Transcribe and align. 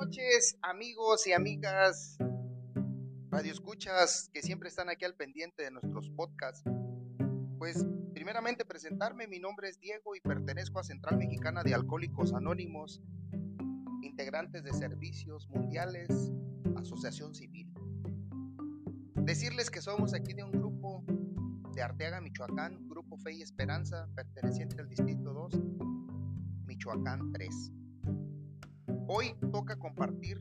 noches, 0.00 0.56
amigos 0.62 1.26
y 1.26 1.34
amigas 1.34 2.16
radioescuchas 3.30 4.30
que 4.32 4.40
siempre 4.40 4.70
están 4.70 4.88
aquí 4.88 5.04
al 5.04 5.14
pendiente 5.14 5.62
de 5.62 5.70
nuestros 5.70 6.08
podcasts. 6.16 6.64
Pues, 7.58 7.84
primeramente 8.14 8.64
presentarme, 8.64 9.28
mi 9.28 9.40
nombre 9.40 9.68
es 9.68 9.78
Diego 9.78 10.16
y 10.16 10.20
pertenezco 10.20 10.78
a 10.78 10.84
Central 10.84 11.18
Mexicana 11.18 11.62
de 11.62 11.74
Alcohólicos 11.74 12.32
Anónimos, 12.32 13.02
integrantes 14.00 14.64
de 14.64 14.72
servicios 14.72 15.46
mundiales, 15.50 16.32
asociación 16.76 17.34
civil. 17.34 17.70
Decirles 19.16 19.70
que 19.70 19.82
somos 19.82 20.14
aquí 20.14 20.32
de 20.32 20.44
un 20.44 20.52
grupo 20.52 21.04
de 21.74 21.82
Arteaga, 21.82 22.22
Michoacán, 22.22 22.88
Grupo 22.88 23.18
Fe 23.18 23.34
y 23.34 23.42
Esperanza, 23.42 24.08
perteneciente 24.14 24.80
al 24.80 24.88
Distrito 24.88 25.34
2, 25.34 25.60
Michoacán 26.64 27.32
3. 27.32 27.72
Hoy 29.12 29.34
toca 29.50 29.76
compartir 29.76 30.40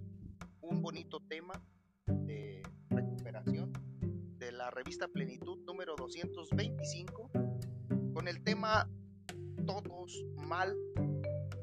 un 0.61 0.83
bonito 0.83 1.21
tema 1.27 1.59
de 2.05 2.61
recuperación 2.91 3.73
de 4.37 4.51
la 4.51 4.69
revista 4.69 5.07
Plenitud 5.07 5.57
número 5.65 5.95
225 5.95 7.31
con 8.13 8.27
el 8.27 8.43
tema 8.43 8.87
Todos 9.65 10.23
mal 10.47 10.77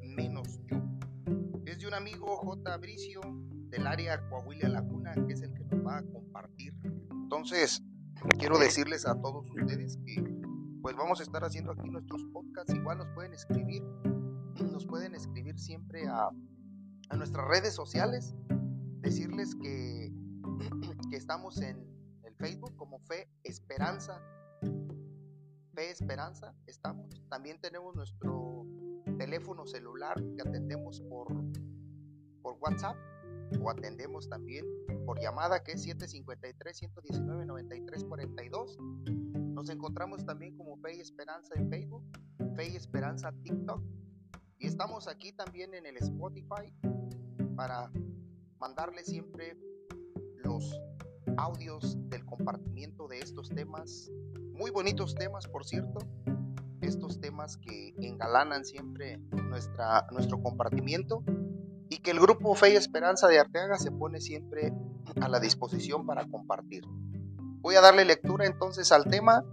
menos 0.02 0.58
yo. 0.66 0.78
Es 1.64 1.78
de 1.78 1.86
un 1.86 1.94
amigo 1.94 2.38
J. 2.38 2.76
Bricio 2.78 3.20
del 3.68 3.86
área 3.86 4.28
Coahuila 4.28 4.68
Laguna 4.68 5.14
que 5.28 5.34
es 5.34 5.42
el 5.42 5.54
que 5.54 5.64
nos 5.64 5.86
va 5.86 5.98
a 5.98 6.02
compartir. 6.02 6.74
Entonces, 7.12 7.84
quiero 8.36 8.58
decirles 8.58 9.06
a 9.06 9.14
todos 9.14 9.48
ustedes 9.48 9.96
que 9.98 10.24
pues 10.82 10.96
vamos 10.96 11.20
a 11.20 11.22
estar 11.22 11.44
haciendo 11.44 11.70
aquí 11.70 11.88
nuestros 11.88 12.24
podcasts. 12.32 12.74
Igual 12.74 12.98
nos 12.98 13.14
pueden 13.14 13.32
escribir, 13.32 13.84
nos 14.60 14.84
pueden 14.86 15.14
escribir 15.14 15.56
siempre 15.56 16.08
a 16.08 16.30
a 17.08 17.16
nuestras 17.16 17.48
redes 17.48 17.74
sociales, 17.74 18.34
decirles 19.00 19.54
que, 19.54 20.12
que 21.10 21.16
estamos 21.16 21.60
en 21.60 21.76
el 22.24 22.34
Facebook 22.36 22.74
como 22.76 22.98
Fe 23.00 23.28
Esperanza. 23.44 24.22
Fe 25.74 25.90
Esperanza, 25.90 26.54
estamos. 26.66 27.22
También 27.28 27.60
tenemos 27.60 27.94
nuestro 27.94 28.66
teléfono 29.18 29.66
celular 29.66 30.16
que 30.34 30.40
atendemos 30.42 31.02
por, 31.02 31.28
por 32.42 32.56
WhatsApp 32.60 32.96
o 33.60 33.70
atendemos 33.70 34.28
también 34.28 34.66
por 35.04 35.20
llamada 35.20 35.62
que 35.62 35.72
es 35.72 35.86
753-119-9342. 35.86 38.76
Nos 39.54 39.68
encontramos 39.70 40.26
también 40.26 40.56
como 40.56 40.76
Fe 40.78 41.00
Esperanza 41.00 41.54
en 41.54 41.70
Facebook, 41.70 42.02
Fe 42.56 42.74
Esperanza 42.76 43.32
TikTok 43.42 43.80
y 44.58 44.66
estamos 44.66 45.06
aquí 45.06 45.32
también 45.32 45.74
en 45.74 45.86
el 45.86 45.96
Spotify 45.98 46.72
para 47.56 47.90
mandarle 48.60 49.02
siempre 49.02 49.58
los 50.36 50.80
audios 51.36 51.96
del 52.08 52.24
compartimiento 52.24 53.08
de 53.08 53.18
estos 53.18 53.48
temas, 53.48 54.10
muy 54.52 54.70
bonitos 54.70 55.14
temas 55.14 55.48
por 55.48 55.64
cierto, 55.64 55.98
estos 56.80 57.20
temas 57.20 57.56
que 57.56 57.94
engalanan 57.98 58.64
siempre 58.64 59.18
nuestra, 59.48 60.06
nuestro 60.12 60.40
compartimiento 60.42 61.24
y 61.88 61.98
que 61.98 62.10
el 62.10 62.20
grupo 62.20 62.54
Fe 62.54 62.74
y 62.74 62.76
Esperanza 62.76 63.28
de 63.28 63.38
Arteaga 63.38 63.78
se 63.78 63.90
pone 63.90 64.20
siempre 64.20 64.72
a 65.20 65.28
la 65.28 65.40
disposición 65.40 66.06
para 66.06 66.26
compartir. 66.26 66.84
Voy 67.60 67.74
a 67.74 67.80
darle 67.80 68.04
lectura 68.04 68.46
entonces 68.46 68.92
al 68.92 69.04
tema 69.04 69.44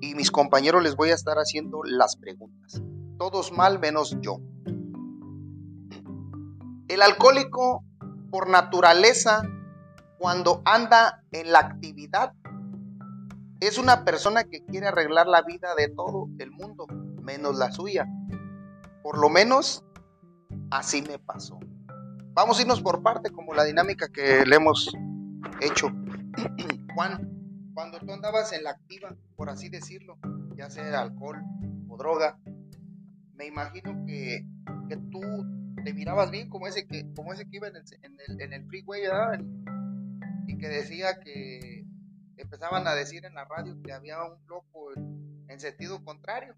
y 0.00 0.14
mis 0.14 0.30
compañeros 0.30 0.82
les 0.82 0.96
voy 0.96 1.10
a 1.10 1.14
estar 1.14 1.38
haciendo 1.38 1.82
las 1.84 2.16
preguntas. 2.16 2.82
Todos 3.18 3.52
mal 3.52 3.78
menos 3.78 4.16
yo. 4.20 4.40
El 6.92 7.00
alcohólico, 7.00 7.86
por 8.30 8.50
naturaleza, 8.50 9.48
cuando 10.18 10.60
anda 10.66 11.24
en 11.32 11.50
la 11.50 11.60
actividad, 11.60 12.34
es 13.60 13.78
una 13.78 14.04
persona 14.04 14.44
que 14.44 14.62
quiere 14.66 14.88
arreglar 14.88 15.26
la 15.26 15.40
vida 15.40 15.74
de 15.74 15.88
todo 15.88 16.28
el 16.38 16.50
mundo, 16.50 16.86
menos 17.22 17.56
la 17.56 17.72
suya. 17.72 18.06
Por 19.02 19.16
lo 19.16 19.30
menos 19.30 19.86
así 20.70 21.00
me 21.00 21.18
pasó. 21.18 21.58
Vamos 22.34 22.58
a 22.58 22.60
irnos 22.60 22.82
por 22.82 23.02
parte, 23.02 23.30
como 23.30 23.54
la 23.54 23.64
dinámica 23.64 24.08
que 24.08 24.44
le 24.44 24.56
hemos 24.56 24.94
hecho. 25.62 25.88
Juan, 26.94 27.72
cuando 27.72 28.00
tú 28.00 28.12
andabas 28.12 28.52
en 28.52 28.64
la 28.64 28.70
activa, 28.72 29.16
por 29.34 29.48
así 29.48 29.70
decirlo, 29.70 30.18
ya 30.56 30.68
sea 30.68 31.00
alcohol 31.00 31.42
o 31.88 31.96
droga, 31.96 32.38
me 33.32 33.46
imagino 33.46 34.04
que, 34.04 34.44
que 34.90 34.98
tú 35.10 35.22
te 35.82 35.92
mirabas 35.92 36.30
bien 36.30 36.48
como 36.48 36.66
ese 36.66 36.86
que, 36.86 37.12
como 37.14 37.32
ese 37.32 37.48
que 37.48 37.56
iba 37.56 37.68
en 37.68 37.76
el, 37.76 38.40
en 38.40 38.52
el, 38.52 38.66
freeway, 38.66 39.02
Y 40.46 40.58
que 40.58 40.68
decía 40.68 41.18
que 41.20 41.84
empezaban 42.36 42.86
a 42.86 42.94
decir 42.94 43.24
en 43.24 43.34
la 43.34 43.44
radio 43.44 43.80
que 43.82 43.92
había 43.92 44.22
un 44.24 44.46
loco 44.46 44.92
en, 45.48 45.60
sentido 45.60 46.02
contrario. 46.04 46.56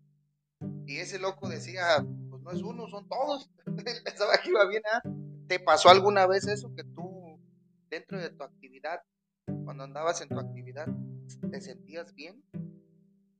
Y 0.86 0.98
ese 0.98 1.18
loco 1.18 1.48
decía, 1.48 2.04
pues 2.30 2.42
no 2.42 2.50
es 2.52 2.62
uno, 2.62 2.88
son 2.88 3.08
todos. 3.08 3.50
pensaba 4.04 4.36
que 4.42 4.50
iba 4.50 4.66
bien, 4.68 4.82
¿ah? 4.92 5.02
¿Te 5.48 5.58
pasó 5.58 5.90
alguna 5.90 6.26
vez 6.26 6.46
eso 6.46 6.74
que 6.74 6.84
tú, 6.84 7.38
dentro 7.90 8.18
de 8.18 8.30
tu 8.30 8.42
actividad, 8.44 9.00
cuando 9.64 9.84
andabas 9.84 10.20
en 10.20 10.28
tu 10.28 10.38
actividad, 10.38 10.86
te 11.50 11.60
sentías 11.60 12.14
bien? 12.14 12.42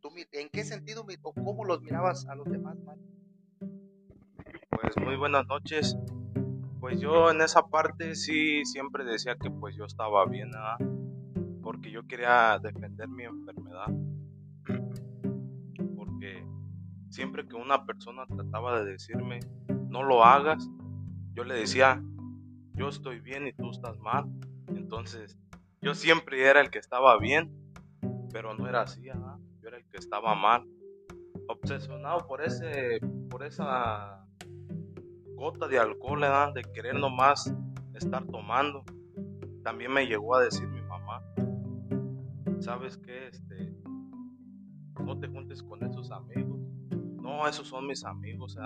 ¿Tú, 0.01 0.11
¿En 0.33 0.51
qué 0.51 0.65
sentido 0.65 1.06
o 1.22 1.33
cómo 1.33 1.65
los 1.65 1.81
mirabas 1.81 2.27
a 2.27 2.34
los 2.34 2.51
demás, 2.51 2.77
pues 4.80 4.96
muy 4.96 5.16
buenas 5.16 5.46
noches. 5.46 5.96
Pues 6.80 7.00
yo 7.00 7.30
en 7.30 7.40
esa 7.40 7.62
parte 7.62 8.14
sí 8.14 8.64
siempre 8.64 9.04
decía 9.04 9.36
que 9.36 9.50
pues 9.50 9.76
yo 9.76 9.84
estaba 9.84 10.26
bien, 10.26 10.50
porque 11.62 11.90
yo 11.90 12.06
quería 12.06 12.58
defender 12.58 13.08
mi 13.08 13.24
enfermedad. 13.24 13.86
Porque 15.96 16.46
siempre 17.08 17.46
que 17.46 17.54
una 17.54 17.86
persona 17.86 18.26
trataba 18.26 18.80
de 18.80 18.92
decirme, 18.92 19.40
no 19.88 20.02
lo 20.02 20.24
hagas, 20.24 20.68
yo 21.32 21.44
le 21.44 21.54
decía, 21.54 22.02
yo 22.74 22.88
estoy 22.88 23.20
bien 23.20 23.46
y 23.46 23.52
tú 23.52 23.70
estás 23.70 23.98
mal. 23.98 24.26
Entonces, 24.68 25.38
yo 25.80 25.94
siempre 25.94 26.42
era 26.42 26.60
el 26.60 26.70
que 26.70 26.78
estaba 26.78 27.18
bien, 27.18 27.52
pero 28.32 28.54
no 28.54 28.68
era 28.68 28.82
así, 28.82 29.04
yo 29.04 29.68
era 29.68 29.78
el 29.78 29.86
que 29.86 29.98
estaba 29.98 30.34
mal. 30.34 30.66
Obsesionado 31.46 32.26
por 32.26 32.42
ese, 32.42 33.00
por 33.28 33.44
esa 33.44 34.23
gota 35.34 35.69
de 35.69 35.78
alcohol, 35.78 36.21
de 36.55 36.62
querer 36.72 36.95
nomás 36.95 37.53
estar 37.95 38.25
tomando. 38.27 38.84
También 39.62 39.93
me 39.93 40.06
llegó 40.06 40.34
a 40.34 40.43
decir 40.43 40.69
mi 40.69 40.83
mamá, 40.83 41.22
¿sabes 42.61 42.97
qué? 42.99 43.28
Este, 43.28 43.75
no 45.03 45.19
te 45.19 45.28
juntes 45.28 45.62
con 45.62 45.83
esos 45.84 46.11
amigos. 46.11 46.61
No, 47.21 47.49
esos 47.49 47.67
son 47.69 47.87
mis 47.87 48.05
amigos, 48.05 48.56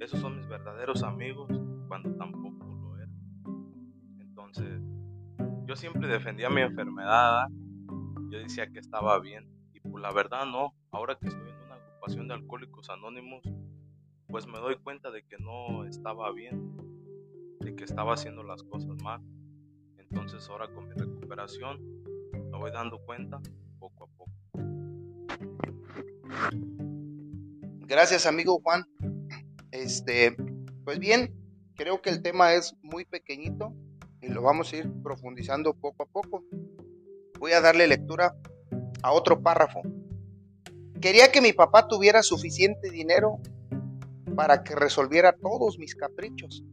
esos 0.00 0.20
son 0.20 0.36
mis 0.36 0.48
verdaderos 0.48 1.02
amigos, 1.02 1.48
cuando 1.88 2.12
tampoco 2.16 2.66
lo 2.66 2.96
eran. 2.96 3.12
Entonces, 4.18 4.80
yo 5.66 5.76
siempre 5.76 6.08
defendía 6.08 6.50
mi 6.50 6.60
enfermedad, 6.60 7.46
yo 8.30 8.38
decía 8.38 8.70
que 8.70 8.80
estaba 8.80 9.18
bien, 9.20 9.48
y 9.72 9.80
por 9.80 9.92
pues 9.92 10.02
la 10.02 10.12
verdad 10.12 10.44
no, 10.46 10.74
ahora 10.90 11.16
que 11.16 11.28
estoy 11.28 11.48
en 11.48 11.56
una 11.66 11.74
agrupación 11.76 12.28
de 12.28 12.34
alcohólicos 12.34 12.90
anónimos, 12.90 13.42
pues 14.34 14.48
me 14.48 14.58
doy 14.58 14.74
cuenta 14.78 15.12
de 15.12 15.22
que 15.22 15.38
no 15.38 15.84
estaba 15.84 16.32
bien, 16.32 16.76
de 17.60 17.76
que 17.76 17.84
estaba 17.84 18.14
haciendo 18.14 18.42
las 18.42 18.64
cosas 18.64 19.00
mal. 19.00 19.22
Entonces 19.96 20.48
ahora 20.48 20.66
con 20.74 20.88
mi 20.88 20.94
recuperación 20.96 21.78
me 22.32 22.58
voy 22.58 22.72
dando 22.72 22.98
cuenta 22.98 23.40
poco 23.78 24.02
a 24.02 24.08
poco. 24.08 24.32
Gracias 27.86 28.26
amigo 28.26 28.60
Juan. 28.60 28.82
Este, 29.70 30.34
pues 30.84 30.98
bien, 30.98 31.32
creo 31.76 32.02
que 32.02 32.10
el 32.10 32.20
tema 32.20 32.54
es 32.54 32.74
muy 32.82 33.04
pequeñito 33.04 33.72
y 34.20 34.30
lo 34.30 34.42
vamos 34.42 34.72
a 34.72 34.78
ir 34.78 34.90
profundizando 35.04 35.74
poco 35.74 36.02
a 36.02 36.06
poco. 36.06 36.42
Voy 37.38 37.52
a 37.52 37.60
darle 37.60 37.86
lectura 37.86 38.34
a 39.00 39.12
otro 39.12 39.40
párrafo. 39.40 39.82
Quería 41.00 41.30
que 41.30 41.40
mi 41.40 41.52
papá 41.52 41.86
tuviera 41.86 42.24
suficiente 42.24 42.90
dinero 42.90 43.38
para 44.34 44.62
que 44.62 44.74
resolviera 44.74 45.32
todos 45.32 45.78
mis 45.78 45.94
caprichos. 45.94 46.64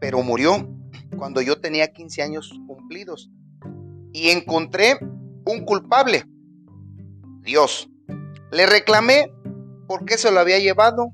Pero 0.00 0.22
murió 0.22 0.68
cuando 1.16 1.40
yo 1.40 1.60
tenía 1.60 1.92
15 1.92 2.22
años 2.22 2.60
cumplidos 2.66 3.30
y 4.12 4.30
encontré 4.30 4.98
un 5.46 5.64
culpable, 5.64 6.24
Dios. 7.42 7.88
Le 8.50 8.66
reclamé 8.66 9.32
por 9.86 10.04
qué 10.04 10.16
se 10.16 10.30
lo 10.30 10.40
había 10.40 10.58
llevado 10.58 11.12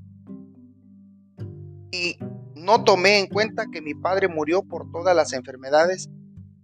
y 1.90 2.16
no 2.54 2.84
tomé 2.84 3.18
en 3.18 3.26
cuenta 3.26 3.66
que 3.72 3.80
mi 3.80 3.94
padre 3.94 4.28
murió 4.28 4.62
por 4.62 4.90
todas 4.90 5.16
las 5.16 5.32
enfermedades 5.32 6.10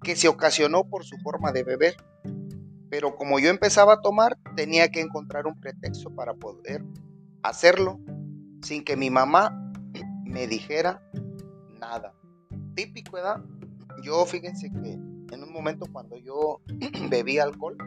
que 0.03 0.15
se 0.15 0.29
ocasionó 0.29 0.85
por 0.85 1.05
su 1.05 1.17
forma 1.19 1.53
de 1.53 1.65
beber. 1.65 1.97
Pero 2.91 3.17
como 3.17 3.39
yo 3.39 3.49
empezaba 3.51 3.95
a 3.95 4.01
tomar, 4.01 4.39
tenía 4.55 4.89
que 4.91 5.01
encontrar 5.01 5.47
un 5.47 5.59
pretexto 5.59 6.15
para 6.15 6.35
poder 6.35 6.85
hacerlo 7.43 7.99
sin 8.67 8.85
que 8.85 8.97
mi 8.97 9.11
mamá 9.11 9.73
me 10.25 10.49
dijera 10.49 11.01
nada. 11.79 12.13
típico, 12.75 13.13
¿verdad? 13.13 13.41
Yo 14.03 14.27
fíjense 14.27 14.71
que 14.71 14.93
en 14.93 15.43
un 15.43 15.53
momento 15.53 15.87
cuando 15.91 16.17
yo 16.17 16.61
bebía 17.09 17.45
alcohol, 17.45 17.79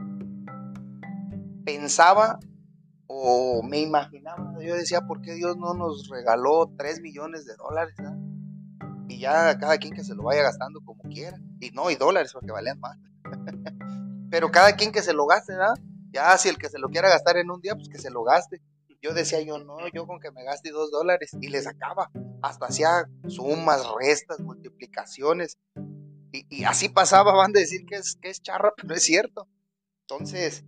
pensaba 1.66 2.40
o 3.08 3.62
me 3.62 3.81
imaginaba, 3.81 4.54
yo 4.64 4.76
decía, 4.76 5.02
¿por 5.02 5.22
qué 5.22 5.34
Dios 5.34 5.58
no 5.58 5.74
nos 5.74 6.08
regaló 6.08 6.72
3 6.78 7.02
millones 7.02 7.46
de 7.46 7.56
dólares? 7.58 7.96
Y 9.10 9.20
ya 9.20 9.58
cada 9.58 9.78
quien 9.78 9.94
que 9.94 10.04
se 10.04 10.16
lo 10.16 10.24
vaya 10.24 10.44
gastando 10.44 10.80
como 10.86 11.04
quiera. 11.04 11.38
Y 11.60 11.72
no, 11.72 11.92
y 11.92 11.96
dólares 11.96 12.32
porque 12.32 12.52
valían 12.52 12.80
más. 12.80 12.98
Pero 14.32 14.50
cada 14.50 14.74
quien 14.74 14.92
que 14.92 15.02
se 15.02 15.14
lo 15.14 15.25
gaste, 15.25 15.54
¿verdad? 15.54 15.74
Ya 16.12 16.38
si 16.38 16.48
el 16.48 16.58
que 16.58 16.70
se 16.70 16.80
lo 16.80 16.90
quiera 16.90 17.10
gastar 17.10 17.38
en 17.38 17.52
un 17.52 17.60
día, 17.60 17.75
pues 17.75 17.90
que 17.90 18.00
se 18.00 18.12
lo 18.12 18.24
gaste. 18.24 18.62
Yo 19.01 19.13
decía 19.13 19.42
yo, 19.42 19.60
no, 19.60 19.78
yo 19.94 20.06
con 20.06 20.19
que 20.19 20.31
me 20.31 20.44
gaste 20.44 20.72
dos 20.72 20.92
dólares. 20.92 21.31
Y 21.42 21.50
le 21.50 21.62
sacaba. 21.62 22.10
Hasta 22.42 22.68
hacía 22.68 23.06
sumas, 23.28 23.84
restas, 24.00 24.40
multiplicaciones. 24.40 25.57
Y, 26.31 26.63
así 26.63 26.90
pasaba, 26.90 27.34
van 27.34 27.51
a 27.56 27.60
decir 27.60 27.86
que 27.88 27.96
es, 27.96 28.18
que 28.22 28.30
es 28.30 28.42
charra, 28.42 28.74
pero 28.75 28.94
es 28.94 29.04
cierto. 29.04 29.48
Entonces, 30.01 30.63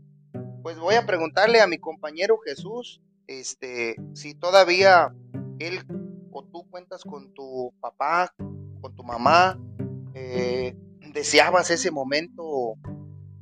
pues 0.64 0.80
voy 0.80 0.96
a 0.96 1.06
preguntarle 1.06 1.62
a 1.62 1.68
mi 1.68 1.78
compañero 1.78 2.38
Jesús, 2.46 3.02
este, 3.28 3.96
si 4.14 4.34
todavía 4.34 5.14
él 5.60 5.86
o 6.32 6.44
tú 6.44 6.68
cuentas 6.70 7.04
con 7.04 7.34
tu 7.34 7.74
papá, 7.80 8.34
con 8.82 8.96
tu 8.96 9.04
mamá, 9.04 9.60
eh, 10.14 10.76
deseabas 11.14 11.70
ese 11.70 11.92
momento 11.92 12.76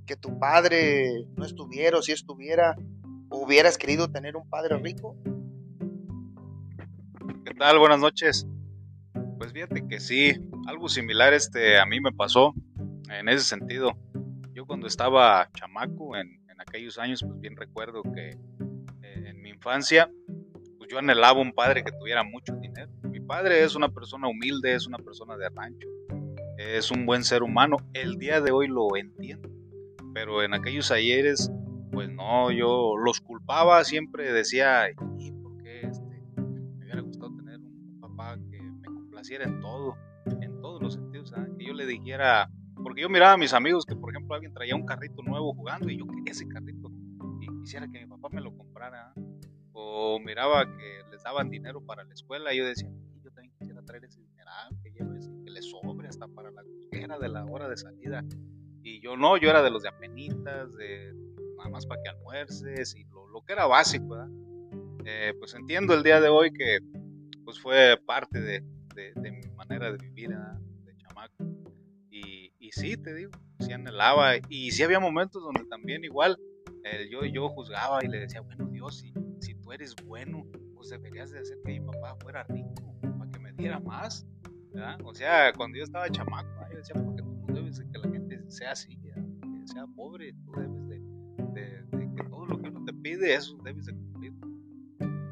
que 0.05 0.15
tu 0.15 0.39
padre 0.39 1.25
no 1.35 1.45
estuviera 1.45 1.97
o 1.97 2.01
si 2.01 2.11
estuviera, 2.11 2.75
hubieras 3.49 3.79
querido 3.79 4.11
tener 4.11 4.37
un 4.37 4.47
padre 4.47 4.77
rico? 4.77 5.17
¿Qué 7.43 7.51
tal? 7.55 7.79
Buenas 7.79 7.99
noches. 7.99 8.47
Pues 9.39 9.51
fíjate 9.51 9.87
que 9.87 9.99
sí, 9.99 10.39
algo 10.67 10.87
similar 10.87 11.33
este 11.33 11.79
a 11.79 11.85
mí 11.87 11.99
me 11.99 12.11
pasó 12.11 12.53
en 13.09 13.27
ese 13.27 13.43
sentido. 13.43 13.97
Yo 14.53 14.67
cuando 14.67 14.85
estaba 14.85 15.49
chamaco 15.55 16.15
en, 16.15 16.37
aquellos 16.59 16.99
años, 16.99 17.23
pues 17.25 17.39
bien 17.39 17.55
recuerdo 17.55 18.03
que 18.03 18.29
eh, 19.01 19.29
en 19.29 19.41
mi 19.41 19.49
infancia, 19.49 20.11
pues 20.77 20.91
yo 20.91 20.99
anhelaba 20.99 21.39
un 21.39 21.53
padre 21.53 21.83
que 21.83 21.91
tuviera 21.93 22.23
mucho 22.23 22.53
dinero. 22.57 22.91
Mi 23.03 23.21
padre 23.21 23.63
es 23.63 23.75
una 23.75 23.89
persona 23.89 24.27
humilde, 24.27 24.75
es 24.75 24.85
una 24.85 24.99
persona 24.99 25.37
de 25.37 25.49
rancho, 25.49 25.87
es 26.57 26.91
un 26.91 27.07
buen 27.07 27.23
ser 27.23 27.41
humano. 27.41 27.77
El 27.93 28.17
día 28.17 28.41
de 28.41 28.51
hoy 28.51 28.67
lo 28.67 28.95
entiendo 28.95 29.49
pero 30.13 30.43
en 30.43 30.53
aquellos 30.53 30.91
ayeres, 30.91 31.51
pues 31.91 32.09
no, 32.09 32.51
yo 32.51 32.95
los 32.97 33.21
culpaba, 33.21 33.38
siempre 33.83 34.31
decía, 34.31 34.89
¿y 35.17 35.31
por 35.31 35.57
qué 35.57 35.81
este, 35.81 36.23
me 36.37 36.83
hubiera 36.83 37.01
gustado 37.01 37.35
tener 37.35 37.59
un 37.59 37.99
papá 37.99 38.37
que 38.49 38.61
me 38.61 38.83
complaciera 38.83 39.45
en 39.45 39.59
todo, 39.59 39.95
en 40.41 40.61
todos 40.61 40.81
los 40.81 40.93
sentidos, 40.93 41.33
que 41.57 41.65
yo 41.65 41.73
le 41.73 41.85
dijera, 41.85 42.49
porque 42.75 43.01
yo 43.01 43.09
miraba 43.09 43.33
a 43.33 43.37
mis 43.37 43.53
amigos 43.53 43.85
que, 43.85 43.95
por 43.95 44.11
ejemplo, 44.11 44.35
alguien 44.35 44.53
traía 44.53 44.75
un 44.75 44.85
carrito 44.85 45.23
nuevo 45.23 45.53
jugando 45.53 45.89
y 45.89 45.97
yo 45.97 46.05
quería 46.05 46.31
ese 46.31 46.47
carrito 46.47 46.91
y 47.41 47.47
quisiera 47.61 47.87
que 47.87 47.99
mi 47.99 48.05
papá 48.05 48.29
me 48.31 48.41
lo 48.41 48.55
comprara, 48.55 49.13
o 49.71 50.19
miraba 50.19 50.65
que 50.65 51.01
les 51.11 51.23
daban 51.23 51.49
dinero 51.49 51.81
para 51.83 52.03
la 52.03 52.13
escuela 52.13 52.53
y 52.53 52.57
yo 52.57 52.65
decía, 52.65 52.89
yo 53.23 53.31
también 53.31 53.53
quisiera 53.57 53.81
traer 53.83 54.05
ese 54.05 54.21
dinero, 54.21 54.51
que 54.83 54.91
lleve 54.91 55.19
que 55.43 55.51
le 55.51 55.61
sobre 55.61 56.07
hasta 56.07 56.27
para 56.27 56.51
la 56.51 56.63
cosquera 56.63 57.17
de 57.17 57.29
la 57.29 57.45
hora 57.45 57.67
de 57.67 57.77
salida 57.77 58.23
y 58.81 59.01
yo 59.01 59.17
no, 59.17 59.37
yo 59.37 59.49
era 59.49 59.61
de 59.61 59.69
los 59.69 59.83
de 59.83 59.89
apenitas, 59.89 60.73
de 60.75 61.13
nada 61.59 61.69
más 61.69 61.85
para 61.85 62.01
que 62.01 62.09
almuerces 62.09 62.95
y 62.95 63.05
lo, 63.05 63.41
que 63.45 63.53
era 63.53 63.67
básico, 63.67 64.17
eh, 65.05 65.33
pues 65.39 65.53
entiendo 65.53 65.93
el 65.93 66.03
día 66.03 66.19
de 66.19 66.29
hoy 66.29 66.51
que 66.51 66.79
pues 67.45 67.59
fue 67.59 67.97
parte 68.05 68.39
de, 68.41 68.61
mi 69.15 69.47
manera 69.55 69.91
de 69.91 69.97
vivir 69.97 70.29
de 70.29 70.97
chamaco. 70.97 71.45
Y, 72.11 72.51
y, 72.59 72.71
sí, 72.71 72.97
te 72.97 73.13
digo, 73.13 73.31
sí 73.59 73.71
anhelaba. 73.71 74.33
Y 74.49 74.71
sí 74.71 74.83
había 74.83 74.99
momentos 74.99 75.41
donde 75.41 75.63
también 75.65 76.03
igual 76.03 76.37
yo, 77.09 77.25
yo 77.25 77.49
juzgaba 77.49 78.03
y 78.03 78.07
le 78.07 78.19
decía, 78.19 78.41
bueno 78.41 78.65
Dios, 78.67 78.99
si, 78.99 79.13
si 79.39 79.55
tú 79.55 79.71
eres 79.71 79.95
bueno, 80.05 80.45
pues 80.75 80.89
deberías 80.89 81.31
de 81.31 81.39
hacer 81.39 81.57
que 81.63 81.79
mi 81.79 81.81
papá 81.81 82.15
fuera 82.21 82.43
rico, 82.43 82.73
para 83.01 83.31
que 83.31 83.39
me 83.39 83.53
diera 83.53 83.79
más. 83.79 84.25
O 85.03 85.13
sea, 85.13 85.51
cuando 85.53 85.77
yo 85.77 85.83
estaba 85.83 86.09
chamaco, 86.09 86.49
yo 86.71 86.77
decía, 86.77 86.95
porque 86.95 87.21
tú 87.21 87.45
no 87.47 87.53
debes 87.53 87.77
de 87.77 87.89
que 87.89 87.97
la 87.97 88.09
gente 88.09 88.51
sea 88.51 88.71
así, 88.71 88.97
que 88.97 89.13
sea 89.65 89.85
pobre, 89.95 90.33
tú 90.33 90.51
debes 90.53 90.87
de, 91.53 91.85
que 92.15 92.23
todo 92.23 92.45
lo 92.45 92.61
que 92.61 92.69
uno 92.69 92.83
te 92.85 92.93
pide, 92.93 93.33
eso 93.33 93.57
debes 93.63 93.85
de 93.85 93.93
cumplir. 93.93 94.33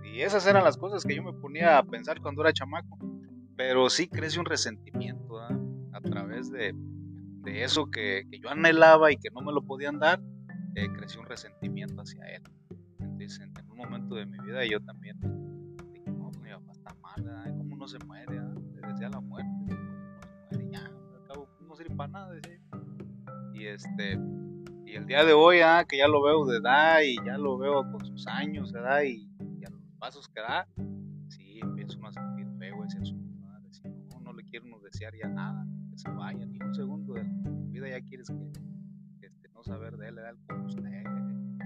Y 0.03 0.21
esas 0.21 0.45
eran 0.47 0.63
las 0.63 0.77
cosas 0.77 1.03
que 1.03 1.15
yo 1.15 1.23
me 1.23 1.33
ponía 1.33 1.77
a 1.77 1.83
pensar 1.83 2.21
cuando 2.21 2.41
era 2.41 2.53
chamaco. 2.53 2.97
Pero 3.55 3.89
sí 3.89 4.07
crece 4.07 4.39
un 4.39 4.45
resentimiento 4.45 5.39
a 5.39 6.01
través 6.01 6.51
de, 6.51 6.73
de 7.43 7.63
eso 7.63 7.89
que, 7.89 8.27
que, 8.29 8.39
yo 8.39 8.49
anhelaba 8.49 9.11
y 9.11 9.17
que 9.17 9.29
no 9.31 9.41
me 9.41 9.51
lo 9.51 9.63
podían 9.63 9.99
dar, 9.99 10.21
eh, 10.75 10.87
creció 10.95 11.21
un 11.21 11.27
resentimiento 11.27 12.01
hacia 12.01 12.23
él. 12.27 12.43
Entonces, 12.99 13.39
en, 13.39 13.51
un 13.71 13.77
momento 13.77 14.15
de 14.15 14.25
mi 14.25 14.37
vida 14.39 14.63
yo 14.65 14.79
también 14.81 15.19
dije, 15.93 16.11
no, 16.11 16.31
mi 16.41 16.49
papá 16.51 16.71
está 16.71 16.95
mal, 17.01 17.55
¿cómo 17.57 17.77
no 17.77 17.87
se 17.87 17.97
muere? 18.05 18.39
Le 18.75 18.87
decía 18.87 19.09
la 19.09 19.21
muerte, 19.21 19.49
¿cómo 19.67 19.71
no 19.71 20.51
se 20.51 20.57
muere? 20.57 20.71
Ya, 20.71 20.85
al 20.85 21.27
cabo, 21.27 21.49
no 21.67 21.75
sirve 21.75 21.95
para 21.95 22.11
nada, 22.11 22.33
decía 22.33 22.59
y 23.57 23.65
este 23.65 24.19
el 24.97 25.05
día 25.05 25.23
de 25.23 25.33
hoy, 25.33 25.59
ah, 25.59 25.85
que 25.87 25.97
ya 25.97 26.07
lo 26.07 26.23
veo 26.23 26.45
de 26.45 26.57
edad 26.57 27.01
y 27.01 27.15
ya 27.23 27.37
lo 27.37 27.57
veo 27.57 27.83
con 27.91 28.03
sus 28.03 28.25
años. 28.27 28.73
Y, 29.05 29.29
y 29.59 29.65
a 29.65 29.69
los 29.69 29.81
pasos 29.99 30.27
que 30.27 30.41
da, 30.41 30.67
sí, 31.29 31.59
empiezo 31.61 32.03
a 32.05 32.11
sentir 32.11 32.47
feo 32.57 32.83
ese 32.83 32.97
asunto, 32.99 33.39
no, 34.11 34.19
no 34.19 34.33
le 34.33 34.43
quiero 34.43 34.65
no 34.65 34.79
desear 34.79 35.13
ya 35.15 35.27
nada, 35.27 35.65
que 35.91 35.97
se 35.97 36.09
vaya, 36.09 36.45
ni 36.45 36.59
un 36.59 36.73
segundo 36.73 37.13
de 37.13 37.23
tu 37.43 37.69
vida 37.69 37.89
ya 37.89 38.01
quieres 38.01 38.29
que, 38.29 39.27
este, 39.27 39.49
no 39.49 39.63
saber 39.63 39.97
de 39.97 40.09
él. 40.09 40.15
Con 40.47 40.65
usted, 40.65 41.03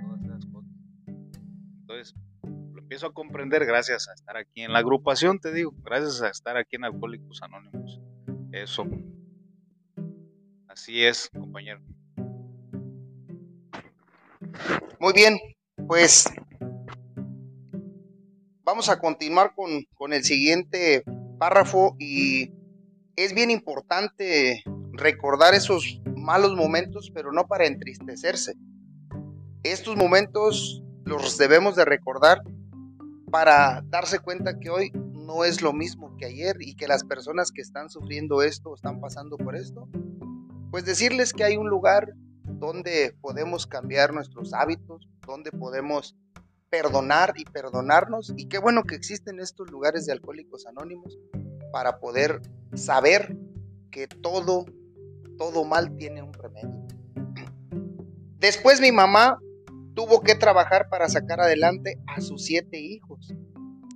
todas 0.01 0.21
esas 0.23 0.45
cosas. 0.47 0.71
Entonces, 1.07 2.15
lo 2.43 2.81
empiezo 2.81 3.07
a 3.07 3.13
comprender 3.13 3.65
gracias 3.65 4.09
a 4.09 4.13
estar 4.13 4.35
aquí 4.35 4.61
en 4.61 4.73
la 4.73 4.79
agrupación, 4.79 5.39
te 5.39 5.53
digo, 5.53 5.73
gracias 5.83 6.21
a 6.21 6.29
estar 6.29 6.57
aquí 6.57 6.75
en 6.75 6.83
Alcohólicos 6.83 7.41
Anónimos. 7.41 8.01
Eso, 8.51 8.85
Así 10.67 11.03
es, 11.03 11.29
compañero. 11.37 11.81
Muy 14.99 15.13
bien, 15.13 15.39
pues 15.87 16.25
vamos 18.63 18.89
a 18.89 18.99
continuar 18.99 19.53
con, 19.55 19.83
con 19.95 20.13
el 20.13 20.23
siguiente 20.23 21.03
párrafo 21.39 21.95
y 21.99 22.51
es 23.15 23.33
bien 23.33 23.51
importante 23.51 24.63
recordar 24.93 25.53
esos 25.53 26.01
malos 26.15 26.55
momentos, 26.55 27.11
pero 27.13 27.31
no 27.31 27.47
para 27.47 27.65
entristecerse. 27.65 28.53
Estos 29.63 29.95
momentos 29.95 30.83
los 31.05 31.37
debemos 31.37 31.75
de 31.75 31.85
recordar 31.85 32.41
para 33.31 33.81
darse 33.85 34.19
cuenta 34.19 34.59
que 34.59 34.69
hoy 34.69 34.91
no 34.93 35.45
es 35.45 35.61
lo 35.61 35.73
mismo 35.73 36.15
que 36.17 36.25
ayer 36.25 36.57
y 36.59 36.75
que 36.75 36.87
las 36.87 37.03
personas 37.03 37.51
que 37.51 37.61
están 37.61 37.89
sufriendo 37.89 38.41
esto, 38.41 38.75
están 38.75 38.99
pasando 38.99 39.37
por 39.37 39.55
esto, 39.55 39.87
pues 40.71 40.85
decirles 40.85 41.33
que 41.33 41.43
hay 41.43 41.57
un 41.57 41.69
lugar 41.69 42.13
donde 42.61 43.15
podemos 43.19 43.65
cambiar 43.65 44.13
nuestros 44.13 44.53
hábitos, 44.53 45.09
donde 45.25 45.51
podemos 45.51 46.15
perdonar 46.69 47.33
y 47.35 47.43
perdonarnos. 47.43 48.33
Y 48.37 48.47
qué 48.47 48.59
bueno 48.59 48.83
que 48.83 48.95
existen 48.95 49.39
estos 49.39 49.71
lugares 49.71 50.05
de 50.05 50.13
alcohólicos 50.13 50.67
anónimos 50.67 51.17
para 51.73 51.99
poder 51.99 52.39
saber 52.75 53.35
que 53.89 54.07
todo, 54.07 54.65
todo 55.39 55.65
mal 55.65 55.97
tiene 55.97 56.21
un 56.21 56.33
remedio. 56.33 56.85
Después 58.37 58.79
mi 58.79 58.91
mamá 58.91 59.39
tuvo 59.95 60.21
que 60.21 60.35
trabajar 60.35 60.87
para 60.87 61.09
sacar 61.09 61.41
adelante 61.41 61.99
a 62.05 62.21
sus 62.21 62.45
siete 62.45 62.79
hijos 62.79 63.33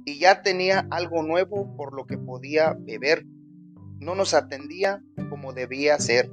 y 0.05 0.17
ya 0.17 0.41
tenía 0.41 0.87
algo 0.89 1.21
nuevo 1.21 1.75
por 1.77 1.93
lo 1.93 2.07
que 2.07 2.17
podía 2.17 2.75
beber. 2.79 3.25
No 3.99 4.15
nos 4.15 4.33
atendía 4.33 5.03
como 5.29 5.53
debía 5.53 5.99
ser 5.99 6.31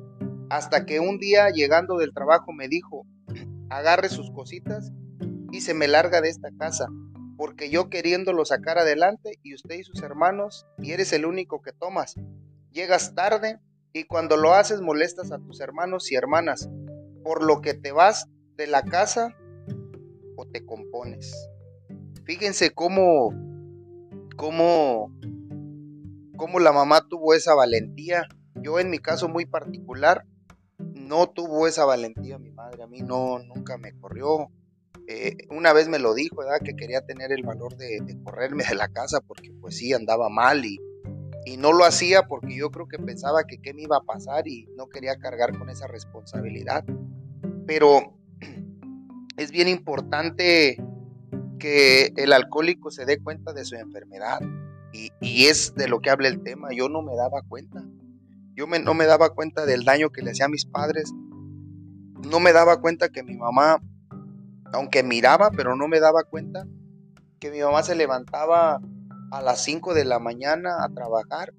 hasta 0.52 0.85
que 0.85 1.00
un 1.00 1.18
día 1.18 1.49
llegando 1.49 1.97
del 1.97 2.12
trabajo 2.12 2.52
me 2.52 2.68
dijo, 2.68 3.06
agarre 3.71 4.11
sus 4.11 4.30
cositas 4.32 4.92
y 5.50 5.62
se 5.62 5.73
me 5.73 5.88
larga 5.88 6.21
de 6.21 6.28
esta 6.28 6.50
casa, 6.59 6.88
porque 7.38 7.71
yo 7.71 7.88
queriéndolo 7.88 8.44
sacar 8.44 8.76
adelante 8.76 9.38
y 9.42 9.54
usted 9.54 9.76
y 9.76 9.82
sus 9.82 10.02
hermanos, 10.02 10.66
y 10.76 10.92
eres 10.92 11.14
el 11.14 11.25
único 11.25 11.62
que 11.62 11.73
tomas. 11.73 12.16
Llegas 12.71 13.14
tarde 13.14 13.61
y 13.94 14.04
cuando 14.04 14.37
lo 14.37 14.52
haces 14.52 14.82
molestas 14.82 15.32
a 15.32 15.38
tus 15.38 15.59
hermanos 15.61 16.12
y 16.12 16.16
hermanas, 16.16 16.68
por 17.25 17.42
lo 17.42 17.62
que 17.62 17.73
te 17.73 17.92
vas 17.92 18.26
de 18.59 18.66
la 18.66 18.82
casa 18.82 19.35
o 20.37 20.44
te 20.44 20.66
compones. 20.66 21.49
Fíjense 22.26 22.75
cómo, 22.75 23.30
cómo, 24.37 25.18
cómo 26.37 26.61
la 26.61 26.73
mamá 26.73 27.09
tuvo 27.09 27.32
esa 27.32 27.54
valentía. 27.54 28.26
Yo 28.56 28.78
en 28.78 28.90
mi 28.90 28.99
caso 28.99 29.30
muy 29.30 29.47
particular, 29.47 30.26
no 30.95 31.29
tuvo 31.29 31.67
esa 31.67 31.85
valentía 31.85 32.39
mi 32.39 32.51
madre, 32.51 32.83
a 32.83 32.87
mí 32.87 33.01
no, 33.01 33.39
nunca 33.41 33.79
me 33.79 33.93
corrió. 33.93 34.51
Eh, 35.09 35.37
una 35.51 35.73
vez 35.73 35.89
me 35.89 35.99
lo 35.99 36.15
dijo, 36.15 36.37
¿verdad? 36.37 36.61
Que 36.65 36.77
quería 36.77 37.05
tener 37.05 37.33
el 37.33 37.43
valor 37.43 37.77
de, 37.77 38.01
correrme 38.23 38.65
de 38.65 38.75
la 38.75 38.89
casa 38.89 39.21
porque 39.21 39.53
pues 39.61 39.77
sí 39.77 39.93
andaba 39.93 40.29
mal 40.29 40.65
y, 40.65 40.79
no 41.59 41.73
lo 41.73 41.85
hacía 41.85 42.23
porque 42.29 42.57
yo 42.57 42.71
creo 42.71 42.87
que 42.87 42.99
pensaba 42.99 43.45
que 43.45 43.59
qué 43.59 43.75
me 43.75 43.83
iba 43.83 43.97
a 43.97 44.03
pasar 44.03 44.49
y 44.49 44.69
no 44.77 44.89
quería 44.89 45.17
cargar 45.17 45.57
con 45.59 45.69
esa 45.69 45.87
responsabilidad. 45.87 46.85
Pero 47.67 48.17
es 49.37 49.51
bien 49.51 49.69
importante 49.69 50.83
que 51.59 52.12
el 52.17 52.33
alcohólico 52.33 52.91
se 52.91 53.05
dé 53.05 53.19
cuenta 53.19 53.53
de 53.53 53.65
su 53.65 53.77
enfermedad 53.77 54.41
y, 54.93 55.47
es 55.47 55.75
de 55.75 55.89
lo 55.89 56.01
que 56.01 56.11
habla 56.11 56.29
el 56.29 56.43
tema. 56.43 56.69
Yo 56.73 56.89
no 56.89 57.03
me 57.03 57.15
daba 57.17 57.43
cuenta. 57.43 57.83
Yo 58.62 58.69
no 58.78 58.95
me 58.95 59.07
daba 59.07 59.31
cuenta 59.31 59.66
del 59.66 59.83
daño 59.83 60.11
que 60.11 60.23
le 60.23 60.31
hacía 60.31 60.45
a 60.45 60.49
mis 60.49 60.66
padres. 60.66 61.12
No 62.31 62.38
me 62.38 62.52
daba 62.52 62.81
cuenta 62.81 63.09
que 63.09 63.25
mi 63.25 63.37
mamá, 63.37 63.83
aunque 64.73 65.02
miraba, 65.02 65.50
pero 65.50 65.75
no 65.75 65.88
me 65.88 65.99
daba 65.99 66.23
cuenta 66.23 66.64
que 67.40 67.50
mi 67.50 67.61
mamá 67.61 67.83
se 67.83 67.97
levantaba 67.97 68.81
a 69.33 69.42
las 69.42 69.64
5 69.64 69.95
de 69.95 70.04
la 70.04 70.21
mañana 70.21 70.85
a 70.85 70.88
trabajar 70.90 71.52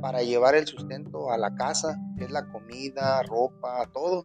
para 0.00 0.22
llevar 0.22 0.54
el 0.54 0.66
sustento 0.66 1.30
a 1.30 1.36
la 1.36 1.54
casa, 1.56 1.98
que 2.16 2.24
es 2.24 2.30
la 2.30 2.50
comida, 2.50 3.22
ropa, 3.24 3.86
todo. 3.92 4.24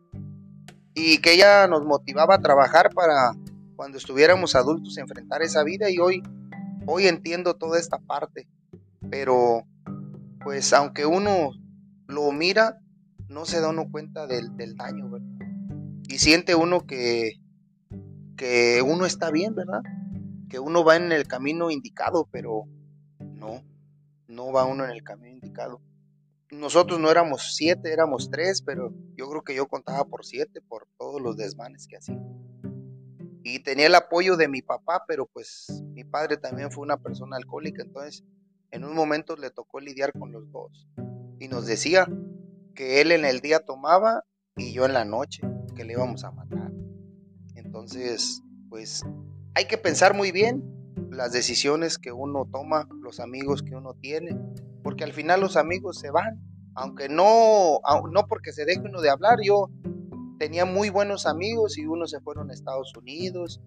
Y 0.94 1.18
que 1.18 1.34
ella 1.34 1.68
nos 1.68 1.84
motivaba 1.84 2.36
a 2.36 2.42
trabajar 2.42 2.92
para 2.94 3.34
cuando 3.76 3.98
estuviéramos 3.98 4.56
adultos 4.56 4.98
enfrentar 4.98 5.42
esa 5.42 5.66
vida 5.66 5.90
y 5.90 6.00
hoy 6.00 6.24
hoy 6.86 7.08
entiendo 7.08 7.56
toda 7.56 7.78
esta 7.78 8.00
parte, 8.00 8.48
pero 9.10 9.64
pues 10.42 10.72
aunque 10.72 11.06
uno 11.06 11.52
lo 12.08 12.32
mira, 12.32 12.80
no 13.28 13.46
se 13.46 13.60
da 13.60 13.70
uno 13.70 13.90
cuenta 13.92 14.28
del, 14.28 14.76
daño, 14.76 15.10
¿verdad? 15.10 15.28
Y 16.08 16.20
siente 16.20 16.56
uno 16.56 16.86
que, 16.86 17.34
que 18.38 18.82
uno 18.82 19.06
está 19.06 19.32
bien, 19.32 19.56
¿verdad? 19.56 19.82
Que 20.50 20.60
uno 20.60 20.84
va 20.84 20.96
en 20.96 21.12
el 21.12 21.28
camino 21.28 21.72
indicado, 21.72 22.28
pero 22.32 22.66
no, 23.20 23.64
no 24.28 24.52
va 24.52 24.66
uno 24.66 24.86
en 24.86 24.92
el 24.92 25.04
camino 25.04 25.34
indicado. 25.34 25.82
Nosotros 26.52 27.00
no 27.00 27.10
éramos 27.10 27.56
siete, 27.56 27.92
éramos 27.92 28.30
tres, 28.30 28.62
pero 28.62 28.94
yo 29.16 29.30
creo 29.30 29.42
que 29.44 29.56
yo 29.56 29.68
contaba 29.68 30.06
por 30.06 30.26
siete 30.26 30.62
por 30.62 30.88
todos 30.98 31.22
los 31.22 31.36
desmanes 31.36 31.88
que 31.88 31.98
hacía. 31.98 32.22
Y 33.44 33.60
tenía 33.60 33.88
el 33.88 33.96
apoyo 33.96 34.38
de 34.38 34.48
mi 34.48 34.62
papá, 34.62 35.04
pero 35.08 35.26
pues 35.26 35.84
mi 35.94 36.04
padre 36.04 36.38
también 36.38 36.72
fue 36.72 36.84
una 36.84 36.98
persona 36.98 37.38
alcohólica, 37.38 37.84
entonces 37.84 38.24
en 38.72 38.84
un 38.84 38.96
momento 38.96 39.36
le 39.36 39.50
tocó 39.50 39.80
lidiar 39.80 40.14
con 40.14 40.32
los 40.32 40.52
dos. 40.52 40.88
Y 41.40 41.48
nos 41.48 41.66
decía 41.66 42.08
que 42.74 43.02
él 43.02 43.12
en 43.12 43.26
el 43.26 43.40
día 43.40 43.60
tomaba 43.60 44.24
y 44.58 44.74
yo 44.74 44.86
en 44.86 44.94
la 44.94 45.06
noche, 45.06 45.42
que 45.76 45.84
le 45.84 45.94
íbamos 45.94 46.24
a 46.24 46.32
matar. 46.32 46.72
Entonces, 47.56 48.42
pues 48.70 49.04
hay 49.54 49.66
que 49.66 49.78
pensar 49.78 50.14
muy 50.14 50.32
bien 50.32 50.64
las 51.10 51.32
decisiones 51.32 51.98
que 51.98 52.12
uno 52.12 52.48
toma, 52.52 52.88
los 53.02 53.20
amigos 53.20 53.64
que 53.64 53.76
uno 53.76 53.94
tiene, 53.94 54.38
porque 54.84 55.04
al 55.04 55.14
final 55.14 55.42
los 55.42 55.58
amigos 55.58 56.00
se 56.00 56.10
van, 56.10 56.42
aunque 56.74 57.10
no, 57.10 57.80
no 58.12 58.28
porque 58.28 58.52
se 58.52 58.66
deje 58.66 58.82
uno 58.82 59.02
de 59.02 59.10
hablar, 59.10 59.40
yo 59.44 59.70
tenía 60.40 60.66
muy 60.66 60.90
buenos 60.90 61.26
amigos 61.26 61.78
y 61.78 61.86
unos 61.86 62.12
se 62.12 62.20
fueron 62.20 62.50
a 62.50 62.54
Estados 62.54 62.94
Unidos, 62.96 63.62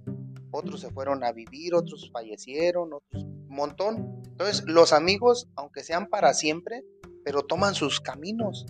otros 0.50 0.80
se 0.80 0.90
fueron 0.90 1.24
a 1.24 1.32
vivir, 1.32 1.74
otros 1.74 2.10
fallecieron, 2.12 2.92
otros 2.92 3.24
un 3.24 3.48
montón. 3.48 4.22
Entonces, 4.26 4.64
los 4.66 4.92
amigos, 4.92 5.48
aunque 5.56 5.82
sean 5.82 6.08
para 6.08 6.34
siempre, 6.34 6.84
pero 7.28 7.42
toman 7.42 7.74
sus 7.74 8.00
caminos, 8.00 8.64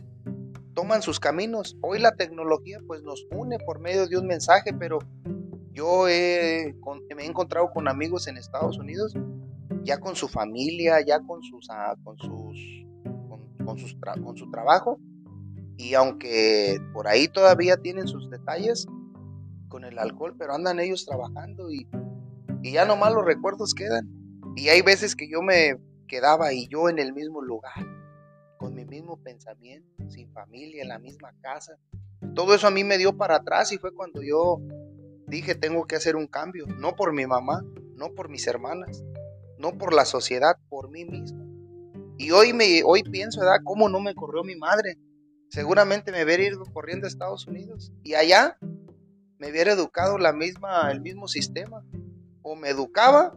toman 0.75 1.01
sus 1.01 1.21
caminos. 1.21 1.77
Hoy 1.81 2.01
la 2.01 2.17
tecnología 2.17 2.81
pues 2.89 3.05
nos 3.05 3.25
une 3.31 3.57
por 3.61 3.79
medio 3.79 4.09
de 4.09 4.19
un 4.19 4.27
mensaje, 4.27 4.73
pero 4.77 4.99
yo 5.71 6.07
me 6.07 7.23
he 7.23 7.25
encontrado 7.25 7.71
con 7.71 7.87
amigos 7.87 8.27
en 8.27 8.37
Estados 8.37 8.77
Unidos, 8.77 9.15
ya 9.85 10.01
con 10.01 10.17
su 10.17 10.27
familia, 10.27 10.97
ya 11.07 11.21
con 11.21 11.41
sus, 11.41 11.69
ah, 11.71 11.95
con 12.03 12.19
sus, 12.19 12.85
con, 13.65 13.79
sus 13.79 13.97
con 14.25 14.37
su 14.37 14.51
trabajo, 14.51 14.99
y 15.77 15.95
aunque 15.95 16.81
por 16.93 17.07
ahí 17.07 17.29
todavía 17.29 17.77
tienen 17.77 18.09
sus 18.09 18.29
detalles 18.29 18.89
con 19.69 19.85
el 19.85 20.01
alcohol, 20.01 20.35
pero 20.37 20.53
andan 20.53 20.81
ellos 20.81 21.07
trabajando 21.07 21.71
y, 21.71 21.87
y 22.65 22.73
ya 22.73 22.85
nomás 22.87 23.15
los 23.15 23.25
recuerdos 23.25 23.73
quedan. 23.73 24.09
Y 24.57 24.69
hay 24.71 24.83
veces 24.83 25.15
que 25.15 25.31
yo 25.31 25.43
me 25.43 25.77
quedaba 26.09 26.53
y 26.53 26.67
yo 26.67 26.89
en 26.89 26.99
el 26.99 27.13
mismo 27.13 27.41
lugar, 27.41 27.98
con 28.59 28.75
mi 28.75 28.85
mismo 28.85 29.17
pensamiento, 29.23 29.89
sin 30.11 30.31
familia, 30.33 30.83
en 30.83 30.89
la 30.89 30.99
misma 30.99 31.33
casa. 31.41 31.79
Todo 32.35 32.55
eso 32.55 32.67
a 32.67 32.71
mí 32.71 32.85
me 32.85 32.99
dio 32.99 33.17
para 33.17 33.37
atrás 33.37 33.73
y 33.73 33.79
fue 33.79 33.95
cuando 33.95 34.23
yo 34.23 34.61
dije 35.27 35.55
tengo 35.55 35.87
que 35.87 35.97
hacer 35.97 36.17
un 36.17 36.27
cambio, 36.27 36.67
no 36.67 36.95
por 36.95 37.13
mi 37.15 37.27
mamá, 37.27 37.65
no 37.95 38.15
por 38.15 38.29
mis 38.29 38.47
hermanas, 38.47 39.03
no 39.59 39.79
por 39.79 39.95
la 39.95 40.05
sociedad, 40.05 40.57
por 40.69 40.91
mí 40.91 41.07
mismo. 41.07 41.47
Y 42.19 42.33
hoy 42.33 42.53
me 42.53 42.83
hoy 42.85 43.03
pienso, 43.03 43.41
¿verdad? 43.41 43.61
¿Cómo 43.65 43.89
no 43.89 44.01
me 44.01 44.15
corrió 44.15 44.45
mi 44.45 44.57
madre? 44.57 44.99
seguramente 45.51 46.13
me 46.13 46.25
hubiera 46.25 46.43
ido 46.43 46.63
corriendo 46.73 47.07
a 47.07 47.09
Estados 47.09 47.47
Unidos 47.47 47.93
y 48.03 48.15
allá 48.15 48.59
me 49.39 49.51
hubiera 49.51 49.73
educado 49.73 50.19
la 50.19 50.33
misma, 50.33 50.91
el 50.91 51.01
mismo 51.01 51.29
sistema. 51.29 51.85
O 52.43 52.57
me 52.57 52.71
educaba, 52.71 53.37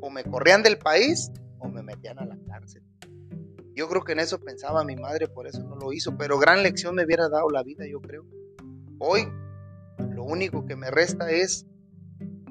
o 0.00 0.08
me 0.08 0.24
corrían 0.24 0.62
del 0.62 0.78
país, 0.78 1.30
o 1.58 1.68
me 1.68 1.82
metían 1.82 2.18
a 2.18 2.24
la 2.24 2.38
cárcel. 2.46 2.82
Yo 3.74 3.88
creo 3.88 4.02
que 4.02 4.12
en 4.12 4.20
eso 4.20 4.40
pensaba 4.40 4.84
mi 4.84 4.96
madre, 4.96 5.28
por 5.28 5.46
eso 5.46 5.62
no 5.62 5.76
lo 5.76 5.92
hizo, 5.92 6.16
pero 6.16 6.38
gran 6.38 6.62
lección 6.62 6.94
me 6.94 7.04
hubiera 7.04 7.28
dado 7.28 7.48
la 7.50 7.62
vida, 7.62 7.86
yo 7.86 8.00
creo. 8.00 8.24
Hoy 8.98 9.28
lo 9.98 10.24
único 10.24 10.66
que 10.66 10.76
me 10.76 10.90
resta 10.90 11.30
es 11.30 11.66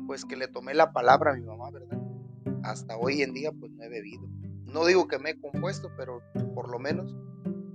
pues 0.08 0.26
que 0.26 0.36
le 0.36 0.48
tomé 0.48 0.74
la 0.74 0.92
palabra 0.92 1.32
a 1.32 1.36
mi 1.36 1.44
mamá, 1.44 1.70
¿verdad? 1.70 2.00
Hasta 2.64 2.98
hoy 2.98 3.22
en 3.22 3.34
día 3.34 3.52
pues 3.52 3.72
no 3.72 3.84
he 3.84 3.90
bebido. 3.90 4.28
No 4.66 4.86
digo 4.86 5.08
que 5.08 5.20
me 5.20 5.32
he 5.32 5.40
compuesto, 5.40 5.92
pero 5.98 6.22
por 6.56 6.70
lo 6.70 6.80
menos 6.80 7.14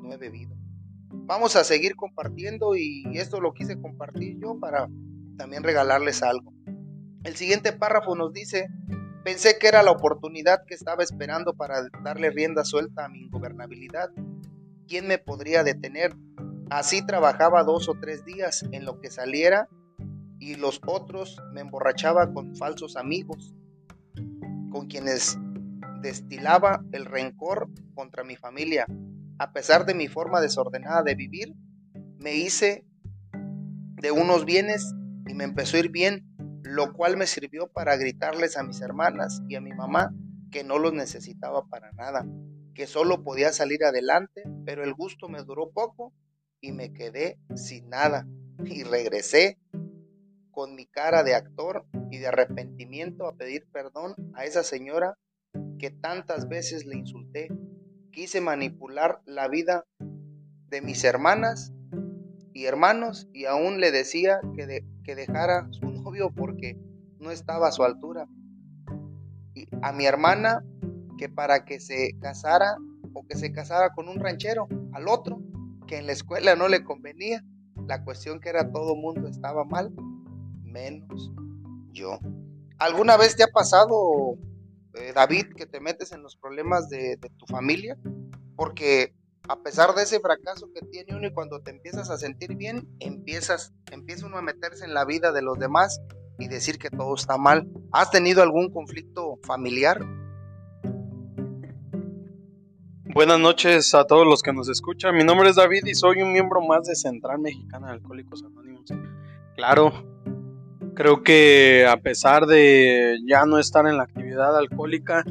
no 0.03 0.13
he 0.13 0.17
bebido 0.17 0.55
vamos 1.27 1.57
a 1.57 1.65
seguir 1.65 1.97
compartiendo 1.97 2.77
y 2.77 3.05
esto 3.15 3.41
lo 3.41 3.55
quise 3.55 3.81
compartir 3.81 4.39
yo 4.39 4.59
para 4.59 4.89
también 5.37 5.63
regalarles 5.63 6.23
algo. 6.23 6.53
El 7.25 7.37
siguiente 7.37 7.73
párrafo 7.73 8.15
nos 8.15 8.33
dice, 8.33 8.69
pensé 9.25 9.59
que 9.59 9.67
era 9.67 9.83
la 9.83 9.91
oportunidad 9.91 10.65
que 10.67 10.75
estaba 10.75 11.03
esperando 11.03 11.55
para 11.55 11.89
darle 12.03 12.31
rienda 12.31 12.65
suelta 12.65 13.07
a 13.07 13.09
mi 13.09 13.23
ingobernabilidad. 13.23 14.11
¿Quién 14.87 15.09
me 15.09 15.19
podría 15.19 15.65
detener? 15.65 16.15
Así 16.71 17.05
trabajaba 17.05 17.65
dos 17.65 17.89
o 17.89 17.95
tres 18.01 18.25
días 18.25 18.65
en 18.71 18.85
lo 18.85 19.01
que 19.01 19.11
saliera 19.11 19.69
y 20.39 20.57
los 20.57 20.81
otros 20.87 21.39
me 21.53 21.63
emborrachaba 21.63 22.33
con 22.33 22.55
falsos 22.55 22.97
amigos, 22.97 23.55
con 24.71 24.89
quienes 24.89 25.39
destilaba 26.03 26.85
el 26.93 27.07
rencor 27.07 27.71
contra 27.95 28.25
mi 28.25 28.37
familia, 28.37 28.87
a 29.39 29.53
pesar 29.53 29.87
de 29.87 29.95
mi 29.95 30.07
forma 30.07 30.43
desordenada 30.43 31.03
de 31.03 31.15
vivir, 31.15 31.55
me 32.19 32.35
hice 32.35 32.85
de 33.33 34.11
unos 34.11 34.45
bienes 34.45 34.95
y 35.27 35.33
me 35.33 35.45
empezó 35.45 35.79
a 35.79 35.81
ir 35.81 35.91
bien, 35.91 36.34
lo 36.65 36.95
cual 36.95 37.17
me 37.17 37.27
sirvió 37.27 37.69
para 37.69 37.97
gritarles 37.97 38.57
a 38.57 38.63
mis 38.63 38.81
hermanas 38.81 39.43
y 39.49 39.55
a 39.55 39.61
mi 39.61 39.73
mamá 39.73 40.15
que 40.51 40.65
no 40.65 40.79
los 40.79 40.95
necesitaba 40.95 41.67
para 41.67 41.93
nada, 41.93 42.27
que 42.75 42.87
solo 42.87 43.23
podía 43.23 43.53
salir 43.53 43.85
adelante, 43.85 44.43
pero 44.65 44.83
el 44.83 44.95
gusto 44.95 45.29
me 45.29 45.43
duró 45.43 45.71
poco 45.71 46.13
y 46.61 46.73
me 46.73 46.93
quedé 46.93 47.39
sin 47.55 47.91
nada. 47.91 48.27
Y 48.65 48.83
regresé 48.83 49.59
con 50.51 50.75
mi 50.75 50.87
cara 50.87 51.23
de 51.23 51.35
actor 51.35 51.85
y 52.11 52.19
de 52.19 52.29
arrepentimiento 52.29 53.27
a 53.27 53.37
pedir 53.37 53.67
perdón 53.71 54.15
a 54.35 54.45
esa 54.45 54.63
señora 54.63 55.19
que 55.79 55.91
tantas 55.91 56.49
veces 56.49 56.87
le 56.87 56.97
insulté. 56.97 57.49
Quise 58.11 58.41
manipular 58.41 59.21
la 59.27 59.49
vida 59.49 59.85
de 60.69 60.81
mis 60.81 61.05
hermanas 61.05 61.73
y 62.53 62.65
hermanos 62.65 63.29
y 63.33 63.45
aún 63.45 63.81
le 63.81 63.91
decía 63.91 64.41
que, 64.57 64.85
que 65.03 65.15
dejara 65.15 65.69
su 65.73 65.94
porque 66.35 66.79
no 67.19 67.31
estaba 67.31 67.69
a 67.69 67.73
su 67.73 67.83
altura. 67.83 68.27
Y 69.55 69.67
a 69.83 69.93
mi 69.93 70.07
hermana 70.07 70.65
que 71.19 71.29
para 71.29 71.65
que 71.65 71.81
se 71.81 72.17
casara 72.21 72.77
o 73.13 73.27
que 73.27 73.37
se 73.37 73.53
casara 73.53 73.91
con 73.95 74.09
un 74.09 74.19
ranchero, 74.19 74.69
al 74.93 75.09
otro, 75.09 75.41
que 75.87 75.99
en 75.99 76.07
la 76.07 76.13
escuela 76.13 76.57
no 76.57 76.69
le 76.69 76.85
convenía. 76.85 77.45
La 77.87 78.03
cuestión 78.05 78.41
que 78.41 78.49
era 78.49 78.73
todo 78.73 78.97
mundo 78.97 79.29
estaba 79.29 79.65
mal, 79.65 79.93
menos 80.63 81.33
yo. 81.93 82.19
¿Alguna 82.79 83.17
vez 83.17 83.37
te 83.37 83.45
ha 83.45 83.49
pasado 83.49 84.39
eh, 84.95 85.13
David, 85.13 85.47
que 85.57 85.67
te 85.67 85.81
metes 85.81 86.13
en 86.13 86.23
los 86.23 86.37
problemas 86.37 86.89
de, 86.89 87.19
tu 87.37 87.47
familia, 87.47 87.99
porque 88.55 89.13
a 89.49 89.63
pesar 89.63 89.95
de 89.95 90.03
ese 90.03 90.21
fracaso 90.21 90.71
que 90.73 90.87
tiene 90.87 91.15
uno 91.15 91.27
y 91.27 91.33
cuando 91.33 91.61
te 91.61 91.71
empiezas 91.71 92.11
a 92.11 92.17
sentir 92.17 92.57
bien, 92.57 92.89
empiezas, 92.99 93.75
empieza 93.91 94.27
uno 94.27 94.39
a 94.39 94.43
meterse 94.43 94.85
en 94.85 94.95
la 94.95 95.05
vida 95.05 95.33
de 95.33 95.43
los 95.43 95.59
demás 95.59 96.01
y 96.39 96.49
decir 96.49 96.79
que 96.79 96.91
todo 96.91 97.15
está 97.15 97.37
mal. 97.37 97.69
¿Has 97.93 98.11
tenido 98.11 98.43
algún 98.43 98.71
conflicto 98.71 99.39
familiar? 99.43 100.01
Buenas 103.15 103.39
noches 103.39 103.95
a 103.95 104.05
todos 104.07 104.27
los 104.27 104.43
que 104.43 104.53
nos 104.53 104.69
escuchan. 104.69 105.15
Mi 105.15 105.25
nombre 105.25 105.51
es 105.51 105.57
David 105.57 105.85
y 105.87 105.95
soy 105.95 106.23
un 106.23 106.33
miembro 106.33 106.61
más 106.63 106.87
de 106.87 106.97
Central 106.97 107.39
Mexicana 107.39 107.89
de 107.89 107.93
Alcohólicos 107.95 108.43
Anónimos. 108.43 108.91
Claro, 109.55 109.93
Creo 110.95 111.25
que 111.25 111.87
a 111.89 111.97
pesar 111.97 112.47
de 112.47 113.19
ya 113.27 113.47
no 113.47 113.59
estar 113.59 113.85
en 113.89 113.97
la 113.97 114.05
actividad 114.05 114.57
alcohólica, 114.57 115.25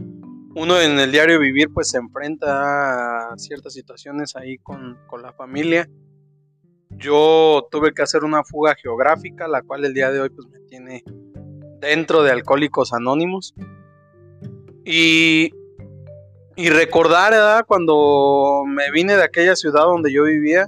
uno 0.55 0.79
en 0.79 0.99
el 0.99 1.11
diario 1.11 1.39
vivir 1.39 1.69
pues 1.73 1.89
se 1.89 1.97
enfrenta 1.97 3.31
a 3.31 3.37
ciertas 3.37 3.73
situaciones 3.73 4.35
ahí 4.35 4.57
con, 4.59 4.97
con 5.07 5.21
la 5.21 5.33
familia. 5.33 5.89
Yo 6.91 7.67
tuve 7.71 7.93
que 7.93 8.03
hacer 8.03 8.23
una 8.23 8.43
fuga 8.43 8.75
geográfica, 8.75 9.47
la 9.47 9.63
cual 9.63 9.83
el 9.85 9.93
día 9.93 10.11
de 10.11 10.21
hoy 10.21 10.29
pues 10.29 10.47
me 10.47 10.59
tiene 10.67 11.03
dentro 11.79 12.23
de 12.23 12.31
Alcohólicos 12.31 12.93
Anónimos. 12.93 13.55
Y, 14.85 15.51
y 16.55 16.69
recordar, 16.69 17.65
cuando 17.65 18.63
me 18.67 18.91
vine 18.91 19.15
de 19.15 19.23
aquella 19.23 19.55
ciudad 19.55 19.83
donde 19.83 20.13
yo 20.13 20.25
vivía, 20.25 20.67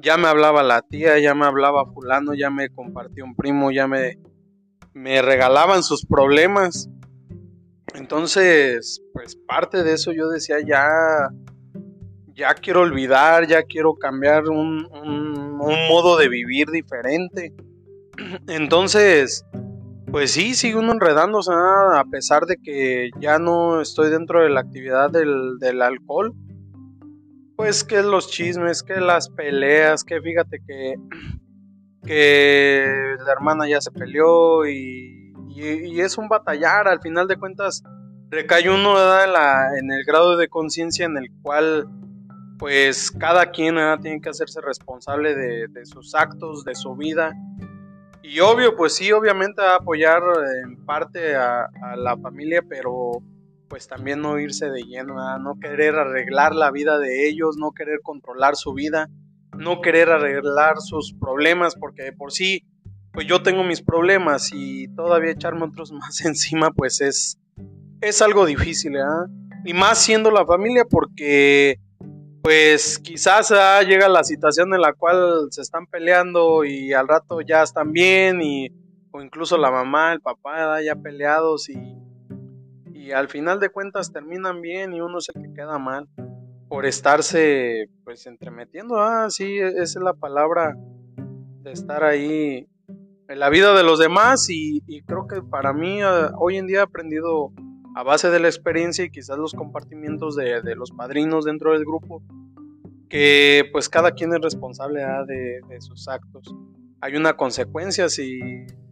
ya 0.00 0.16
me 0.16 0.28
hablaba 0.28 0.62
la 0.62 0.82
tía, 0.82 1.18
ya 1.18 1.34
me 1.34 1.46
hablaba 1.46 1.86
fulano, 1.92 2.34
ya 2.34 2.50
me 2.50 2.68
compartió 2.70 3.24
un 3.24 3.34
primo, 3.34 3.70
ya 3.70 3.86
me, 3.86 4.18
me 4.92 5.22
regalaban 5.22 5.82
sus 5.82 6.04
problemas. 6.04 6.88
Entonces, 7.98 9.02
pues 9.12 9.34
parte 9.34 9.82
de 9.82 9.94
eso 9.94 10.12
yo 10.12 10.28
decía, 10.28 10.56
ya, 10.64 11.28
ya 12.32 12.54
quiero 12.54 12.82
olvidar, 12.82 13.48
ya 13.48 13.64
quiero 13.64 13.94
cambiar 13.94 14.48
un, 14.48 14.86
modo 15.58 16.16
de 16.16 16.28
vivir 16.28 16.68
diferente. 16.70 17.52
Entonces, 18.46 19.44
pues 20.12 20.30
sí, 20.30 20.54
sigue 20.54 20.76
uno 20.76 20.92
enredándose 20.92 21.50
a 21.52 22.04
pesar 22.08 22.46
de 22.46 22.56
que 22.62 23.10
ya 23.20 23.40
no 23.40 23.80
estoy 23.80 24.10
dentro 24.10 24.42
de 24.42 24.50
la 24.50 24.60
actividad 24.60 25.10
del, 25.10 25.58
del 25.58 25.82
alcohol. 25.82 26.32
Pues 27.56 27.82
que 27.82 28.02
los 28.02 28.30
chismes, 28.30 28.84
que 28.84 29.00
las 29.00 29.28
peleas, 29.30 30.04
que 30.04 30.20
fíjate 30.20 30.60
que, 30.64 30.94
que 32.06 33.16
la 33.26 33.32
hermana 33.32 33.68
ya 33.68 33.80
se 33.80 33.90
peleó 33.90 34.68
y, 34.68 35.27
y, 35.62 36.00
es 36.00 36.18
un 36.18 36.28
batallar, 36.28 36.88
al 36.88 37.00
final 37.00 37.26
de 37.26 37.36
cuentas 37.36 37.82
recae 38.30 38.68
uno 38.68 38.96
en, 39.22 39.90
el 39.90 40.04
grado 40.04 40.36
de 40.36 40.48
conciencia 40.48 41.06
en 41.06 41.16
el 41.16 41.30
cual 41.42 41.88
pues 42.58 43.10
cada 43.10 43.50
quien 43.50 43.76
tiene 44.02 44.20
que 44.20 44.30
hacerse 44.30 44.60
responsable 44.60 45.34
de, 45.34 45.86
sus 45.86 46.14
actos, 46.14 46.64
de 46.64 46.74
su 46.74 46.96
vida. 46.96 47.34
Y 48.22 48.40
obvio, 48.40 48.76
pues 48.76 48.96
sí, 48.96 49.12
obviamente 49.12 49.62
apoyar 49.62 50.22
en 50.64 50.84
parte 50.84 51.36
a, 51.36 51.68
la 51.96 52.16
familia, 52.16 52.62
pero 52.68 53.22
pues 53.68 53.86
también 53.86 54.20
no 54.22 54.38
irse 54.40 54.70
de 54.70 54.82
lleno, 54.82 55.14
no 55.38 55.58
querer 55.60 55.94
arreglar 55.94 56.54
la 56.54 56.70
vida 56.70 56.98
de 56.98 57.28
ellos, 57.28 57.56
no 57.56 57.72
querer 57.72 58.00
controlar 58.02 58.56
su 58.56 58.74
vida, 58.74 59.08
no 59.56 59.80
querer 59.80 60.10
arreglar 60.10 60.80
sus 60.80 61.14
problemas, 61.14 61.76
porque 61.76 62.02
de 62.02 62.12
por 62.12 62.32
sí, 62.32 62.64
pues 63.18 63.26
yo 63.26 63.42
tengo 63.42 63.64
mis 63.64 63.82
problemas 63.82 64.50
y 64.52 64.86
todavía 64.94 65.32
echarme 65.32 65.64
otros 65.64 65.90
más 65.92 66.24
encima, 66.24 66.70
pues 66.70 67.00
es, 67.00 67.36
es 68.00 68.22
algo 68.22 68.46
difícil, 68.46 68.94
¿eh? 68.94 69.00
Y 69.64 69.74
más 69.74 69.98
siendo 69.98 70.30
la 70.30 70.46
familia, 70.46 70.84
porque 70.88 71.80
pues 72.44 72.96
quizás 73.00 73.50
ah, 73.50 73.82
llega 73.82 74.08
la 74.08 74.22
situación 74.22 74.72
en 74.72 74.82
la 74.82 74.92
cual 74.92 75.48
se 75.50 75.62
están 75.62 75.88
peleando 75.88 76.64
y 76.64 76.92
al 76.92 77.08
rato 77.08 77.40
ya 77.40 77.64
están 77.64 77.90
bien 77.90 78.40
y 78.40 78.68
o 79.10 79.20
incluso 79.20 79.58
la 79.58 79.72
mamá, 79.72 80.12
el 80.12 80.20
papá 80.20 80.80
ya 80.80 80.94
peleados 80.94 81.68
y, 81.70 81.96
y 82.94 83.10
al 83.10 83.26
final 83.26 83.58
de 83.58 83.70
cuentas 83.70 84.12
terminan 84.12 84.62
bien 84.62 84.94
y 84.94 85.00
uno 85.00 85.18
es 85.18 85.28
el 85.34 85.42
que 85.42 85.52
queda 85.54 85.76
mal 85.80 86.06
por 86.68 86.86
estarse 86.86 87.90
pues 88.04 88.28
entremetiendo, 88.28 89.00
ah 89.00 89.28
sí, 89.28 89.58
e-, 89.58 89.70
esa 89.70 89.82
es 89.82 89.96
la 90.04 90.14
palabra 90.14 90.76
de 91.62 91.72
estar 91.72 92.04
ahí 92.04 92.68
en 93.28 93.38
la 93.38 93.50
vida 93.50 93.74
de 93.74 93.82
los 93.82 93.98
demás 93.98 94.48
y, 94.48 94.82
creo 95.06 95.26
que 95.28 95.42
para 95.42 95.72
mí 95.72 96.00
ah, 96.02 96.32
hoy 96.38 96.56
en 96.56 96.66
día 96.66 96.78
he 96.78 96.82
aprendido 96.82 97.52
a 97.94 98.02
base 98.02 98.30
de 98.30 98.40
la 98.40 98.48
experiencia 98.48 99.04
y 99.04 99.10
quizás 99.10 99.38
los 99.38 99.52
compartimientos 99.52 100.34
de, 100.34 100.74
los 100.74 100.92
padrinos 100.92 101.44
dentro 101.44 101.72
del 101.72 101.84
grupo, 101.84 102.22
que 103.08 103.68
pues 103.72 103.88
cada 103.88 104.12
quien 104.12 104.32
es 104.32 104.40
responsable 104.40 105.02
de, 105.26 105.80
sus 105.80 106.08
actos. 106.08 106.54
Hay 107.00 107.16
una 107.16 107.36
consecuencia, 107.36 108.08
si 108.08 108.40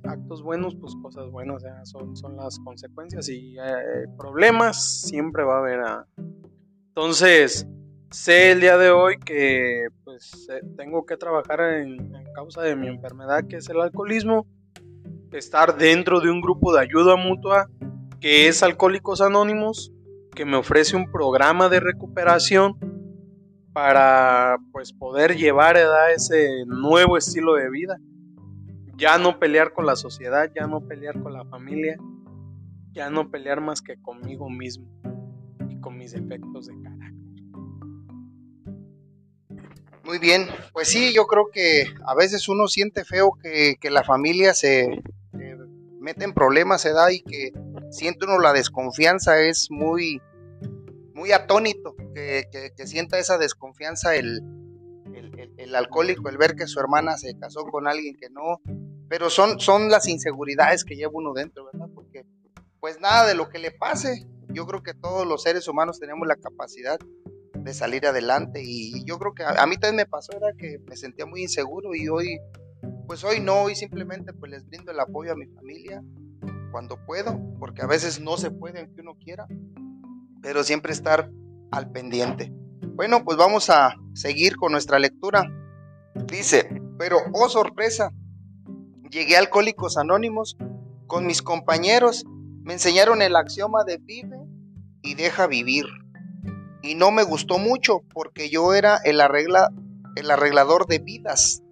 actos 0.05 0.43
buenos, 0.43 0.77
pues 0.77 0.95
cosas 1.03 1.31
buenas 1.31 1.65
son, 1.85 2.17
son, 2.17 2.37
las 2.37 2.59
consecuencias 2.61 3.29
y 3.29 3.57
eh, 3.59 4.07
problemas 4.17 5.03
siempre 5.03 5.45
va 5.45 5.57
a 5.57 5.59
haber. 5.59 5.81
Entonces, 6.89 7.67
sé 8.11 8.53
el 8.53 8.61
día 8.61 8.77
de 8.77 8.91
hoy 8.91 9.19
que 9.19 9.89
pues 10.05 10.49
eh, 10.51 10.61
tengo 10.77 11.07
que 11.07 11.17
trabajar 11.17 11.61
en, 11.61 12.13
causa 12.35 12.63
de 12.63 12.77
mi 12.77 12.89
enfermedad 12.89 13.45
que 13.49 13.57
es 13.57 13.69
el 13.69 13.81
alcoholismo, 13.81 14.47
estar 15.33 15.77
dentro 15.77 16.21
de 16.21 16.31
un 16.31 16.41
grupo 16.41 16.73
de 16.73 16.81
ayuda 16.81 17.17
mutua 17.17 17.69
que 18.21 18.49
es 18.49 18.63
Alcohólicos 18.63 19.21
Anónimos, 19.21 19.93
que 20.35 20.45
me 20.45 20.57
ofrece 20.57 20.97
un 20.97 21.11
programa 21.11 21.69
de 21.69 21.81
recuperación 21.81 22.75
para 23.73 24.57
pues 24.73 24.93
poder 24.93 25.37
llevar 25.37 25.77
a 25.77 26.11
ese 26.13 26.65
nuevo 26.67 27.19
estilo 27.19 27.55
de 27.55 27.71
vida. 27.71 27.99
Ya 28.97 29.19
no 29.19 29.39
pelear 29.39 29.75
con 29.75 29.85
la 29.85 29.97
sociedad, 29.97 30.51
ya 30.55 30.67
no 30.67 30.81
pelear 30.81 31.23
con 31.23 31.35
la 31.35 31.45
familia, 31.45 31.99
ya 32.93 33.11
no 33.11 33.31
pelear 33.31 33.61
más 33.61 33.83
que 33.83 34.01
conmigo 34.01 34.49
mismo 34.49 34.89
y 35.69 35.79
con 35.81 35.99
mis 35.99 36.15
efectos 36.15 36.67
de 36.67 36.81
carácter. 36.83 36.96
Muy 40.07 40.21
bien, 40.21 40.47
pues 40.73 40.87
sí, 40.87 41.13
yo 41.13 41.27
creo 41.27 41.51
que 41.53 41.85
a 42.07 42.15
veces 42.15 42.49
uno 42.49 42.69
siente 42.69 43.05
feo 43.05 43.33
que, 43.43 43.75
que 43.81 43.91
la 43.91 44.05
familia 44.05 44.55
se, 44.55 45.03
mete 46.07 46.25
en 46.25 46.33
problemas, 46.33 46.83
se 46.83 46.93
da 46.93 47.13
y 47.13 47.23
que 47.23 47.53
siente 47.91 48.25
uno 48.25 48.39
la 48.39 48.53
desconfianza, 48.53 49.41
es 49.41 49.69
muy, 49.69 50.23
muy 51.13 51.33
atónito 51.33 51.97
que, 52.15 52.47
sienta 52.85 53.19
esa 53.19 53.37
desconfianza 53.37 54.15
el, 54.15 54.45
el, 55.57 55.75
alcohólico, 55.75 56.29
el 56.29 56.39
ver 56.39 56.55
que 56.55 56.69
su 56.69 56.79
hermana 56.79 57.17
se 57.17 57.37
casó 57.37 57.65
con 57.65 57.89
alguien 57.89 58.15
que 58.15 58.31
no, 58.31 58.61
pero 59.09 59.29
son, 59.29 59.59
son 59.59 59.91
las 59.91 60.07
inseguridades 60.07 60.85
que 60.85 60.95
lleva 60.95 61.11
uno 61.15 61.33
dentro, 61.33 61.65
¿verdad? 61.73 61.89
Porque 61.93 62.25
pues 62.79 63.01
nada 63.01 63.27
de 63.27 63.35
lo 63.35 63.49
que 63.49 63.59
le 63.59 63.73
pase, 63.73 64.25
yo 64.51 64.67
creo 64.69 64.85
que 64.85 64.95
todos 64.95 65.27
los 65.27 65.43
seres 65.43 65.67
humanos 65.67 65.99
tenemos 65.99 66.29
la 66.29 66.37
capacidad 66.37 67.01
de 67.67 67.75
salir 67.75 68.07
adelante 68.07 68.63
y 68.65 69.05
yo 69.05 69.19
creo 69.19 69.35
que 69.35 69.43
a, 69.43 69.63
a 69.63 69.67
mí 69.67 69.77
también 69.77 69.97
me 69.97 70.07
pasó, 70.07 70.33
era 70.33 70.53
que 70.57 70.79
me 70.89 70.97
sentía 70.97 71.27
muy 71.27 71.43
inseguro 71.43 71.95
y 71.95 72.09
hoy 72.09 72.39
pues 73.07 73.23
hoy 73.25 73.41
no, 73.41 73.63
hoy 73.63 73.75
simplemente 73.75 74.33
pues 74.33 74.51
les 74.51 74.67
brindo 74.67 74.91
el 74.91 75.01
apoyo 75.01 75.33
a 75.33 75.37
mi 75.37 75.47
familia 75.47 76.03
cuando 76.71 76.99
puedo, 77.07 77.39
porque 77.59 77.83
a 77.83 77.87
veces 77.87 78.21
no 78.21 78.37
se 78.37 78.51
puede 78.51 78.81
aunque 78.81 79.01
uno 79.01 79.15
quiera, 79.15 79.47
pero 80.43 80.65
siempre 80.65 80.93
estar 80.93 81.31
al 81.71 81.91
pendiente. 81.91 82.53
Bueno, 82.95 83.25
pues 83.25 83.37
vamos 83.37 83.71
a 83.71 83.95
seguir 84.15 84.57
con 84.57 84.73
nuestra 84.73 84.99
lectura. 84.99 85.45
Dice, 86.27 86.69
pero 86.99 87.19
oh 87.33 87.49
sorpresa, 87.49 88.11
llegué 89.11 89.37
a 89.37 89.41
Alcohólicos 89.41 89.97
Anónimos 89.97 90.57
con 91.07 91.27
mis 91.27 91.43
compañeros, 91.43 92.25
me 92.63 92.75
enseñaron 92.75 93.23
el 93.23 93.37
axioma 93.37 93.85
de 93.85 93.99
vive 93.99 94.39
y 95.03 95.15
deja 95.15 95.47
vivir. 95.47 95.85
Y 96.83 96.95
no 96.95 97.11
me 97.11 97.23
gustó 97.23 97.59
mucho 97.59 98.03
porque 98.13 98.49
yo 98.51 98.75
era 98.75 98.99
el, 99.05 99.21
arregla, 99.21 99.71
el 100.15 100.31
arreglador 100.31 100.87
de 100.87 100.99
vidas 100.99 101.63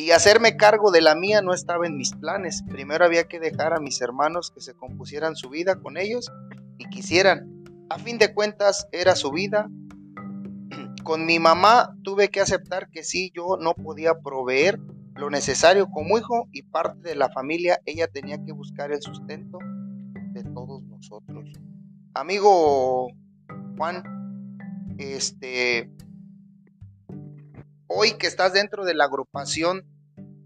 y 0.00 0.12
hacerme 0.12 0.56
cargo 0.56 0.90
de 0.90 1.02
la 1.02 1.14
mía 1.14 1.42
no 1.42 1.52
estaba 1.52 1.86
en 1.86 1.98
mis 1.98 2.14
planes. 2.14 2.62
Primero 2.70 3.04
había 3.04 3.24
que 3.24 3.38
dejar 3.38 3.74
a 3.74 3.80
mis 3.80 4.00
hermanos 4.00 4.50
que 4.50 4.62
se 4.62 4.72
compusieran 4.72 5.36
su 5.36 5.50
vida 5.50 5.76
con 5.76 5.98
ellos 5.98 6.32
y 6.78 6.88
quisieran. 6.88 7.64
A 7.90 7.98
fin 7.98 8.16
de 8.16 8.32
cuentas 8.32 8.88
era 8.92 9.14
su 9.14 9.30
vida. 9.30 9.68
Con 11.04 11.26
mi 11.26 11.38
mamá 11.38 11.94
tuve 12.02 12.28
que 12.28 12.40
aceptar 12.40 12.88
que 12.88 13.04
sí, 13.04 13.30
yo 13.34 13.58
no 13.60 13.74
podía 13.74 14.14
proveer 14.14 14.80
lo 15.16 15.28
necesario 15.28 15.90
como 15.90 16.16
hijo 16.16 16.48
y 16.50 16.62
parte 16.62 17.10
de 17.10 17.14
la 17.14 17.28
familia, 17.28 17.78
ella 17.84 18.08
tenía 18.08 18.42
que 18.42 18.52
buscar 18.52 18.92
el 18.92 19.02
sustento 19.02 19.58
de 20.32 20.44
todos 20.44 20.82
nosotros. 20.84 21.44
Amigo 22.14 23.08
Juan, 23.80 24.04
este, 24.98 25.90
hoy 27.86 28.12
que 28.18 28.26
estás 28.26 28.52
dentro 28.52 28.84
de 28.84 28.92
la 28.92 29.04
agrupación, 29.04 29.86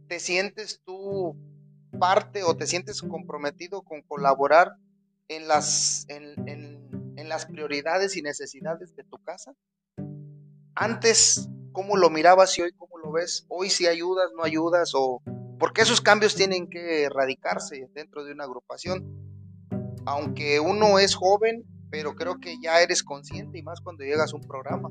¿te 0.07 0.21
sientes 0.21 0.81
tú 0.85 1.37
parte 1.99 2.45
o 2.45 2.57
te 2.57 2.69
sientes 2.69 3.03
comprometido 3.03 3.83
con 3.83 4.03
colaborar 4.03 4.77
en 5.27 5.49
las, 5.49 6.07
en, 6.09 7.29
las 7.29 7.47
prioridades 7.47 8.17
y 8.17 8.23
necesidades 8.23 8.95
de 8.95 9.03
tu 9.03 9.19
casa? 9.19 9.53
Antes, 10.77 11.49
¿cómo 11.73 11.97
lo 11.97 12.11
mirabas 12.11 12.57
y 12.59 12.63
hoy 12.63 12.73
cómo 12.79 12.99
lo 12.99 13.11
ves? 13.11 13.47
Hoy 13.49 13.69
si 13.69 13.89
ayudas, 13.89 14.31
no 14.37 14.45
ayudas 14.45 14.93
o 14.95 15.21
porque 15.59 15.83
esos 15.83 16.01
cambios 16.01 16.37
tienen 16.37 16.71
que 16.71 17.03
erradicarse 17.03 17.89
dentro 17.95 18.25
de 18.25 18.31
una 18.31 18.45
agrupación. 18.45 19.27
Aunque 20.07 20.61
uno 20.61 21.01
es 21.01 21.17
joven, 21.17 21.65
pero 21.95 22.17
creo 22.17 22.41
que 22.41 22.57
ya 22.61 22.81
eres 22.83 23.05
consciente 23.05 23.57
y 23.57 23.63
más 23.63 23.81
cuando 23.81 24.03
llegas 24.03 24.33
a 24.33 24.37
un 24.37 24.43
programa. 24.43 24.91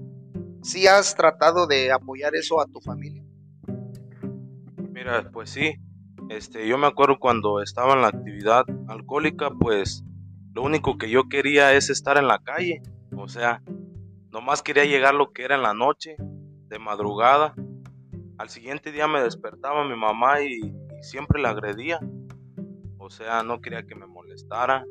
¿Sí 0.62 0.88
has 0.88 1.16
tratado 1.16 1.68
de 1.68 1.92
apoyar 1.92 2.34
eso 2.34 2.62
a 2.62 2.66
tu 2.66 2.80
familia? 2.80 3.22
Mira, 4.78 5.30
pues 5.34 5.50
sí. 5.50 5.74
Este, 6.30 6.66
yo 6.66 6.78
me 6.78 6.88
acuerdo 6.88 7.20
cuando 7.20 7.62
estaba 7.62 7.94
en 7.94 8.04
la 8.04 8.08
actividad 8.08 8.64
alcohólica, 8.88 9.50
pues 9.50 10.06
lo 10.54 10.62
único 10.62 10.98
que 10.98 11.10
yo 11.10 11.28
quería 11.28 11.74
es 11.74 11.90
estar 11.90 12.18
en 12.18 12.30
la 12.30 12.40
calle. 12.40 12.82
O 13.18 13.28
sea, 13.28 13.62
nomás 14.32 14.62
quería 14.62 14.86
llegar 14.86 15.14
lo 15.14 15.34
que 15.34 15.44
era 15.44 15.56
en 15.56 15.64
la 15.64 15.74
noche, 15.74 16.16
de 16.18 16.80
madrugada. 16.80 17.54
Al 18.38 18.48
siguiente 18.48 18.94
día 18.94 19.10
me 19.10 19.22
despertaba 19.22 19.86
mi 19.86 19.98
mamá 19.98 20.40
y, 20.40 20.54
y 20.54 21.04
siempre 21.04 21.42
la 21.42 21.50
agredía. 21.50 22.00
O 22.98 23.10
sea, 23.10 23.44
no 23.44 23.60
quería 23.60 23.84
que 23.84 23.96
me 23.96 24.08
molestara. 24.08 24.86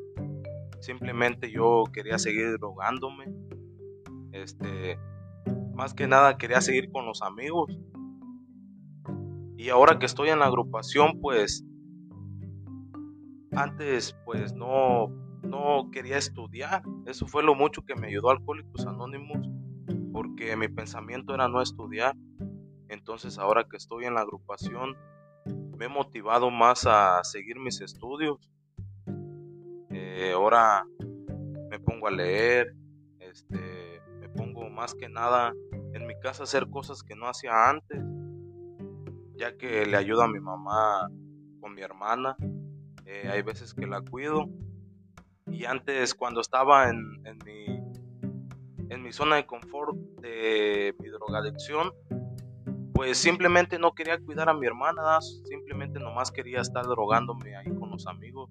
Simplemente 0.83 1.49
yo 1.49 1.85
quería 1.93 2.19
seguir 2.19 2.57
drogándome. 2.59 3.33
Este, 4.33 4.99
más 5.73 5.93
que 5.93 6.07
nada 6.07 6.37
quería 6.37 6.59
seguir 6.59 6.91
con 6.91 7.05
los 7.05 7.21
amigos. 7.21 7.79
Y 9.55 9.69
ahora 9.69 9.97
que 9.97 10.05
estoy 10.05 10.27
en 10.27 10.39
la 10.39 10.47
agrupación, 10.47 11.21
pues 11.21 11.63
antes 13.53 14.13
pues 14.25 14.53
no 14.53 15.07
no 15.41 15.89
quería 15.89 16.17
estudiar. 16.17 16.83
Eso 17.05 17.27
fue 17.27 17.43
lo 17.43 17.55
mucho 17.55 17.85
que 17.85 17.95
me 17.95 18.07
ayudó 18.07 18.31
Alcohólicos 18.31 18.85
Anónimos, 18.85 19.47
porque 20.11 20.57
mi 20.57 20.67
pensamiento 20.67 21.33
era 21.33 21.47
no 21.47 21.61
estudiar. 21.61 22.13
Entonces 22.89 23.39
ahora 23.39 23.67
que 23.69 23.77
estoy 23.77 24.03
en 24.03 24.15
la 24.15 24.21
agrupación, 24.21 24.97
me 25.77 25.85
he 25.85 25.89
motivado 25.89 26.51
más 26.51 26.85
a 26.85 27.23
seguir 27.23 27.57
mis 27.57 27.79
estudios. 27.79 28.52
Eh, 30.15 30.31
ahora 30.33 30.85
me 31.71 31.79
pongo 31.79 32.07
a 32.07 32.11
leer, 32.11 32.75
este, 33.19 33.99
me 34.19 34.29
pongo 34.29 34.69
más 34.69 34.93
que 34.93 35.09
nada 35.09 35.53
en 35.93 36.05
mi 36.05 36.13
casa 36.19 36.43
a 36.43 36.45
hacer 36.45 36.69
cosas 36.69 37.01
que 37.01 37.15
no 37.15 37.27
hacía 37.27 37.67
antes, 37.67 37.99
ya 39.35 39.57
que 39.57 39.87
le 39.87 39.97
ayudo 39.97 40.21
a 40.21 40.27
mi 40.27 40.39
mamá 40.39 41.09
con 41.59 41.73
mi 41.73 41.81
hermana. 41.81 42.37
Eh, 43.07 43.27
hay 43.27 43.41
veces 43.41 43.73
que 43.73 43.87
la 43.87 44.01
cuido 44.01 44.49
y 45.47 45.65
antes, 45.65 46.13
cuando 46.13 46.41
estaba 46.41 46.91
en, 46.91 46.99
mi, 47.43 47.65
en 48.89 49.01
mi 49.01 49.11
zona 49.11 49.37
de 49.37 49.47
confort 49.47 49.97
de 50.21 50.95
mi 50.99 51.09
drogadicción, 51.09 51.91
pues 52.93 53.17
simplemente 53.17 53.79
no 53.79 53.93
quería 53.93 54.19
cuidar 54.19 54.47
a 54.47 54.53
mi 54.53 54.67
hermana, 54.67 55.19
simplemente 55.21 55.99
nomás 55.99 56.31
quería 56.31 56.61
estar 56.61 56.85
drogándome 56.85 57.55
ahí 57.55 57.73
con 57.73 57.89
los 57.89 58.05
amigos. 58.05 58.49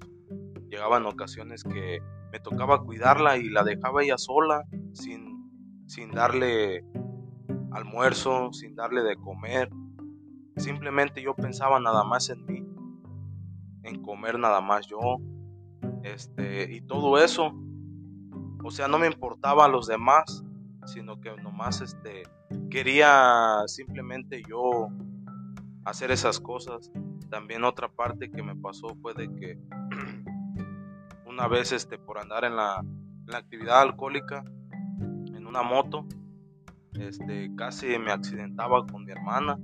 Llegaban 0.82 1.06
ocasiones 1.06 1.62
que 1.62 2.02
me 2.32 2.40
tocaba 2.40 2.82
cuidarla 2.82 3.36
y 3.36 3.48
la 3.48 3.62
dejaba 3.62 4.02
ella 4.02 4.18
sola, 4.18 4.64
sin, 4.92 5.48
sin 5.86 6.10
darle 6.10 6.84
almuerzo, 7.70 8.52
sin 8.52 8.74
darle 8.74 9.04
de 9.04 9.14
comer. 9.14 9.70
Simplemente 10.56 11.22
yo 11.22 11.36
pensaba 11.36 11.78
nada 11.78 12.02
más 12.02 12.30
en 12.30 12.44
mí, 12.46 12.66
en 13.84 14.02
comer 14.02 14.40
nada 14.40 14.60
más 14.60 14.88
yo, 14.88 14.98
este, 16.02 16.74
y 16.74 16.80
todo 16.80 17.16
eso. 17.16 17.52
O 18.64 18.72
sea, 18.72 18.88
no 18.88 18.98
me 18.98 19.06
importaba 19.06 19.66
a 19.66 19.68
los 19.68 19.86
demás, 19.86 20.42
sino 20.86 21.20
que 21.20 21.30
nomás 21.36 21.80
este, 21.80 22.24
quería 22.70 23.62
simplemente 23.68 24.42
yo 24.48 24.88
hacer 25.84 26.10
esas 26.10 26.40
cosas. 26.40 26.90
También 27.30 27.62
otra 27.62 27.88
parte 27.88 28.32
que 28.32 28.42
me 28.42 28.56
pasó 28.56 28.96
fue 29.00 29.14
de 29.14 29.32
que 29.32 29.60
una 31.32 31.48
vez 31.48 31.72
este, 31.72 31.98
por 31.98 32.18
andar 32.18 32.44
en 32.44 32.56
la, 32.56 32.78
en 32.80 33.26
la 33.26 33.38
actividad 33.38 33.80
alcohólica, 33.80 34.44
en 34.98 35.46
una 35.46 35.62
moto, 35.62 36.06
este, 36.92 37.50
casi 37.56 37.98
me 37.98 38.12
accidentaba 38.12 38.84
con 38.86 39.04
mi 39.04 39.12
hermana. 39.12 39.58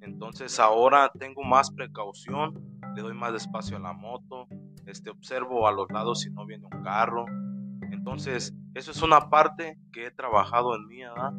Entonces 0.00 0.60
ahora 0.60 1.10
tengo 1.18 1.42
más 1.42 1.72
precaución, 1.72 2.54
le 2.94 3.02
doy 3.02 3.14
más 3.14 3.34
espacio 3.34 3.76
a 3.76 3.80
la 3.80 3.92
moto, 3.92 4.46
este, 4.86 5.10
observo 5.10 5.66
a 5.66 5.72
los 5.72 5.90
lados 5.90 6.20
si 6.20 6.30
no 6.30 6.46
viene 6.46 6.66
un 6.72 6.82
carro. 6.82 7.26
Entonces, 7.90 8.54
eso 8.74 8.92
es 8.92 9.02
una 9.02 9.30
parte 9.30 9.78
que 9.92 10.06
he 10.06 10.10
trabajado 10.12 10.76
en 10.76 10.86
mí, 10.86 11.00
¿verdad? 11.02 11.32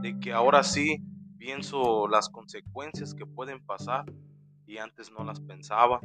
De 0.00 0.18
que 0.18 0.32
ahora 0.32 0.62
sí 0.62 1.02
pienso 1.36 2.08
las 2.08 2.30
consecuencias 2.30 3.14
que 3.14 3.26
pueden 3.26 3.64
pasar 3.64 4.06
y 4.66 4.78
antes 4.78 5.12
no 5.12 5.22
las 5.22 5.40
pensaba. 5.40 6.00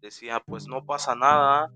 Decía, 0.00 0.42
pues 0.44 0.66
no 0.68 0.84
pasa 0.84 1.14
nada, 1.14 1.72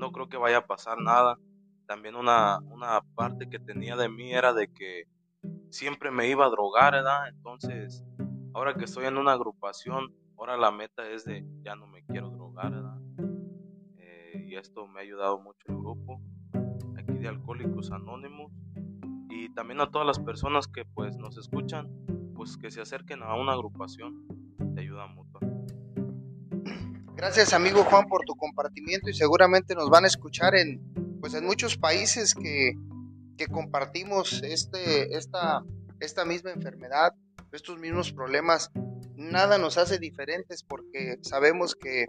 no 0.00 0.10
creo 0.12 0.28
que 0.28 0.36
vaya 0.36 0.58
a 0.58 0.66
pasar 0.66 0.98
nada. 1.00 1.38
También 1.86 2.16
una, 2.16 2.58
una 2.70 3.00
parte 3.14 3.48
que 3.48 3.58
tenía 3.58 3.96
de 3.96 4.08
mí 4.08 4.32
era 4.32 4.52
de 4.52 4.68
que 4.72 5.04
siempre 5.70 6.10
me 6.10 6.28
iba 6.28 6.46
a 6.46 6.50
drogar, 6.50 6.92
¿verdad? 6.94 7.28
Entonces, 7.28 8.04
ahora 8.54 8.74
que 8.74 8.84
estoy 8.84 9.06
en 9.06 9.18
una 9.18 9.32
agrupación, 9.32 10.14
ahora 10.36 10.56
la 10.56 10.70
meta 10.70 11.08
es 11.08 11.24
de 11.24 11.44
ya 11.62 11.76
no 11.76 11.86
me 11.86 12.04
quiero 12.04 12.30
drogar, 12.30 12.72
¿verdad? 12.72 13.00
y 14.50 14.56
esto 14.56 14.88
me 14.88 14.98
ha 14.98 15.02
ayudado 15.04 15.38
mucho 15.38 15.64
el 15.68 15.76
grupo 15.76 16.20
aquí 16.98 17.18
de 17.18 17.28
Alcohólicos 17.28 17.92
Anónimos 17.92 18.50
y 19.28 19.48
también 19.54 19.80
a 19.80 19.92
todas 19.92 20.04
las 20.04 20.18
personas 20.18 20.66
que 20.66 20.84
pues 20.84 21.16
nos 21.18 21.38
escuchan, 21.38 21.88
pues 22.34 22.56
que 22.56 22.72
se 22.72 22.80
acerquen 22.80 23.22
a 23.22 23.36
una 23.36 23.52
agrupación 23.52 24.26
de 24.58 24.82
ayuda 24.82 25.06
mutua. 25.06 25.29
Gracias 27.20 27.52
amigo 27.52 27.84
Juan 27.84 28.06
por 28.06 28.24
tu 28.24 28.34
compartimiento 28.34 29.10
y 29.10 29.12
seguramente 29.12 29.74
nos 29.74 29.90
van 29.90 30.04
a 30.04 30.06
escuchar 30.06 30.54
en 30.54 30.80
pues 31.20 31.34
en 31.34 31.44
muchos 31.44 31.76
países 31.76 32.34
que, 32.34 32.72
que 33.36 33.46
compartimos 33.46 34.42
este, 34.42 35.14
esta, 35.14 35.62
esta 36.00 36.24
misma 36.24 36.52
enfermedad, 36.52 37.12
estos 37.52 37.78
mismos 37.78 38.10
problemas. 38.10 38.70
Nada 39.16 39.58
nos 39.58 39.76
hace 39.76 39.98
diferentes 39.98 40.62
porque 40.62 41.18
sabemos 41.20 41.74
que 41.74 42.06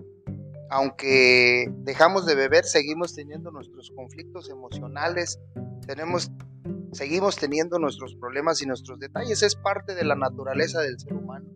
aunque 0.69 1.69
dejamos 1.79 2.25
de 2.25 2.35
beber, 2.35 2.63
seguimos 2.63 3.13
teniendo 3.13 3.51
nuestros 3.51 3.91
conflictos 3.93 4.49
emocionales, 4.49 5.41
tenemos, 5.85 6.31
seguimos 6.93 7.35
teniendo 7.35 7.79
nuestros 7.79 8.15
problemas 8.15 8.61
y 8.61 8.65
nuestros 8.65 8.97
detalles. 8.97 9.43
Es 9.43 9.57
parte 9.57 9.93
de 9.93 10.05
la 10.05 10.15
naturaleza 10.15 10.79
del 10.79 10.97
ser 10.97 11.15
humano. 11.15 11.49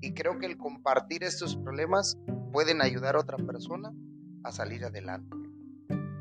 Y 0.00 0.14
creo 0.14 0.38
que 0.38 0.46
el 0.46 0.56
compartir 0.56 1.24
estos 1.24 1.56
problemas 1.56 2.16
pueden 2.54 2.82
ayudar 2.82 3.16
a 3.16 3.18
otra 3.18 3.36
persona 3.36 3.92
a 4.44 4.52
salir 4.52 4.84
adelante. 4.84 5.36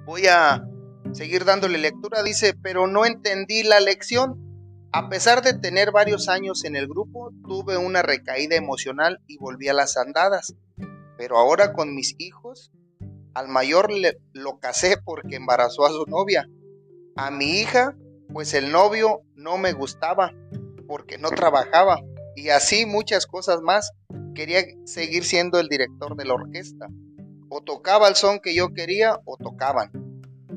Voy 0.03 0.25
a 0.25 0.67
seguir 1.11 1.45
dándole 1.45 1.77
lectura. 1.77 2.23
Dice, 2.23 2.55
pero 2.59 2.87
no 2.87 3.05
entendí 3.05 3.61
la 3.61 3.79
lección. 3.79 4.39
A 4.91 5.09
pesar 5.09 5.43
de 5.43 5.53
tener 5.53 5.91
varios 5.91 6.29
años 6.29 6.65
en 6.65 6.75
el 6.75 6.87
grupo, 6.87 7.31
tuve 7.47 7.77
una 7.77 8.01
recaída 8.01 8.55
emocional 8.55 9.21
y 9.27 9.37
volví 9.37 9.67
a 9.67 9.73
las 9.73 9.95
andadas. 9.95 10.55
Pero 11.19 11.37
ahora 11.37 11.71
con 11.71 11.93
mis 11.93 12.15
hijos, 12.17 12.71
al 13.35 13.47
mayor 13.47 13.91
lo 14.33 14.57
casé 14.57 14.97
porque 14.97 15.35
embarazó 15.35 15.85
a 15.85 15.91
su 15.91 16.05
novia. 16.07 16.49
A 17.15 17.29
mi 17.29 17.59
hija, 17.59 17.95
pues 18.33 18.55
el 18.55 18.71
novio 18.71 19.21
no 19.35 19.59
me 19.59 19.73
gustaba 19.73 20.33
porque 20.87 21.19
no 21.19 21.29
trabajaba. 21.29 22.01
Y 22.35 22.49
así 22.49 22.87
muchas 22.87 23.27
cosas 23.27 23.61
más. 23.61 23.91
Quería 24.33 24.63
seguir 24.85 25.23
siendo 25.23 25.59
el 25.59 25.67
director 25.67 26.15
de 26.15 26.25
la 26.25 26.33
orquesta. 26.33 26.87
O 27.49 27.61
tocaba 27.61 28.07
el 28.07 28.15
son 28.15 28.39
que 28.39 28.55
yo 28.55 28.73
quería 28.73 29.19
o 29.25 29.37
tocaban. 29.37 29.91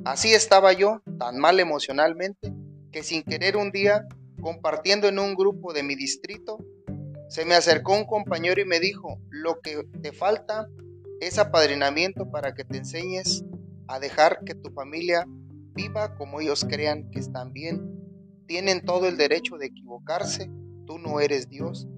Así 0.05 0.33
estaba 0.33 0.73
yo, 0.73 1.03
tan 1.19 1.39
mal 1.39 1.61
emocionalmente, 1.61 2.55
que 2.93 3.03
sin 3.03 3.23
querer 3.23 3.57
un 3.57 3.71
día, 3.71 4.07
compartiendo 4.41 5.09
en 5.09 5.19
un 5.19 5.35
grupo 5.35 5.73
de 5.73 5.83
mi 5.83 5.95
distrito, 5.95 6.59
se 7.29 7.45
me 7.45 7.55
acercó 7.55 7.95
un 7.95 8.05
compañero 8.05 8.61
y 8.61 8.65
me 8.65 8.79
dijo, 8.79 9.21
lo 9.31 9.61
que 9.61 9.85
te 10.01 10.12
falta 10.12 10.69
es 11.21 11.39
apadrinamiento 11.39 12.31
para 12.31 12.55
que 12.55 12.65
te 12.65 12.79
enseñes 12.79 13.45
a 13.89 13.99
dejar 13.99 14.45
que 14.45 14.55
tu 14.55 14.71
familia 14.71 15.27
viva 15.75 16.17
como 16.17 16.41
ellos 16.41 16.65
crean 16.69 17.11
que 17.11 17.19
están 17.19 17.53
bien. 17.53 18.01
Tienen 18.47 18.85
todo 18.85 19.09
el 19.09 19.17
derecho 19.17 19.57
de 19.59 19.67
equivocarse. 19.67 20.51
Tú 20.87 20.99
no 20.99 21.21
eres 21.21 21.49
Dios, 21.49 21.89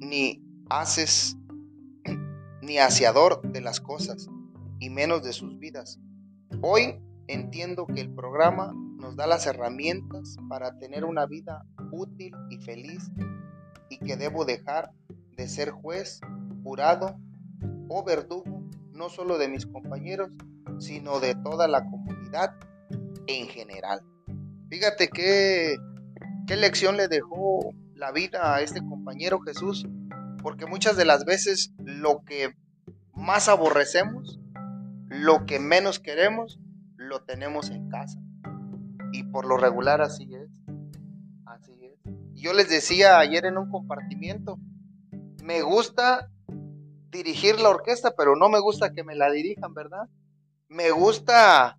ni 0.00 0.42
haces, 0.68 1.36
ni 2.62 2.78
haciador 2.78 3.40
de 3.42 3.60
las 3.60 3.80
cosas, 3.80 4.28
y 4.78 4.90
menos 4.90 5.22
de 5.22 5.32
sus 5.32 5.58
vidas. 5.58 5.98
Hoy 6.60 7.00
entiendo 7.28 7.86
que 7.86 8.00
el 8.00 8.14
programa 8.14 8.72
nos 8.74 9.16
da 9.16 9.26
las 9.26 9.46
herramientas 9.46 10.36
para 10.48 10.78
tener 10.78 11.04
una 11.04 11.26
vida 11.26 11.64
útil 11.92 12.34
y 12.50 12.58
feliz 12.58 13.10
y 13.88 13.98
que 13.98 14.16
debo 14.16 14.44
dejar 14.44 14.90
de 15.36 15.48
ser 15.48 15.70
juez, 15.70 16.20
jurado 16.62 17.16
o 17.88 18.04
verdugo, 18.04 18.62
no 18.92 19.08
solo 19.08 19.38
de 19.38 19.48
mis 19.48 19.66
compañeros, 19.66 20.30
sino 20.78 21.20
de 21.20 21.34
toda 21.34 21.68
la 21.68 21.84
comunidad 21.84 22.54
en 23.26 23.46
general. 23.48 24.00
Fíjate 24.68 25.08
qué, 25.08 25.76
qué 26.46 26.56
lección 26.56 26.96
le 26.96 27.08
dejó 27.08 27.72
la 27.94 28.12
vida 28.12 28.54
a 28.54 28.60
este 28.60 28.80
compañero 28.80 29.40
Jesús, 29.40 29.86
porque 30.46 30.64
muchas 30.64 30.96
de 30.96 31.04
las 31.04 31.24
veces 31.24 31.72
lo 31.78 32.22
que 32.24 32.54
más 33.14 33.48
aborrecemos, 33.48 34.38
lo 35.08 35.44
que 35.44 35.58
menos 35.58 35.98
queremos, 35.98 36.60
lo 36.94 37.24
tenemos 37.24 37.70
en 37.70 37.88
casa. 37.88 38.20
Y 39.10 39.24
por 39.24 39.44
lo 39.44 39.56
regular 39.56 40.02
así 40.02 40.32
es. 40.32 40.48
Así 41.46 41.72
es. 41.82 41.98
Yo 42.34 42.52
les 42.52 42.68
decía 42.68 43.18
ayer 43.18 43.44
en 43.44 43.58
un 43.58 43.72
compartimiento, 43.72 44.60
me 45.42 45.62
gusta 45.62 46.30
dirigir 47.10 47.58
la 47.58 47.70
orquesta, 47.70 48.14
pero 48.16 48.36
no 48.36 48.48
me 48.48 48.60
gusta 48.60 48.92
que 48.92 49.02
me 49.02 49.16
la 49.16 49.28
dirijan, 49.32 49.74
¿verdad? 49.74 50.08
me 50.68 50.92
gusta 50.92 51.74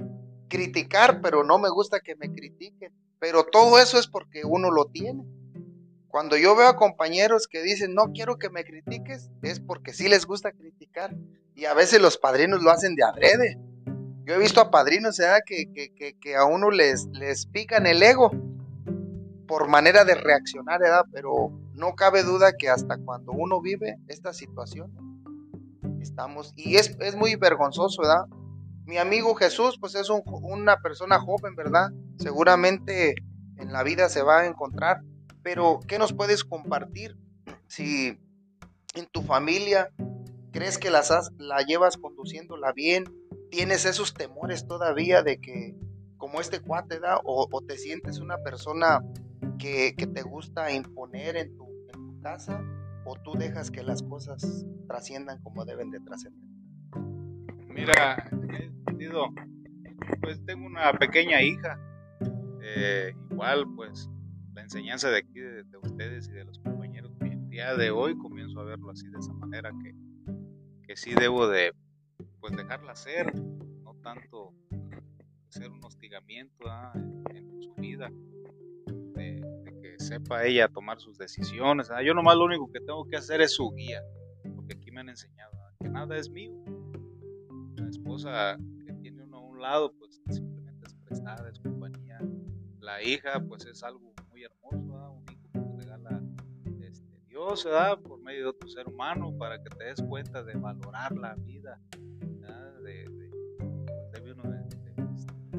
criticar, 0.50 1.22
pero 1.22 1.46
no 1.46 1.58
me 1.58 1.70
gusta 1.70 2.02
que 2.02 2.18
me 2.18 2.34
critiquen. 2.34 2.92
Pero 3.18 3.46
todo 3.46 3.80
eso 3.80 3.98
es 3.98 4.08
porque 4.08 4.42
uno 4.44 4.72
lo 4.72 4.88
tiene. 4.88 5.24
Cuando 6.10 6.38
yo 6.38 6.56
veo 6.56 6.68
a 6.68 6.76
compañeros 6.76 7.48
que 7.48 7.62
dicen, 7.62 7.94
no 7.94 8.12
quiero 8.14 8.38
que 8.38 8.50
me 8.50 8.64
critiques, 8.64 9.30
es 9.42 9.60
porque 9.60 9.94
sí 9.94 10.08
les 10.08 10.26
gusta 10.26 10.52
criticar. 10.52 11.16
Y 11.56 11.66
a 11.66 11.74
veces 11.74 12.02
los 12.02 12.18
padrinos 12.18 12.62
lo 12.64 12.72
hacen 12.72 12.96
de 12.96 13.04
adrede. 13.04 13.60
Yo 14.26 14.36
he 14.36 14.40
visto 14.40 14.60
a 14.62 14.72
padrinos 14.72 15.18
Que, 15.46 15.72
que, 15.72 16.18
que, 16.20 16.36
a 16.36 16.46
uno 16.46 16.70
les, 16.70 17.06
les 17.08 17.46
pican 17.46 17.88
el 17.88 18.04
ego 18.04 18.32
por 19.48 19.68
manera 19.70 20.04
de 20.04 20.16
reaccionar, 20.16 20.80
¿verdad? 20.80 21.06
Pero 21.12 21.52
no 21.74 21.96
cabe 21.96 22.24
duda 22.24 22.54
que 22.58 22.70
hasta 22.70 22.98
cuando 22.98 23.32
uno 23.32 23.62
vive 23.62 23.98
esta 24.08 24.34
situación, 24.34 24.92
estamos, 26.02 26.54
y 26.56 26.76
es, 26.76 26.98
es 27.00 27.16
muy 27.16 27.36
vergonzoso, 27.36 28.02
¿verdad? 28.02 28.26
Mi 28.86 28.98
amigo 28.98 29.36
Jesús, 29.36 29.78
pues 29.80 29.96
es 29.96 30.10
una 30.10 30.82
persona 30.82 31.20
joven, 31.20 31.56
¿verdad? 31.56 31.90
Seguramente 32.18 33.16
en 33.58 33.72
la 33.72 33.84
vida 33.84 34.10
se 34.10 34.22
va 34.22 34.42
a 34.42 34.46
encontrar, 34.46 35.02
pero 35.48 35.80
¿qué 35.88 35.98
nos 35.98 36.12
puedes 36.12 36.44
compartir? 36.44 37.16
Si 37.68 38.20
en 38.96 39.06
tu 39.14 39.22
familia 39.22 39.94
crees 40.52 40.78
que 40.78 40.90
las 40.92 41.10
la 41.38 41.62
llevas 41.62 41.96
conduciéndola 41.96 42.74
bien, 42.74 43.06
tienes 43.50 43.86
esos 43.86 44.14
temores 44.14 44.68
todavía 44.68 45.24
de 45.24 45.40
que, 45.40 45.74
como 46.18 46.42
este 46.42 46.60
cuate, 46.60 47.00
da, 47.00 47.22
o, 47.24 47.48
te 47.66 47.78
sientes 47.78 48.20
una 48.20 48.40
persona 48.40 49.02
que, 49.58 49.96
te 49.96 50.22
gusta 50.22 50.70
imponer 50.74 51.38
en 51.38 51.56
tu, 51.56 51.66
en 51.94 51.94
tu 51.94 52.20
casa, 52.20 52.62
o 53.06 53.16
tú 53.16 53.32
dejas 53.38 53.72
que 53.72 53.84
las 53.84 54.04
cosas 54.04 54.66
trasciendan 54.86 55.42
como 55.44 55.64
deben 55.64 55.92
de 55.92 56.02
trascender. 56.02 56.44
Mira, 57.70 58.30
pues 60.20 60.44
tengo 60.46 60.66
una 60.66 60.92
pequeña 60.92 61.42
hija. 61.42 61.80
Eh, 62.62 63.14
igual, 63.32 63.64
pues 63.78 64.10
la 64.58 64.64
enseñanza 64.64 65.12
de 65.12 65.20
aquí, 65.20 65.40
de, 65.40 65.64
ustedes 65.84 66.28
y 66.30 66.32
de 66.32 66.44
los 66.44 66.58
compañeros, 66.58 67.12
el 67.22 67.48
día 67.48 67.76
de 67.76 67.92
hoy 67.92 68.18
comienzo 68.18 68.60
a 68.60 68.64
verlo 68.64 68.90
así, 68.90 69.08
de 69.08 69.20
esa 69.20 69.32
manera 69.34 69.72
que, 69.84 69.94
que 70.82 70.98
sí 70.98 71.14
debo 71.14 71.48
de 71.48 71.76
pues 72.40 72.58
dejarla 72.58 72.96
ser, 72.96 73.36
no 73.36 73.94
tanto 74.02 74.56
ser 75.50 75.70
un 75.70 75.84
hostigamiento 75.86 76.66
en, 77.30 77.62
su 77.62 77.72
vida, 77.76 78.10
de, 79.14 79.46
que 79.80 80.04
sepa 80.04 80.44
ella 80.44 80.68
tomar 80.68 81.00
sus 81.00 81.20
decisiones. 81.20 81.92
Yo 82.04 82.16
nomás 82.16 82.36
lo 82.36 82.46
único 82.46 82.72
que 82.72 82.80
tengo 82.80 83.06
que 83.06 83.18
hacer 83.18 83.42
es 83.42 83.54
su 83.54 83.70
guía, 83.74 84.02
porque 84.56 84.74
aquí 84.74 84.90
me 84.90 85.02
han 85.02 85.10
enseñado 85.10 85.52
que 85.80 85.88
nada 85.88 86.18
es 86.18 86.32
mío. 86.32 86.56
La 87.76 87.90
esposa 87.90 88.58
que 88.84 88.94
tiene 88.94 89.22
uno 89.22 89.38
a 89.38 89.42
un 89.42 89.62
lado, 89.62 89.94
pues 90.00 90.20
simplemente 90.32 90.88
es 90.88 90.96
prestada, 90.96 91.48
es 91.48 91.60
compañía. 91.60 92.18
La 92.80 93.04
hija, 93.04 93.40
pues 93.40 93.64
es 93.68 93.84
algo 93.84 94.07
Dios, 97.38 97.66
¿verdad? 97.66 98.00
por 98.00 98.20
medio 98.22 98.42
de 98.42 98.50
otro 98.50 98.68
ser 98.68 98.88
humano, 98.88 99.32
para 99.38 99.62
que 99.62 99.70
te 99.70 99.86
des 99.86 100.02
cuenta 100.02 100.44
de 100.44 100.56
valorar 100.56 101.16
la 101.16 101.36
vida, 101.36 101.80
de, 102.84 103.06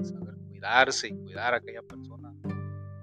saber 0.02 0.34
cuidarse 0.48 1.06
y 1.06 1.12
cuidar 1.12 1.54
a 1.54 1.58
aquella 1.58 1.82
persona. 1.82 2.34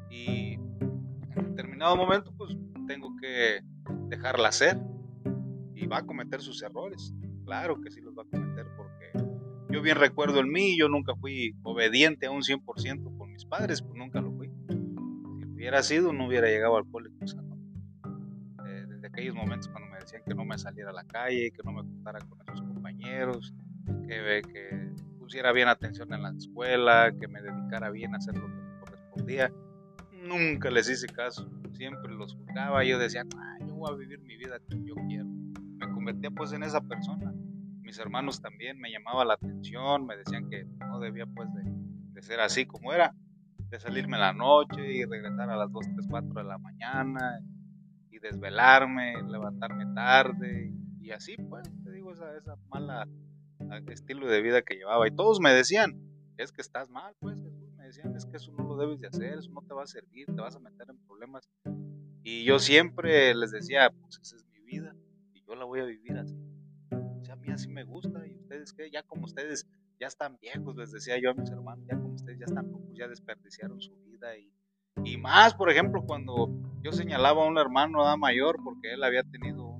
Y 0.09 0.55
en 0.55 1.55
determinado 1.55 1.95
momento, 1.95 2.33
pues 2.35 2.57
tengo 2.85 3.15
que 3.15 3.61
dejarla 4.09 4.51
ser 4.51 4.77
y 5.73 5.87
va 5.87 5.99
a 5.99 6.05
cometer 6.05 6.41
sus 6.41 6.61
errores. 6.61 7.13
Claro 7.45 7.79
que 7.79 7.89
sí 7.91 8.01
los 8.01 8.13
va 8.13 8.23
a 8.23 8.25
cometer 8.25 8.67
porque 8.75 9.11
yo 9.69 9.81
bien 9.81 9.95
recuerdo 9.95 10.41
en 10.41 10.51
mí, 10.51 10.77
yo 10.77 10.89
nunca 10.89 11.15
fui 11.15 11.55
obediente 11.63 12.25
a 12.25 12.31
un 12.31 12.41
100% 12.41 13.17
con 13.17 13.31
mis 13.31 13.45
padres, 13.45 13.81
pues 13.81 13.95
nunca 13.95 14.19
lo 14.19 14.33
fui. 14.33 14.51
Si 14.67 15.45
hubiera 15.45 15.81
sido, 15.81 16.11
no 16.11 16.27
hubiera 16.27 16.49
llegado 16.49 16.75
al 16.75 16.83
desde 17.21 17.44
aquellos 19.15 19.35
momentos 19.35 19.69
cuando 19.69 19.89
me 19.89 19.99
decían 19.99 20.21
que 20.25 20.35
no 20.35 20.43
me 20.43 20.57
saliera 20.57 20.89
a 20.89 20.93
la 20.93 21.05
calle, 21.05 21.51
que 21.51 21.63
no 21.63 21.71
me 21.71 21.81
juntara 21.81 22.19
con 22.19 22.41
esos 22.41 22.61
compañeros, 22.61 23.53
que, 24.07 24.41
que 24.51 24.93
pusiera 25.17 25.53
bien 25.53 25.69
atención 25.69 26.11
en 26.13 26.21
la 26.21 26.31
escuela, 26.31 27.13
que 27.17 27.27
me 27.29 27.41
dedicara 27.41 27.89
bien 27.91 28.13
a 28.13 28.17
hacer 28.17 28.35
lo 28.35 28.47
que 28.47 28.61
me 28.61 28.79
correspondía. 28.81 29.53
Nunca 30.11 30.69
les 30.69 30.89
hice 30.89 31.07
caso, 31.07 31.49
siempre 31.73 32.13
los 32.13 32.35
juzgaba. 32.35 32.83
Yo 32.83 32.99
decía, 32.99 33.23
ah, 33.37 33.57
yo 33.61 33.73
voy 33.73 33.93
a 33.93 33.95
vivir 33.95 34.19
mi 34.19 34.35
vida 34.35 34.59
como 34.69 34.85
yo 34.85 34.95
quiero. 35.07 35.25
Me 35.25 35.89
convertía 35.93 36.31
pues 36.31 36.51
en 36.51 36.63
esa 36.63 36.81
persona. 36.81 37.33
Mis 37.81 37.97
hermanos 37.99 38.41
también 38.41 38.79
me 38.79 38.91
llamaban 38.91 39.29
la 39.29 39.35
atención, 39.35 40.05
me 40.05 40.17
decían 40.17 40.49
que 40.49 40.65
no 40.79 40.99
debía 40.99 41.25
pues 41.25 41.47
de, 41.53 41.63
de 42.11 42.21
ser 42.21 42.41
así 42.41 42.65
como 42.65 42.91
era, 42.91 43.15
de 43.69 43.79
salirme 43.79 44.17
la 44.17 44.33
noche 44.33 44.91
y 44.91 45.05
regresar 45.05 45.49
a 45.49 45.55
las 45.55 45.71
2, 45.71 45.85
3, 45.95 46.07
4 46.09 46.33
de 46.33 46.43
la 46.43 46.57
mañana 46.57 47.39
desvelarme, 48.25 49.21
levantarme 49.27 49.85
tarde 49.93 50.71
y 50.99 51.11
así 51.11 51.35
pues, 51.37 51.69
te 51.83 51.91
digo, 51.91 52.11
esa, 52.13 52.35
esa 52.35 52.55
mala 52.69 53.07
estilo 53.89 54.27
de 54.27 54.41
vida 54.41 54.61
que 54.61 54.75
llevaba. 54.75 55.07
Y 55.07 55.11
todos 55.11 55.39
me 55.39 55.53
decían, 55.53 55.99
es 56.37 56.51
que 56.51 56.61
estás 56.61 56.89
mal, 56.89 57.15
pues 57.19 57.37
me 57.37 57.85
decían, 57.85 58.15
es 58.15 58.25
que 58.25 58.37
eso 58.37 58.51
no 58.51 58.63
lo 58.63 58.77
debes 58.77 58.99
de 58.99 59.07
hacer, 59.07 59.37
eso 59.37 59.51
no 59.51 59.61
te 59.61 59.73
va 59.73 59.83
a 59.83 59.87
servir, 59.87 60.25
te 60.27 60.41
vas 60.41 60.55
a 60.55 60.59
meter 60.59 60.89
en 60.89 60.97
problemas. 61.05 61.49
Y 62.23 62.43
yo 62.43 62.59
siempre 62.59 63.33
les 63.35 63.51
decía, 63.51 63.89
pues 64.01 64.19
esa 64.21 64.35
es 64.35 64.45
mi 64.47 64.59
vida 64.61 64.95
y 65.33 65.43
yo 65.45 65.55
la 65.55 65.65
voy 65.65 65.81
a 65.81 65.85
vivir 65.85 66.17
así. 66.17 66.35
O 66.91 67.23
sea, 67.23 67.35
a 67.35 67.37
mí 67.37 67.49
así 67.49 67.67
me 67.67 67.83
gusta 67.83 68.25
y 68.27 68.35
ustedes 68.35 68.73
que 68.73 68.89
ya 68.89 69.03
como 69.03 69.25
ustedes 69.25 69.67
ya 69.99 70.07
están 70.07 70.37
viejos, 70.41 70.75
les 70.75 70.91
decía 70.91 71.19
yo 71.21 71.31
a 71.31 71.33
mis 71.33 71.49
hermanos, 71.51 71.85
ya 71.87 71.95
como 71.97 72.15
ustedes 72.15 72.39
ya 72.39 72.45
están 72.45 72.69
pocos, 72.71 72.97
ya 72.97 73.07
desperdiciaron 73.07 73.79
su 73.79 73.95
vida 74.03 74.35
y, 74.37 74.51
y 75.03 75.17
más, 75.17 75.53
por 75.53 75.69
ejemplo, 75.69 76.03
cuando 76.03 76.49
yo 76.81 76.91
señalaba 76.91 77.43
a 77.43 77.47
un 77.47 77.57
hermano 77.57 77.99
mayor 78.17 78.57
porque 78.63 78.93
él 78.93 79.03
había 79.03 79.23
tenido 79.23 79.79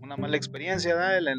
una 0.00 0.16
mala 0.16 0.36
experiencia, 0.36 0.94
¿da? 0.94 1.18
Él, 1.18 1.28
en, 1.28 1.38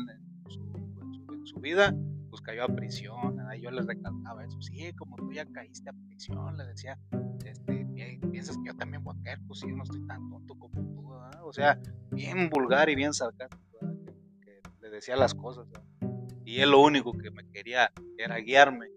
su 1.46 1.60
vida, 1.60 1.94
pues 2.30 2.42
cayó 2.42 2.64
a 2.64 2.68
prisión. 2.68 3.38
Yo 3.62 3.72
les 3.72 3.86
recalcaba 3.86 4.44
eso, 4.44 4.62
sí, 4.62 4.92
como 4.94 5.16
tú 5.16 5.32
ya 5.32 5.46
caíste 5.46 5.90
a 5.90 5.94
prisión, 5.94 6.58
le 6.58 6.66
decía, 6.66 6.98
este, 7.46 7.88
piensas 8.32 8.58
que 8.58 8.66
yo 8.66 8.76
también 8.76 9.04
voy 9.04 9.16
a 9.20 9.24
caer, 9.24 9.40
pues 9.48 9.60
sí, 9.60 9.68
no 9.68 9.84
estoy 9.84 10.06
tan 10.08 10.28
tonto 10.30 10.56
como 10.56 10.82
tú, 10.94 11.14
o 11.44 11.54
sea, 11.54 11.80
bien 12.12 12.50
vulgar 12.50 12.90
y 12.90 12.96
bien 12.96 13.14
sarcástico, 13.14 13.80
que, 14.42 14.62
le 14.82 14.90
decía 14.90 15.16
las 15.16 15.34
cosas. 15.34 15.68
Y 16.46 16.60
él 16.60 16.72
lo 16.72 16.82
único 16.82 17.14
que 17.14 17.32
me 17.32 17.48
quería 17.50 17.92
era 18.18 18.38
guiarme 18.38 18.88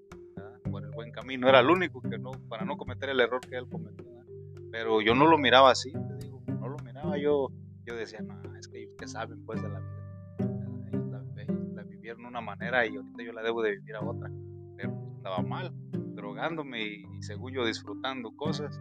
buen 0.96 1.12
camino, 1.12 1.48
era 1.48 1.60
el 1.60 1.70
único 1.70 2.02
que 2.02 2.18
no, 2.18 2.32
para 2.48 2.64
no 2.64 2.76
cometer 2.76 3.10
el 3.10 3.20
error 3.20 3.40
que 3.40 3.56
él 3.56 3.68
cometió. 3.70 4.04
Pero 4.72 5.00
yo 5.00 5.14
no 5.14 5.26
lo 5.26 5.38
miraba 5.38 5.70
así, 5.70 5.92
te 5.92 6.16
digo, 6.24 6.42
no 6.46 6.68
lo 6.68 6.76
miraba, 6.78 7.16
yo, 7.16 7.48
yo 7.84 7.94
decía, 7.94 8.20
no, 8.20 8.56
es 8.56 8.66
que 8.66 8.82
ellos 8.82 8.94
que 8.98 9.06
saben 9.06 9.44
pues 9.44 9.62
de 9.62 9.68
la 9.68 9.78
vida 9.78 9.96
en 12.12 12.24
una 12.24 12.40
manera 12.40 12.86
y 12.86 12.96
ahorita 12.96 13.22
yo 13.22 13.32
la 13.32 13.42
debo 13.42 13.62
de 13.62 13.72
vivir 13.72 13.96
a 13.96 14.00
otra. 14.00 14.30
Pero 14.76 14.92
estaba 15.16 15.42
mal, 15.42 15.72
drogándome 16.14 16.82
y, 16.82 17.22
según 17.22 17.52
yo 17.52 17.64
disfrutando 17.64 18.34
cosas. 18.36 18.80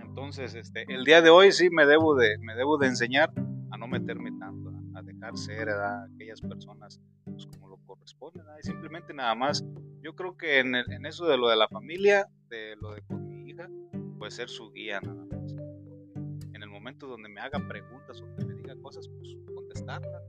Entonces, 0.00 0.54
este, 0.54 0.86
el 0.88 1.04
día 1.04 1.20
de 1.20 1.28
hoy 1.28 1.52
sí 1.52 1.68
me 1.70 1.84
debo 1.84 2.14
de, 2.14 2.38
me 2.38 2.54
debo 2.54 2.78
de 2.78 2.86
enseñar 2.86 3.30
a 3.70 3.76
no 3.76 3.86
meterme 3.86 4.32
tanto, 4.38 4.72
a 4.94 5.02
dejar 5.02 5.36
ser 5.36 5.68
a 5.68 6.04
aquellas 6.04 6.40
personas 6.40 7.00
pues, 7.24 7.46
como 7.46 7.68
lo 7.68 7.76
corresponde. 7.84 8.40
Y 8.62 8.66
simplemente 8.66 9.12
nada 9.12 9.34
más, 9.34 9.62
yo 10.02 10.14
creo 10.14 10.36
que 10.36 10.60
en, 10.60 10.74
en, 10.74 11.06
eso 11.06 11.26
de 11.26 11.36
lo 11.36 11.48
de 11.48 11.56
la 11.56 11.68
familia, 11.68 12.26
de 12.48 12.76
lo 12.76 12.94
de 12.94 13.02
con 13.02 13.26
mi 13.26 13.50
hija, 13.50 13.68
pues 14.18 14.34
ser 14.34 14.48
su 14.48 14.70
guía 14.72 15.00
nada 15.00 15.24
más. 15.24 15.54
En 16.54 16.62
el 16.62 16.68
momento 16.68 17.06
donde 17.06 17.28
me 17.28 17.40
haga 17.40 17.66
preguntas 17.66 18.20
o 18.20 18.36
que 18.36 18.44
me 18.44 18.54
diga 18.54 18.76
cosas, 18.76 19.08
pues 19.08 19.36
contestarlas 19.54 20.22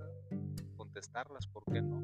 contestarlas, 0.98 1.46
¿por 1.48 1.64
qué 1.66 1.82
no? 1.82 2.02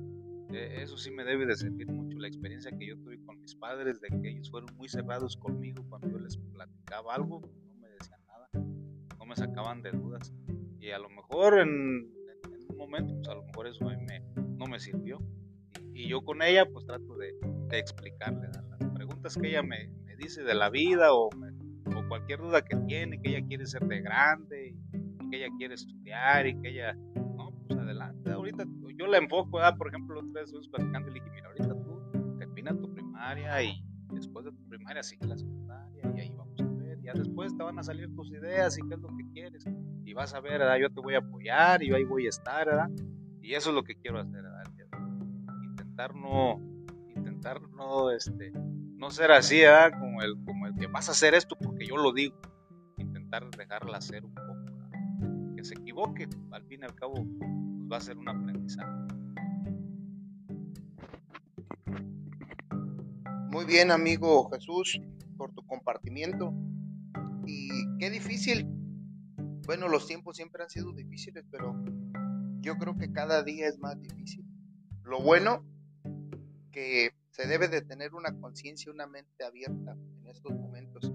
E, 0.53 0.83
eso 0.83 0.97
sí 0.97 1.09
me 1.09 1.23
debe 1.23 1.47
de 1.47 1.55
servir 1.55 1.87
mucho 1.87 2.19
la 2.19 2.27
experiencia 2.27 2.71
que 2.71 2.87
yo 2.87 2.97
tuve 2.97 3.19
con 3.25 3.39
mis 3.39 3.55
padres, 3.55 3.99
de 4.01 4.09
que 4.09 4.29
ellos 4.29 4.51
fueron 4.51 4.75
muy 4.75 4.87
cerrados 4.87 5.35
conmigo 5.35 5.83
cuando 5.89 6.09
yo 6.09 6.19
les 6.19 6.37
platicaba 6.37 7.15
algo, 7.15 7.41
no 7.41 7.75
me 7.75 7.89
decían 7.89 8.21
nada, 8.27 8.49
no 8.53 9.25
me 9.25 9.35
sacaban 9.35 9.81
de 9.81 9.91
dudas. 9.91 10.31
Y 10.79 10.91
a 10.91 10.99
lo 10.99 11.09
mejor 11.09 11.59
en, 11.59 12.11
un 12.69 12.77
momento, 12.77 13.15
pues 13.15 13.29
a 13.29 13.35
lo 13.35 13.43
mejor 13.43 13.67
eso 13.67 13.89
a 13.89 13.95
mí 13.95 14.05
no 14.57 14.67
me 14.67 14.79
sirvió. 14.79 15.19
Y, 15.93 16.07
yo 16.07 16.21
con 16.21 16.41
ella 16.41 16.65
pues 16.65 16.85
trato 16.85 17.15
de, 17.17 17.33
de 17.69 17.79
explicarle 17.79 18.47
las 18.49 18.91
preguntas 18.93 19.37
que 19.37 19.49
ella 19.49 19.63
me, 19.63 19.89
me 20.05 20.15
dice 20.15 20.43
de 20.43 20.55
la 20.55 20.69
vida 20.69 21.13
o, 21.13 21.27
o 21.27 22.07
cualquier 22.07 22.39
duda 22.39 22.63
que 22.63 22.75
tiene, 22.87 23.21
que 23.21 23.29
ella 23.29 23.45
quiere 23.47 23.65
ser 23.65 23.83
de 23.85 24.01
grande, 24.01 24.75
y 24.75 25.29
que 25.29 25.37
ella 25.37 25.53
quiere 25.57 25.75
estudiar 25.75 26.47
y 26.47 26.59
que 26.61 26.69
ella 26.69 26.95
adelante. 27.83 28.31
Ahorita 28.31 28.65
yo 28.97 29.07
la 29.07 29.17
enfoco, 29.17 29.59
por 29.77 29.87
ejemplo, 29.87 30.19
otra 30.19 30.41
vez 30.41 30.43
estuvimos 30.45 30.69
platicando 30.69 31.09
y 31.09 31.13
le 31.13 31.19
dije, 31.19 31.31
mira, 31.31 31.47
ahorita 31.47 31.73
tú 31.83 32.37
termina 32.39 32.77
tu 32.77 32.93
primaria 32.93 33.63
y 33.63 33.83
después 34.11 34.45
de 34.45 34.51
tu 34.51 34.67
primaria 34.67 35.03
sigue 35.03 35.25
la 35.27 35.37
secundaria 35.37 36.11
y 36.15 36.19
ahí 36.19 36.33
vamos 36.35 36.59
a 36.61 36.65
ver. 36.65 36.99
Ya 37.01 37.13
después 37.13 37.55
te 37.55 37.63
van 37.63 37.79
a 37.79 37.83
salir 37.83 38.13
tus 38.15 38.31
ideas 38.31 38.77
y 38.77 38.87
qué 38.87 38.95
es 38.95 38.99
lo 38.99 39.09
que 39.09 39.25
quieres. 39.33 39.65
Y 40.05 40.13
vas 40.13 40.33
a 40.33 40.41
ver, 40.41 40.61
Yo 40.79 40.89
te 40.89 41.01
voy 41.01 41.15
a 41.15 41.19
apoyar 41.19 41.83
y 41.83 41.89
yo 41.89 41.95
ahí 41.95 42.03
voy 42.03 42.25
a 42.25 42.29
estar, 42.29 42.89
Y 43.41 43.53
eso 43.53 43.69
es 43.69 43.75
lo 43.75 43.83
que 43.83 43.95
quiero 43.95 44.19
hacer, 44.19 44.43
intentar 46.03 46.15
no, 46.15 46.59
intentar 47.15 47.61
no, 47.69 48.11
este, 48.11 48.51
no 48.51 49.09
ser 49.09 49.31
así, 49.31 49.63
¿ah? 49.63 49.91
como, 49.97 50.21
el, 50.21 50.35
como 50.43 50.67
el 50.67 50.75
que 50.75 50.87
vas 50.87 51.07
a 51.07 51.13
hacer 51.13 51.33
esto 51.33 51.55
porque 51.55 51.85
yo 51.85 51.95
lo 51.97 52.11
digo. 52.11 52.35
Intentar 52.97 53.49
dejarla 53.51 53.97
hacer 53.97 54.25
un 54.25 54.33
poco. 54.33 55.55
Que 55.55 55.63
se 55.63 55.75
equivoque, 55.75 56.27
al 56.51 56.63
fin 56.65 56.81
y 56.81 56.85
al 56.85 56.95
cabo 56.95 57.13
pues, 57.13 57.91
va 57.91 57.97
a 57.97 58.01
ser 58.01 58.17
un 58.17 58.27
aprendizaje. 58.27 58.91
Muy 63.49 63.65
bien, 63.65 63.91
amigo 63.91 64.49
Jesús, 64.49 64.99
por 65.37 65.53
tu 65.53 65.65
compartimiento. 65.65 66.53
Y 67.45 67.69
qué 67.99 68.09
difícil. 68.09 68.67
Bueno, 69.65 69.87
los 69.87 70.07
tiempos 70.07 70.35
siempre 70.35 70.63
han 70.63 70.69
sido 70.69 70.91
difíciles, 70.91 71.45
pero 71.49 71.73
yo 72.59 72.75
creo 72.77 72.97
que 72.97 73.11
cada 73.13 73.43
día 73.43 73.67
es 73.67 73.79
más 73.79 73.99
difícil. 74.01 74.45
Lo 75.03 75.21
bueno 75.21 75.63
que 76.73 77.11
se 77.29 77.47
debe 77.47 77.69
de 77.69 77.81
tener 77.81 78.13
una 78.13 78.37
conciencia, 78.37 78.91
una 78.91 79.07
mente 79.07 79.45
abierta 79.45 79.93
en 79.93 80.27
estos 80.27 80.51
momentos. 80.51 81.09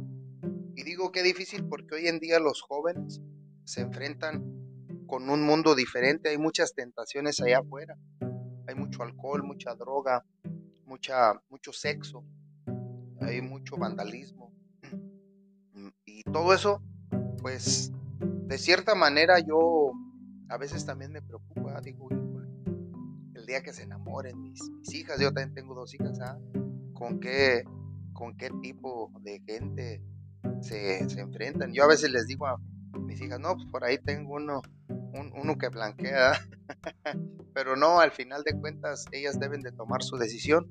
Y 0.74 0.84
digo 0.84 1.12
que 1.12 1.22
difícil 1.22 1.66
porque 1.66 1.96
hoy 1.96 2.08
en 2.08 2.18
día 2.18 2.38
los 2.38 2.62
jóvenes 2.62 3.20
se 3.64 3.82
enfrentan 3.82 4.42
con 5.06 5.28
un 5.28 5.42
mundo 5.42 5.74
diferente, 5.74 6.30
hay 6.30 6.38
muchas 6.38 6.74
tentaciones 6.74 7.40
allá 7.40 7.58
afuera. 7.58 7.96
Hay 8.68 8.74
mucho 8.74 9.02
alcohol, 9.02 9.42
mucha 9.42 9.74
droga, 9.74 10.24
mucha, 10.84 11.32
mucho 11.48 11.72
sexo, 11.72 12.22
hay 13.20 13.40
mucho 13.40 13.76
vandalismo. 13.76 14.52
Y 16.04 16.22
todo 16.24 16.52
eso, 16.52 16.82
pues, 17.40 17.92
de 18.20 18.58
cierta 18.58 18.94
manera 18.94 19.38
yo 19.40 19.92
a 20.50 20.58
veces 20.58 20.84
también 20.84 21.12
me 21.12 21.22
preocupa, 21.22 21.80
digo, 21.80 22.08
día 23.48 23.62
que 23.62 23.72
se 23.72 23.82
enamoren 23.82 24.40
mis, 24.40 24.60
hijas, 24.92 25.18
yo 25.18 25.32
también 25.32 25.54
tengo 25.54 25.74
dos 25.74 25.92
hijas, 25.94 26.20
¿ah? 26.20 26.38
¿Con 26.92 27.18
qué, 27.18 27.64
con 28.12 28.36
qué 28.36 28.50
tipo 28.62 29.10
de 29.22 29.40
gente 29.46 30.02
se, 30.60 30.98
enfrentan? 31.18 31.72
Yo 31.72 31.84
a 31.84 31.88
veces 31.88 32.12
les 32.12 32.26
digo 32.26 32.46
a 32.46 32.58
mis 33.00 33.20
hijas, 33.20 33.40
no, 33.40 33.54
pues 33.56 33.66
por 33.70 33.84
ahí 33.84 33.98
tengo 33.98 34.34
uno, 34.34 34.60
uno 34.88 35.58
que 35.58 35.68
blanquea, 35.68 36.32
pero 37.54 37.74
no, 37.74 38.00
al 38.00 38.12
final 38.12 38.44
de 38.44 38.52
cuentas 38.52 39.06
ellas 39.12 39.40
deben 39.40 39.62
de 39.62 39.72
tomar 39.72 40.02
su 40.02 40.16
decisión. 40.16 40.70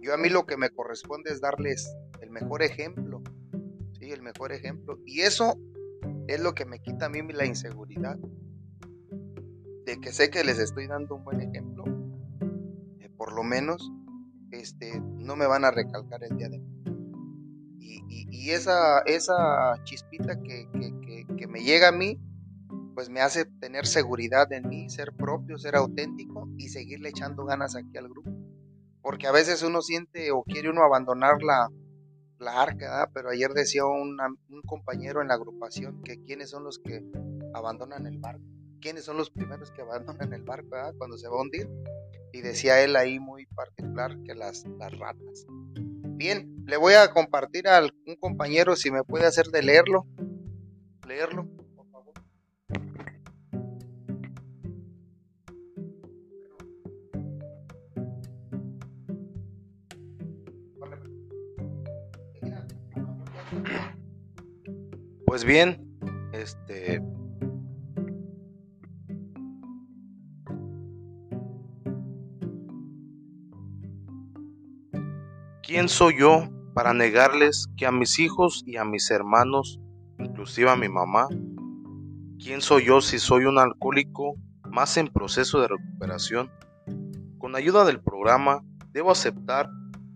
Yo 0.00 0.12
a 0.12 0.18
mí 0.18 0.28
lo 0.28 0.44
que 0.44 0.56
me 0.56 0.70
corresponde 0.70 1.30
es 1.32 1.40
darles 1.40 1.96
el 2.20 2.30
mejor 2.30 2.62
ejemplo, 2.62 3.22
sí, 3.98 4.10
el 4.10 4.22
mejor 4.22 4.52
ejemplo. 4.52 4.98
Y 5.06 5.20
eso 5.20 5.56
es 6.26 6.40
lo 6.40 6.54
que 6.54 6.66
me 6.66 6.80
quita 6.80 7.06
a 7.06 7.08
mí 7.08 7.22
la 7.32 7.46
inseguridad 7.46 8.18
de 9.84 10.00
que 10.00 10.12
sé 10.12 10.30
que 10.30 10.44
les 10.44 10.58
estoy 10.58 10.86
dando 10.86 11.16
un 11.16 11.24
buen 11.24 11.40
ejemplo, 11.40 11.84
lo 13.32 13.42
menos 13.42 13.92
este, 14.50 15.00
no 15.00 15.36
me 15.36 15.46
van 15.46 15.64
a 15.64 15.70
recalcar 15.70 16.22
el 16.24 16.36
día 16.36 16.48
de 16.48 16.58
hoy. 16.58 16.68
Y, 17.78 18.50
esa, 18.50 19.00
esa 19.06 19.82
chispita 19.84 20.40
que, 20.42 20.68
me 21.48 21.62
llega 21.62 21.88
a 21.88 21.92
mí, 21.92 22.18
pues 22.94 23.08
me 23.08 23.20
hace 23.20 23.44
tener 23.44 23.86
seguridad 23.86 24.52
en 24.52 24.68
mí, 24.68 24.88
ser 24.90 25.12
propio, 25.12 25.58
ser 25.58 25.76
auténtico 25.76 26.48
y 26.56 26.68
seguirle 26.68 27.10
echando 27.10 27.44
ganas 27.44 27.76
aquí 27.76 27.96
al 27.96 28.08
grupo. 28.08 28.30
Porque 29.00 29.26
a 29.26 29.32
veces 29.32 29.62
uno 29.62 29.82
siente 29.82 30.30
o 30.30 30.42
quiere 30.42 30.70
uno 30.70 30.82
abandonar 30.82 31.42
la, 31.42 31.68
la 32.38 32.62
arca, 32.62 33.10
pero 33.14 33.30
ayer 33.30 33.52
decía 33.52 33.84
un 33.86 34.16
compañero 34.66 35.22
en 35.22 35.28
la 35.28 35.34
agrupación 35.34 36.02
que 36.02 36.22
quiénes 36.22 36.50
son 36.50 36.64
los 36.64 36.78
que 36.78 37.04
abandonan 37.54 38.06
el 38.06 38.18
barco 38.18 38.44
quiénes 38.82 39.04
son 39.04 39.16
los 39.16 39.30
primeros 39.30 39.70
que 39.70 39.80
abandonan 39.80 40.32
el 40.34 40.42
barco 40.42 40.76
cuando 40.98 41.16
se 41.16 41.28
va 41.28 41.38
a 41.38 41.40
hundir. 41.40 41.70
Y 42.32 42.40
decía 42.40 42.82
él 42.82 42.96
ahí 42.96 43.18
muy 43.18 43.46
particular 43.46 44.16
que 44.24 44.34
las, 44.34 44.64
las 44.78 44.98
ratas. 44.98 45.46
Bien, 45.74 46.64
le 46.66 46.76
voy 46.76 46.94
a 46.94 47.10
compartir 47.12 47.68
a 47.68 47.82
un 47.82 48.16
compañero 48.16 48.76
si 48.76 48.90
me 48.90 49.04
puede 49.04 49.26
hacer 49.26 49.46
de 49.46 49.62
leerlo. 49.62 50.06
Leerlo, 51.06 51.46
por 51.76 51.90
favor. 51.90 52.14
Pues 65.26 65.44
bien, 65.44 65.98
este 66.32 67.02
¿Quién 75.82 75.88
soy 75.88 76.16
yo 76.16 76.48
para 76.74 76.94
negarles 76.94 77.66
que 77.76 77.86
a 77.86 77.90
mis 77.90 78.20
hijos 78.20 78.62
y 78.64 78.76
a 78.76 78.84
mis 78.84 79.10
hermanos, 79.10 79.80
inclusive 80.20 80.70
a 80.70 80.76
mi 80.76 80.88
mamá, 80.88 81.26
quién 82.38 82.60
soy 82.60 82.84
yo 82.84 83.00
si 83.00 83.18
soy 83.18 83.46
un 83.46 83.58
alcohólico 83.58 84.36
más 84.70 84.96
en 84.96 85.08
proceso 85.08 85.60
de 85.60 85.66
recuperación? 85.66 86.52
Con 87.36 87.56
ayuda 87.56 87.84
del 87.84 88.00
programa, 88.00 88.62
debo 88.92 89.10
aceptar 89.10 89.68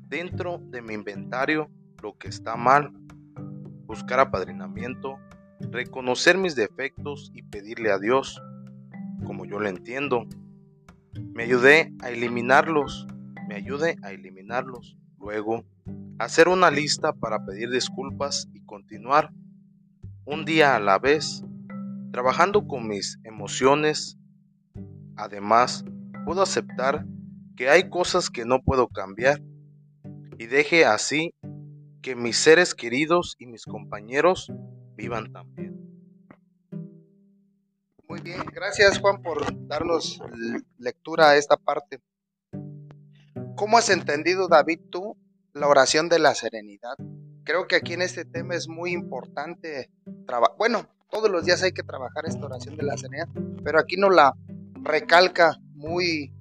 dentro 0.06 0.60
de 0.70 0.82
mi 0.82 0.94
inventario 0.94 1.68
lo 2.00 2.16
que 2.16 2.28
está 2.28 2.54
mal, 2.54 2.92
buscar 3.86 4.20
apadrinamiento, 4.20 5.16
reconocer 5.58 6.38
mis 6.38 6.54
defectos 6.54 7.32
y 7.34 7.42
pedirle 7.42 7.90
a 7.90 7.98
Dios, 7.98 8.40
como 9.24 9.44
yo 9.44 9.58
lo 9.58 9.68
entiendo, 9.68 10.28
me 11.34 11.42
ayude 11.42 11.92
a 12.02 12.10
eliminarlos, 12.10 13.08
me 13.48 13.56
ayude 13.56 13.96
a 14.04 14.12
eliminarlos 14.12 14.96
Luego, 15.26 15.64
hacer 16.20 16.46
una 16.46 16.70
lista 16.70 17.12
para 17.12 17.44
pedir 17.44 17.68
disculpas 17.68 18.48
y 18.54 18.64
continuar 18.64 19.32
un 20.24 20.44
día 20.44 20.76
a 20.76 20.78
la 20.78 21.00
vez, 21.00 21.42
trabajando 22.12 22.68
con 22.68 22.86
mis 22.86 23.18
emociones. 23.24 24.20
Además, 25.16 25.84
puedo 26.24 26.42
aceptar 26.42 27.04
que 27.56 27.68
hay 27.68 27.90
cosas 27.90 28.30
que 28.30 28.44
no 28.44 28.62
puedo 28.62 28.86
cambiar 28.86 29.42
y 30.38 30.46
deje 30.46 30.84
así 30.84 31.34
que 32.02 32.14
mis 32.14 32.36
seres 32.36 32.72
queridos 32.72 33.34
y 33.40 33.46
mis 33.46 33.64
compañeros 33.64 34.52
vivan 34.94 35.32
también. 35.32 35.74
Muy 38.08 38.20
bien, 38.20 38.42
gracias 38.54 39.00
Juan 39.00 39.20
por 39.22 39.44
darnos 39.66 40.20
lectura 40.78 41.30
a 41.30 41.36
esta 41.36 41.56
parte. 41.56 42.00
¿Cómo 43.56 43.78
has 43.78 43.88
entendido, 43.88 44.48
David, 44.48 44.80
tú 44.90 45.16
la 45.54 45.66
oración 45.66 46.10
de 46.10 46.18
la 46.18 46.34
serenidad? 46.34 46.94
Creo 47.42 47.66
que 47.66 47.76
aquí 47.76 47.94
en 47.94 48.02
este 48.02 48.26
tema 48.26 48.54
es 48.54 48.68
muy 48.68 48.92
importante 48.92 49.90
trabajar. 50.26 50.56
Bueno, 50.58 50.86
todos 51.10 51.30
los 51.30 51.46
días 51.46 51.62
hay 51.62 51.72
que 51.72 51.82
trabajar 51.82 52.26
esta 52.26 52.44
oración 52.44 52.76
de 52.76 52.82
la 52.82 52.98
serenidad, 52.98 53.28
pero 53.64 53.78
aquí 53.78 53.96
nos 53.96 54.14
la 54.14 54.34
recalca 54.82 55.56
muy, 55.72 56.34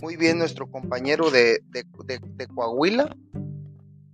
muy 0.00 0.16
bien 0.16 0.38
nuestro 0.38 0.68
compañero 0.68 1.30
de, 1.30 1.60
Coahuila, 2.52 3.14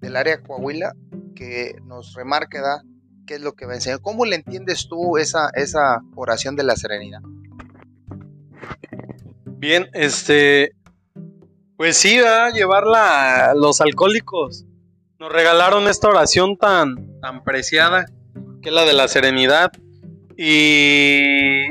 del 0.02 0.16
área 0.16 0.42
Coahuila, 0.42 0.92
que 1.34 1.76
nos 1.86 2.12
remarca 2.12 2.60
da, 2.60 2.82
qué 3.26 3.36
es 3.36 3.40
lo 3.40 3.54
que 3.54 3.64
va 3.64 3.72
a 3.72 3.76
enseñar. 3.76 4.02
¿Cómo 4.02 4.26
le 4.26 4.36
entiendes 4.36 4.86
tú 4.86 5.16
esa, 5.16 5.48
esa 5.54 6.02
oración 6.14 6.56
de 6.56 6.64
la 6.64 6.76
serenidad? 6.76 7.22
Bien, 9.46 9.88
este, 9.94 10.74
pues 11.76 11.96
sí, 11.96 12.18
a 12.18 12.50
llevarla 12.50 13.50
a 13.50 13.54
los 13.54 13.80
alcohólicos. 13.80 14.64
Nos 15.18 15.32
regalaron 15.32 15.88
esta 15.88 16.08
oración 16.08 16.56
tan, 16.56 17.20
tan 17.20 17.42
preciada, 17.42 18.06
que 18.62 18.68
es 18.68 18.74
la 18.74 18.84
de 18.84 18.92
la 18.92 19.08
serenidad. 19.08 19.72
Y, 20.36 21.66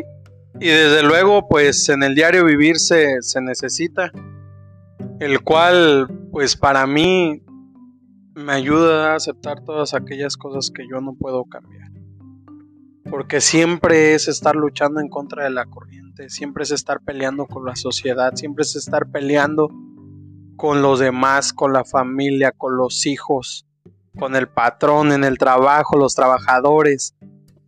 y 0.59 0.67
desde 0.67 1.03
luego, 1.03 1.47
pues 1.47 1.87
en 1.89 2.03
el 2.03 2.15
diario 2.15 2.45
vivir 2.45 2.79
se, 2.79 3.21
se 3.21 3.41
necesita. 3.41 4.11
El 5.19 5.41
cual, 5.41 6.07
pues 6.31 6.57
para 6.57 6.85
mí, 6.85 7.41
me 8.35 8.53
ayuda 8.53 9.11
a 9.11 9.15
aceptar 9.15 9.63
todas 9.63 9.93
aquellas 9.93 10.35
cosas 10.37 10.71
que 10.71 10.87
yo 10.89 10.99
no 10.99 11.13
puedo 11.13 11.45
cambiar. 11.45 11.91
Porque 13.09 13.41
siempre 13.41 14.15
es 14.15 14.27
estar 14.27 14.55
luchando 14.55 14.99
en 14.99 15.07
contra 15.07 15.43
de 15.43 15.51
la 15.51 15.65
corriente, 15.65 16.29
siempre 16.29 16.63
es 16.63 16.71
estar 16.71 16.99
peleando 17.01 17.45
con 17.45 17.65
la 17.65 17.75
sociedad, 17.75 18.33
siempre 18.35 18.63
es 18.63 18.75
estar 18.75 19.11
peleando 19.11 19.69
con 20.55 20.81
los 20.81 20.99
demás, 20.99 21.53
con 21.53 21.73
la 21.73 21.83
familia, 21.83 22.51
con 22.51 22.77
los 22.77 23.05
hijos, 23.05 23.65
con 24.17 24.35
el 24.35 24.47
patrón 24.47 25.11
en 25.11 25.23
el 25.23 25.37
trabajo, 25.37 25.97
los 25.97 26.15
trabajadores. 26.15 27.15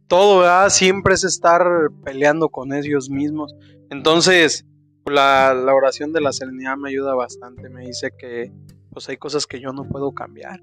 Todo, 0.07 0.39
¿verdad? 0.39 0.69
Siempre 0.69 1.15
es 1.15 1.23
estar 1.23 1.65
peleando 2.03 2.49
con 2.49 2.73
ellos 2.73 3.09
mismos. 3.09 3.55
Entonces, 3.89 4.65
la, 5.05 5.53
la, 5.53 5.73
oración 5.73 6.13
de 6.13 6.21
la 6.21 6.31
serenidad 6.31 6.77
me 6.77 6.89
ayuda 6.89 7.15
bastante. 7.15 7.69
Me 7.69 7.85
dice 7.85 8.11
que 8.17 8.51
pues 8.91 9.09
hay 9.09 9.17
cosas 9.17 9.45
que 9.45 9.59
yo 9.59 9.73
no 9.73 9.83
puedo 9.83 10.13
cambiar. 10.13 10.61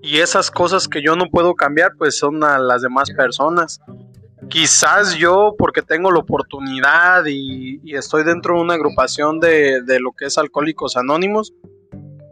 Y 0.00 0.18
esas 0.18 0.50
cosas 0.50 0.86
que 0.86 1.02
yo 1.02 1.16
no 1.16 1.30
puedo 1.30 1.54
cambiar, 1.54 1.92
pues 1.98 2.18
son 2.18 2.44
a 2.44 2.58
las 2.58 2.82
demás 2.82 3.10
personas. 3.10 3.80
Quizás 4.48 5.16
yo, 5.16 5.54
porque 5.58 5.82
tengo 5.82 6.10
la 6.10 6.20
oportunidad 6.20 7.24
y, 7.26 7.80
y 7.82 7.96
estoy 7.96 8.24
dentro 8.24 8.56
de 8.56 8.62
una 8.62 8.74
agrupación 8.74 9.40
de, 9.40 9.82
de, 9.82 10.00
lo 10.00 10.12
que 10.12 10.26
es 10.26 10.38
Alcohólicos 10.38 10.96
Anónimos, 10.96 11.52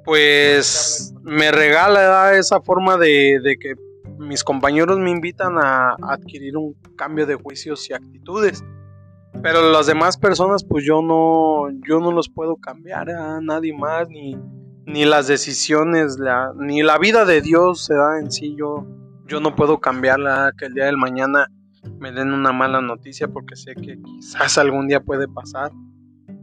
pues 0.05 1.15
me 1.23 1.53
regala 1.53 2.37
esa 2.37 2.61
forma 2.61 2.97
de, 2.97 3.41
de 3.43 3.57
que 3.57 3.75
mis 4.19 4.45
compañeros 4.45 4.99
me 4.99 5.11
invitan 5.11 5.59
a 5.59 5.97
adquirir 6.03 6.57
un 6.57 6.75
cambio 6.97 7.27
de 7.27 7.35
juicios 7.35 7.89
y 7.91 7.95
actitudes. 7.95 8.65
Pero 9.43 9.71
las 9.73 9.87
demás 9.87 10.17
personas, 10.17 10.63
pues 10.65 10.85
yo 10.85 11.03
no, 11.03 11.69
yo 11.89 12.01
no 12.01 12.13
los 12.13 12.29
puedo 12.29 12.57
cambiar 12.57 13.11
a 13.11 13.41
nadie 13.41 13.73
más, 13.77 14.09
ni, 14.09 14.37
ni 14.87 15.05
las 15.05 15.27
decisiones, 15.27 16.19
la, 16.19 16.53
ni 16.57 16.83
la 16.83 16.99
vida 16.99 17.25
de 17.25 17.41
Dios 17.41 17.85
se 17.85 17.95
da 17.95 18.19
en 18.21 18.31
sí. 18.31 18.55
Yo, 18.57 18.87
yo 19.27 19.41
no 19.41 19.57
puedo 19.57 19.79
cambiarla, 19.79 20.53
que 20.57 20.67
el 20.67 20.75
día 20.75 20.85
del 20.85 20.99
mañana 20.99 21.49
me 21.99 22.13
den 22.13 22.33
una 22.33 22.53
mala 22.53 22.81
noticia, 22.81 23.29
porque 23.29 23.57
sé 23.57 23.75
que 23.75 24.01
quizás 24.03 24.59
algún 24.59 24.89
día 24.89 25.01
puede 25.01 25.29
pasar. 25.29 25.73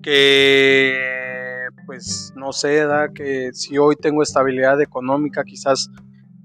Que, 0.01 1.67
pues, 1.85 2.33
no 2.35 2.53
sé, 2.53 2.85
da 2.85 3.09
que 3.13 3.51
si 3.53 3.77
hoy 3.77 3.95
tengo 3.95 4.23
estabilidad 4.23 4.81
económica, 4.81 5.43
quizás 5.43 5.89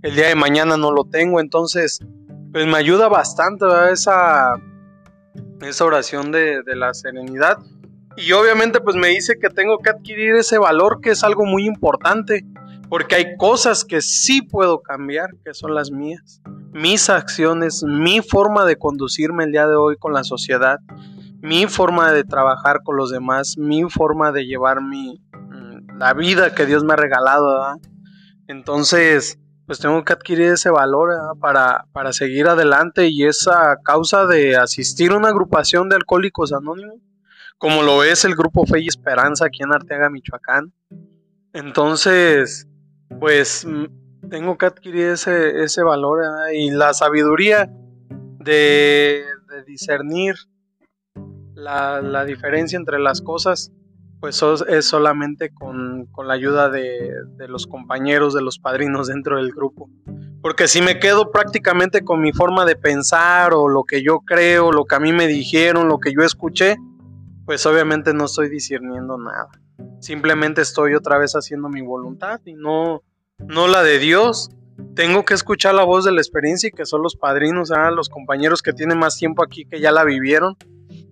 el 0.02 0.16
día 0.16 0.28
de 0.28 0.34
mañana 0.34 0.76
no 0.76 0.92
lo 0.92 1.04
tengo. 1.04 1.40
Entonces, 1.40 2.00
pues 2.52 2.66
me 2.66 2.76
ayuda 2.76 3.08
bastante 3.08 3.66
esa 3.90 4.54
esa 5.60 5.84
oración 5.84 6.30
de, 6.30 6.62
de, 6.62 6.76
la 6.76 6.94
serenidad. 6.94 7.58
Y 8.16 8.32
obviamente 8.32 8.80
pues 8.80 8.96
me 8.96 9.08
dice 9.08 9.38
que 9.40 9.48
tengo 9.48 9.78
que 9.78 9.90
adquirir 9.90 10.34
ese 10.36 10.58
valor 10.58 11.00
que 11.00 11.10
es 11.10 11.24
algo 11.24 11.44
muy 11.44 11.66
importante, 11.66 12.44
porque 12.88 13.16
hay 13.16 13.36
cosas 13.36 13.84
que 13.84 14.00
sí 14.02 14.42
puedo 14.42 14.82
cambiar, 14.82 15.30
que 15.44 15.54
son 15.54 15.74
las 15.74 15.90
mías, 15.90 16.40
mis 16.74 17.08
acciones, 17.08 17.84
mi 17.84 18.20
forma 18.20 18.66
de 18.66 18.76
conducirme 18.76 19.44
el 19.44 19.52
día 19.52 19.68
de 19.68 19.76
hoy 19.76 19.96
con 19.96 20.12
la 20.12 20.24
sociedad, 20.24 20.80
mi 21.40 21.66
forma 21.66 22.10
de 22.10 22.24
trabajar 22.24 22.82
con 22.82 22.96
los 22.96 23.10
demás, 23.10 23.56
mi 23.56 23.84
forma 23.84 24.32
de 24.32 24.44
llevar 24.44 24.82
mi, 24.82 25.22
mm, 25.32 25.98
la 25.98 26.12
vida 26.14 26.52
que 26.52 26.66
Dios 26.66 26.82
me 26.82 26.94
ha 26.94 26.96
regalado. 26.96 27.78
Entonces, 28.48 29.38
pues 29.66 29.78
tengo 29.78 30.02
que 30.04 30.14
adquirir 30.14 30.48
ese 30.48 30.68
valor 30.68 31.10
para, 31.40 31.86
para, 31.92 32.12
seguir 32.12 32.48
adelante 32.48 33.06
y 33.06 33.24
esa 33.24 33.76
causa 33.84 34.26
de 34.26 34.56
asistir 34.56 35.12
a 35.12 35.16
una 35.16 35.28
agrupación 35.28 35.88
de 35.88 35.94
alcohólicos 35.94 36.52
anónimos, 36.52 36.96
como 37.56 37.82
lo 37.82 38.02
es 38.02 38.24
el 38.24 38.34
grupo 38.34 38.66
Fe 38.66 38.80
y 38.80 38.88
Esperanza 38.88 39.46
aquí 39.46 39.62
en 39.62 39.72
Arteaga, 39.72 40.10
Michoacán. 40.10 40.72
Entonces, 41.52 42.66
pues 43.20 43.64
tengo 44.30 44.58
que 44.58 44.66
adquirir 44.66 45.08
ese, 45.08 45.62
ese 45.62 45.82
valor 45.82 46.22
y 46.52 46.70
la 46.70 46.94
sabiduría 46.94 47.70
de, 48.38 49.24
de 49.48 49.64
discernir 49.66 50.34
la, 51.54 52.00
la 52.02 52.24
diferencia 52.24 52.76
entre 52.76 52.98
las 52.98 53.20
cosas 53.20 53.72
pues 54.24 54.42
es 54.68 54.88
solamente 54.88 55.52
con, 55.52 56.06
con 56.06 56.28
la 56.28 56.32
ayuda 56.32 56.70
de, 56.70 57.12
de, 57.36 57.46
los 57.46 57.66
compañeros, 57.66 58.32
de 58.32 58.40
los 58.40 58.58
padrinos 58.58 59.08
dentro 59.08 59.36
del 59.36 59.52
grupo. 59.52 59.90
Porque 60.40 60.66
si 60.66 60.80
me 60.80 60.98
quedo 60.98 61.30
prácticamente 61.30 62.04
con 62.04 62.22
mi 62.22 62.32
forma 62.32 62.64
de 62.64 62.74
pensar 62.74 63.52
o 63.52 63.68
lo 63.68 63.84
que 63.84 64.02
yo 64.02 64.20
creo, 64.20 64.72
lo 64.72 64.86
que 64.86 64.94
a 64.94 64.98
mí 64.98 65.12
me 65.12 65.26
dijeron, 65.26 65.88
lo 65.88 65.98
que 65.98 66.14
yo 66.14 66.22
escuché, 66.22 66.76
pues 67.44 67.66
obviamente 67.66 68.14
no 68.14 68.24
estoy 68.24 68.48
discerniendo 68.48 69.18
nada. 69.18 69.50
Simplemente 70.00 70.62
estoy 70.62 70.94
otra 70.94 71.18
vez 71.18 71.34
haciendo 71.34 71.68
mi 71.68 71.82
voluntad 71.82 72.40
y 72.46 72.54
no, 72.54 73.02
no 73.38 73.68
la 73.68 73.82
de 73.82 73.98
Dios. 73.98 74.50
Tengo 74.94 75.24
que 75.24 75.34
escuchar 75.34 75.74
la 75.74 75.84
voz 75.84 76.04
de 76.04 76.12
la 76.12 76.20
experiencia 76.20 76.68
y 76.68 76.72
que 76.72 76.84
son 76.84 77.02
los 77.02 77.16
padrinos, 77.16 77.70
¿ah? 77.70 77.90
los 77.90 78.08
compañeros 78.08 78.62
que 78.62 78.72
tienen 78.72 78.98
más 78.98 79.16
tiempo 79.16 79.44
aquí, 79.44 79.64
que 79.64 79.80
ya 79.80 79.92
la 79.92 80.04
vivieron, 80.04 80.56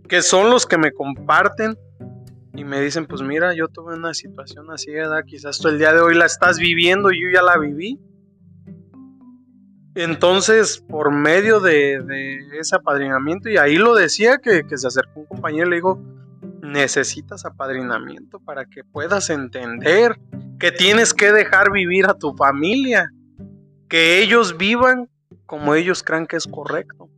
que 0.09 0.23
son 0.23 0.51
los 0.51 0.67
que 0.67 0.79
me 0.79 0.93
comparten 0.93 1.79
y 2.55 2.65
me 2.65 2.81
dicen, 2.81 3.07
pues 3.07 3.23
mira, 3.23 3.55
yo 3.55 3.69
tuve 3.69 3.95
una 3.95 4.15
situación 4.15 4.71
así. 4.71 4.93
Quizás 5.27 5.59
tú 5.59 5.69
el 5.69 5.79
día 5.79 5.93
de 5.93 6.01
hoy 6.01 6.15
la 6.15 6.27
estás 6.27 6.59
viviendo 6.59 7.11
y 7.13 7.23
yo 7.23 7.29
ya 7.33 7.43
la 7.43 7.59
viví. 7.59 8.01
Entonces, 9.95 10.83
por 10.89 11.13
medio 11.13 11.61
de, 11.61 12.03
de 12.03 12.59
ese 12.59 12.77
apadrinamiento, 12.77 13.51
y 13.51 13.59
ahí 13.59 13.77
lo 13.77 13.95
decía 13.95 14.39
que, 14.39 14.67
que 14.67 14.79
se 14.79 14.87
acercó 14.87 15.21
un 15.21 15.27
compañero 15.27 15.67
y 15.67 15.71
le 15.71 15.77
dijo, 15.77 16.03
necesitas 16.73 17.45
apadrinamiento 17.45 18.41
para 18.41 18.65
que 18.65 18.85
puedas 18.85 19.31
entender 19.31 20.19
que 20.59 20.73
tienes 20.73 21.15
que 21.15 21.33
dejar 21.33 21.71
vivir 21.71 22.07
a 22.07 22.15
tu 22.15 22.35
familia, 22.35 23.11
que 23.89 24.21
ellos 24.21 24.57
vivan 24.57 25.09
como 25.47 25.75
ellos 25.75 26.03
crean 26.03 26.27
que 26.27 26.37
es 26.37 26.47
correcto 26.47 27.11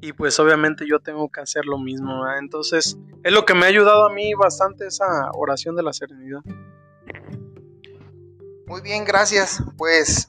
y 0.00 0.12
pues 0.12 0.38
obviamente 0.38 0.86
yo 0.86 1.00
tengo 1.00 1.28
que 1.30 1.40
hacer 1.40 1.64
lo 1.66 1.78
mismo. 1.78 2.24
Entonces 2.38 2.98
es 3.22 3.32
lo 3.32 3.44
que 3.44 3.54
me 3.54 3.66
ha 3.66 3.68
ayudado 3.68 4.06
a 4.06 4.12
mí 4.12 4.32
bastante 4.34 4.86
esa 4.86 5.30
oración 5.34 5.76
de 5.76 5.82
la 5.82 5.92
serenidad. 5.92 6.40
Muy 8.66 8.80
bien, 8.82 9.04
gracias. 9.04 9.62
Pues 9.76 10.28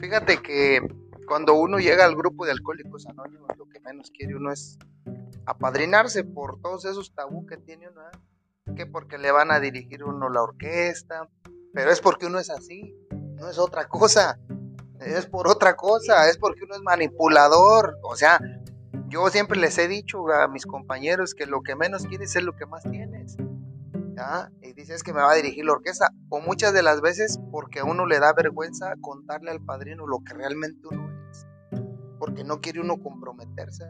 fíjate 0.00 0.38
que 0.38 0.80
cuando 1.26 1.54
uno 1.54 1.78
llega 1.78 2.04
al 2.04 2.14
grupo 2.14 2.44
de 2.44 2.52
alcohólicos 2.52 3.06
anónimos, 3.06 3.48
lo 3.58 3.66
que 3.68 3.80
menos 3.80 4.10
quiere 4.10 4.36
uno 4.36 4.52
es 4.52 4.78
apadrinarse 5.46 6.24
por 6.24 6.60
todos 6.60 6.84
esos 6.84 7.14
tabú 7.14 7.46
que 7.46 7.56
tiene 7.56 7.88
uno, 7.88 8.02
¿eh? 8.02 8.74
que 8.76 8.86
porque 8.86 9.18
le 9.18 9.30
van 9.30 9.50
a 9.50 9.60
dirigir 9.60 10.04
uno 10.04 10.28
la 10.28 10.42
orquesta, 10.42 11.28
pero 11.72 11.90
es 11.90 12.00
porque 12.00 12.26
uno 12.26 12.38
es 12.38 12.50
así, 12.50 12.94
no 13.10 13.48
es 13.48 13.58
otra 13.58 13.88
cosa, 13.88 14.38
es 15.00 15.26
por 15.26 15.48
otra 15.48 15.76
cosa, 15.76 16.28
es 16.28 16.36
porque 16.36 16.64
uno 16.64 16.74
es 16.74 16.82
manipulador, 16.82 17.96
o 18.02 18.16
sea, 18.16 18.40
yo 19.08 19.28
siempre 19.28 19.58
les 19.58 19.78
he 19.78 19.86
dicho 19.86 20.28
a 20.32 20.48
mis 20.48 20.66
compañeros 20.66 21.34
que 21.34 21.46
lo 21.46 21.62
que 21.62 21.76
menos 21.76 22.06
quieres 22.06 22.34
es 22.34 22.42
lo 22.42 22.56
que 22.56 22.66
más 22.66 22.82
tienes. 22.82 23.36
¿ya? 24.16 24.50
Y 24.62 24.72
dices 24.72 25.02
que 25.02 25.12
me 25.12 25.20
va 25.20 25.32
a 25.32 25.36
dirigir 25.36 25.64
la 25.64 25.72
orquesta. 25.72 26.10
O 26.28 26.40
muchas 26.40 26.72
de 26.72 26.82
las 26.82 27.00
veces 27.00 27.38
porque 27.52 27.82
uno 27.82 28.06
le 28.06 28.18
da 28.18 28.32
vergüenza 28.32 28.94
contarle 29.00 29.50
al 29.50 29.64
padrino 29.64 30.06
lo 30.06 30.20
que 30.24 30.34
realmente 30.34 30.88
uno 30.90 31.08
es. 31.30 31.46
Porque 32.18 32.42
no 32.42 32.60
quiere 32.60 32.80
uno 32.80 33.00
comprometerse. 33.00 33.84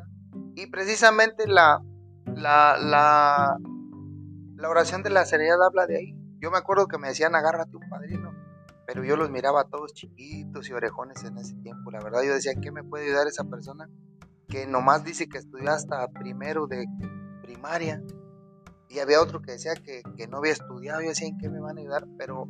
Y 0.56 0.68
precisamente 0.68 1.46
la, 1.46 1.82
la, 2.24 2.78
la, 2.80 4.68
oración 4.68 5.02
de 5.02 5.10
la 5.10 5.26
serenidad 5.26 5.62
habla 5.62 5.86
de 5.86 5.98
ahí. 5.98 6.16
Yo 6.40 6.50
me 6.50 6.56
acuerdo 6.56 6.88
que 6.88 6.96
me 6.96 7.08
decían 7.08 7.34
agárrate 7.34 7.76
un 7.76 7.88
padrino. 7.90 8.34
Pero 8.86 9.04
yo 9.04 9.16
los 9.16 9.30
miraba 9.30 9.64
todos 9.64 9.92
chiquitos 9.92 10.70
y 10.70 10.72
orejones 10.72 11.22
en 11.24 11.36
ese 11.36 11.54
tiempo. 11.56 11.90
La 11.90 12.00
verdad 12.02 12.22
yo 12.22 12.32
decía, 12.32 12.54
¿qué 12.60 12.72
me 12.72 12.82
puede 12.82 13.04
ayudar 13.04 13.26
esa 13.26 13.44
persona? 13.44 13.88
que 14.48 14.66
nomás 14.66 15.04
dice 15.04 15.28
que 15.28 15.38
estudió 15.38 15.70
hasta 15.70 16.08
primero 16.08 16.66
de 16.66 16.86
primaria. 17.42 18.02
Y 18.88 19.00
había 19.00 19.20
otro 19.20 19.42
que 19.42 19.52
decía 19.52 19.74
que, 19.74 20.02
que 20.16 20.26
no 20.26 20.38
había 20.38 20.52
estudiado. 20.52 21.02
Yo 21.02 21.08
decía, 21.08 21.28
¿en 21.28 21.36
qué 21.36 21.50
me 21.50 21.60
van 21.60 21.76
a 21.76 21.80
ayudar? 21.82 22.06
Pero 22.16 22.48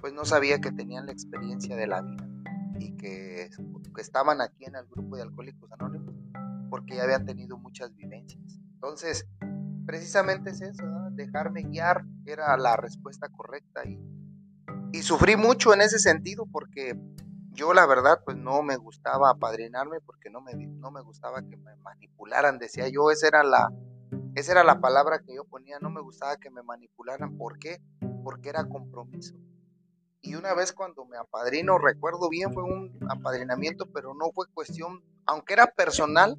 pues 0.00 0.12
no 0.12 0.24
sabía 0.24 0.60
que 0.60 0.70
tenían 0.70 1.06
la 1.06 1.12
experiencia 1.12 1.74
de 1.74 1.86
la 1.88 2.02
vida 2.02 2.28
y 2.78 2.96
que, 2.96 3.50
que 3.94 4.00
estaban 4.00 4.40
aquí 4.40 4.64
en 4.64 4.76
el 4.76 4.86
grupo 4.86 5.16
de 5.16 5.22
Alcohólicos 5.22 5.72
Anónimos 5.72 6.21
porque 6.72 6.96
ya 6.96 7.02
habían 7.02 7.26
tenido 7.26 7.58
muchas 7.58 7.94
vivencias. 7.94 8.40
Entonces, 8.76 9.26
precisamente 9.84 10.52
es 10.52 10.62
eso, 10.62 10.86
¿no? 10.86 11.10
dejarme 11.10 11.64
guiar 11.64 12.02
era 12.24 12.56
la 12.56 12.76
respuesta 12.76 13.28
correcta 13.28 13.82
y, 13.84 14.00
y 14.90 15.02
sufrí 15.02 15.36
mucho 15.36 15.74
en 15.74 15.82
ese 15.82 15.98
sentido 15.98 16.46
porque 16.50 16.98
yo 17.50 17.74
la 17.74 17.84
verdad 17.84 18.22
pues 18.24 18.38
no 18.38 18.62
me 18.62 18.78
gustaba 18.78 19.28
apadrinarme 19.28 20.00
porque 20.00 20.30
no 20.30 20.40
me, 20.40 20.54
no 20.54 20.90
me 20.90 21.02
gustaba 21.02 21.42
que 21.42 21.58
me 21.58 21.76
manipularan, 21.76 22.56
decía 22.56 22.88
yo, 22.88 23.10
esa 23.10 23.28
era 23.28 23.42
la, 23.42 23.70
esa 24.34 24.52
era 24.52 24.64
la 24.64 24.80
palabra 24.80 25.18
que 25.18 25.34
yo 25.34 25.44
ponía, 25.44 25.78
no 25.78 25.90
me 25.90 26.00
gustaba 26.00 26.38
que 26.38 26.48
me 26.48 26.62
manipularan, 26.62 27.36
¿por 27.36 27.58
qué? 27.58 27.82
Porque 28.24 28.48
era 28.48 28.66
compromiso. 28.66 29.34
Y 30.22 30.36
una 30.36 30.54
vez 30.54 30.72
cuando 30.72 31.04
me 31.04 31.18
apadrino, 31.18 31.76
recuerdo 31.76 32.30
bien, 32.30 32.54
fue 32.54 32.62
un 32.62 32.98
apadrinamiento, 33.10 33.92
pero 33.92 34.14
no 34.14 34.30
fue 34.32 34.46
cuestión, 34.54 35.04
aunque 35.26 35.52
era 35.52 35.66
personal, 35.66 36.38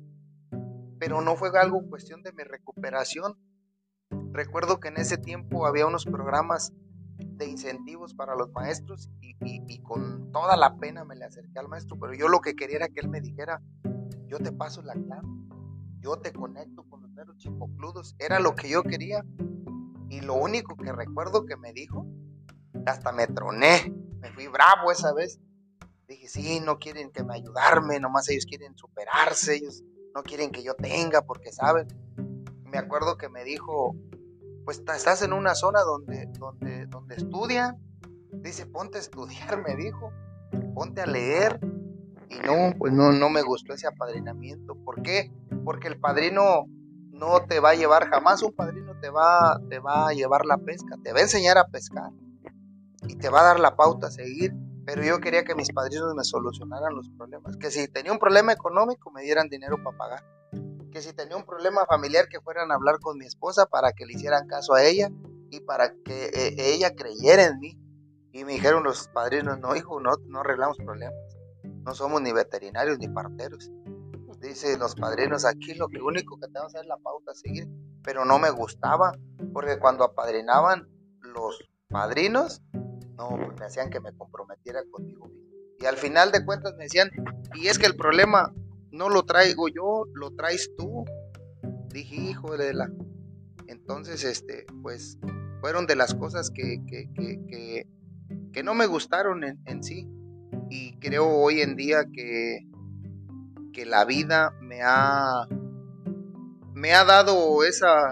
pero 1.03 1.21
no 1.21 1.35
fue 1.35 1.49
algo 1.59 1.85
cuestión 1.89 2.23
de 2.23 2.31
mi 2.31 2.43
recuperación. 2.43 3.37
Recuerdo 4.31 4.79
que 4.79 4.87
en 4.87 4.95
ese 4.95 5.17
tiempo 5.17 5.65
había 5.65 5.85
unos 5.85 6.05
programas 6.05 6.71
de 7.17 7.45
incentivos 7.45 8.13
para 8.13 8.37
los 8.37 8.53
maestros 8.53 9.09
y, 9.19 9.35
y, 9.41 9.81
con 9.81 10.31
toda 10.31 10.55
la 10.55 10.77
pena 10.77 11.03
me 11.03 11.17
le 11.17 11.25
acerqué 11.25 11.59
al 11.59 11.67
maestro, 11.67 11.99
pero 11.99 12.13
yo 12.13 12.29
lo 12.29 12.39
que 12.39 12.55
quería 12.55 12.77
era 12.77 12.87
que 12.87 13.01
él 13.01 13.09
me 13.09 13.19
dijera, 13.19 13.61
yo 14.27 14.37
te 14.37 14.53
paso 14.53 14.81
la 14.81 14.93
clave, 14.93 15.27
yo 15.99 16.15
te 16.15 16.31
conecto 16.31 16.85
con 16.87 17.01
los 17.01 17.11
meros 17.11 17.35
chipocludos, 17.35 18.15
era 18.17 18.39
lo 18.39 18.55
que 18.55 18.69
yo 18.69 18.81
quería. 18.81 19.25
Y 20.07 20.21
lo 20.21 20.35
único 20.35 20.77
que 20.77 20.93
recuerdo 20.93 21.45
que 21.45 21.57
me 21.57 21.73
dijo, 21.73 22.07
hasta 22.85 23.11
me 23.11 23.27
troné, 23.27 23.93
me 24.21 24.31
fui 24.31 24.47
bravo 24.47 24.89
esa 24.89 25.13
vez. 25.13 25.37
Dije, 26.07 26.29
sí, 26.29 26.61
no 26.61 26.79
quieren 26.79 27.11
que 27.11 27.25
me 27.25 27.35
ayudarme, 27.35 27.99
nomás 27.99 28.29
ellos 28.29 28.45
quieren 28.45 28.77
superarse, 28.77 29.55
ellos 29.55 29.83
no 30.13 30.23
quieren 30.23 30.51
que 30.51 30.63
yo 30.63 30.75
tenga, 30.75 31.21
porque 31.21 31.51
saben. 31.51 31.87
Me 32.71 32.77
acuerdo 32.77 33.17
que 33.17 33.29
me 33.29 33.43
dijo, 33.43 33.95
pues 34.65 34.79
estás 34.79 35.21
en 35.21 35.33
una 35.33 35.55
zona 35.55 35.81
donde, 35.81 36.27
donde, 36.39 36.85
donde 36.87 37.15
estudian. 37.15 37.77
Dice, 38.31 38.65
ponte 38.65 38.97
a 38.97 39.01
estudiar, 39.01 39.61
me 39.67 39.75
dijo. 39.75 40.11
Ponte 40.73 41.01
a 41.01 41.05
leer. 41.05 41.59
Y 42.29 42.35
no, 42.45 42.73
pues 42.77 42.93
no, 42.93 43.11
no 43.11 43.29
me 43.29 43.41
gustó 43.41 43.73
ese 43.73 43.87
apadrinamiento. 43.87 44.75
¿Por 44.75 45.01
qué? 45.01 45.31
Porque 45.63 45.87
el 45.87 45.99
padrino 45.99 46.65
no 47.11 47.45
te 47.45 47.59
va 47.59 47.71
a 47.71 47.75
llevar 47.75 48.09
jamás, 48.09 48.41
un 48.41 48.53
padrino 48.53 48.99
te 48.99 49.09
va, 49.09 49.59
te 49.69 49.79
va 49.79 50.09
a 50.09 50.13
llevar 50.13 50.45
la 50.45 50.57
pesca, 50.57 50.97
te 51.03 51.13
va 51.13 51.19
a 51.19 51.23
enseñar 51.23 51.57
a 51.57 51.67
pescar 51.67 52.11
y 53.07 53.15
te 53.15 53.29
va 53.29 53.41
a 53.41 53.43
dar 53.43 53.59
la 53.59 53.75
pauta 53.75 54.07
a 54.07 54.11
seguir. 54.11 54.53
Pero 54.85 55.03
yo 55.03 55.19
quería 55.19 55.43
que 55.43 55.55
mis 55.55 55.71
padrinos 55.71 56.13
me 56.15 56.23
solucionaran 56.23 56.95
los 56.95 57.09
problemas. 57.09 57.57
Que 57.57 57.71
si 57.71 57.87
tenía 57.87 58.11
un 58.11 58.19
problema 58.19 58.51
económico 58.51 59.11
me 59.11 59.23
dieran 59.23 59.49
dinero 59.49 59.77
para 59.83 59.97
pagar. 59.97 60.23
Que 60.91 61.01
si 61.01 61.13
tenía 61.13 61.37
un 61.37 61.45
problema 61.45 61.85
familiar 61.85 62.27
que 62.27 62.41
fueran 62.41 62.71
a 62.71 62.75
hablar 62.75 62.99
con 62.99 63.17
mi 63.17 63.25
esposa 63.25 63.65
para 63.65 63.93
que 63.93 64.05
le 64.05 64.13
hicieran 64.13 64.47
caso 64.47 64.73
a 64.73 64.83
ella 64.83 65.09
y 65.49 65.61
para 65.61 65.93
que 66.03 66.25
eh, 66.25 66.55
ella 66.57 66.95
creyera 66.95 67.45
en 67.45 67.59
mí. 67.59 67.79
Y 68.31 68.43
me 68.45 68.53
dijeron 68.53 68.83
los 68.83 69.07
padrinos, 69.09 69.59
no 69.59 69.75
hijo, 69.75 69.99
no, 69.99 70.11
no 70.25 70.39
arreglamos 70.41 70.77
problemas. 70.77 71.15
No 71.63 71.93
somos 71.93 72.21
ni 72.21 72.33
veterinarios 72.33 72.97
ni 72.99 73.07
parteros. 73.07 73.71
Dice 74.43 74.77
los 74.77 74.95
padrinos, 74.95 75.45
aquí 75.45 75.73
lo 75.73 75.87
único 76.05 76.37
que 76.37 76.47
tenemos 76.47 76.75
es 76.75 76.85
la 76.85 76.97
pauta 76.97 77.31
a 77.31 77.35
seguir. 77.35 77.65
Pero 78.03 78.25
no 78.25 78.39
me 78.39 78.49
gustaba, 78.49 79.13
porque 79.53 79.79
cuando 79.79 80.03
apadrinaban 80.03 80.89
los 81.21 81.63
padrinos, 81.87 82.61
no, 83.17 83.29
pues 83.29 83.59
me 83.59 83.65
hacían 83.65 83.89
que 83.89 83.99
me 83.99 84.13
comprometiera 84.13 84.81
conmigo 84.89 85.29
Y 85.79 85.85
al 85.85 85.97
final 85.97 86.31
de 86.31 86.43
cuentas 86.45 86.73
me 86.77 86.85
decían, 86.85 87.11
y 87.55 87.67
es 87.67 87.77
que 87.77 87.85
el 87.85 87.95
problema 87.95 88.53
no 88.91 89.09
lo 89.09 89.23
traigo 89.23 89.67
yo, 89.67 90.05
lo 90.13 90.31
traes 90.35 90.71
tú. 90.77 91.03
Dije, 91.89 92.15
hijo 92.15 92.55
de 92.57 92.73
la. 92.73 92.89
Entonces, 93.67 94.23
este, 94.23 94.65
pues, 94.81 95.17
fueron 95.61 95.87
de 95.87 95.95
las 95.95 96.13
cosas 96.13 96.51
que, 96.51 96.81
que, 96.87 97.09
que, 97.13 97.87
que, 98.51 98.63
no 98.63 98.73
me 98.75 98.85
gustaron 98.85 99.43
en, 99.43 99.59
en, 99.65 99.83
sí. 99.83 100.07
Y 100.69 100.97
creo 100.99 101.27
hoy 101.27 101.61
en 101.61 101.75
día 101.75 102.05
que, 102.11 102.67
que 103.73 103.85
la 103.85 104.05
vida 104.05 104.53
me 104.61 104.81
ha, 104.83 105.47
me 106.73 106.93
ha 106.93 107.03
dado 107.03 107.63
esa, 107.63 108.11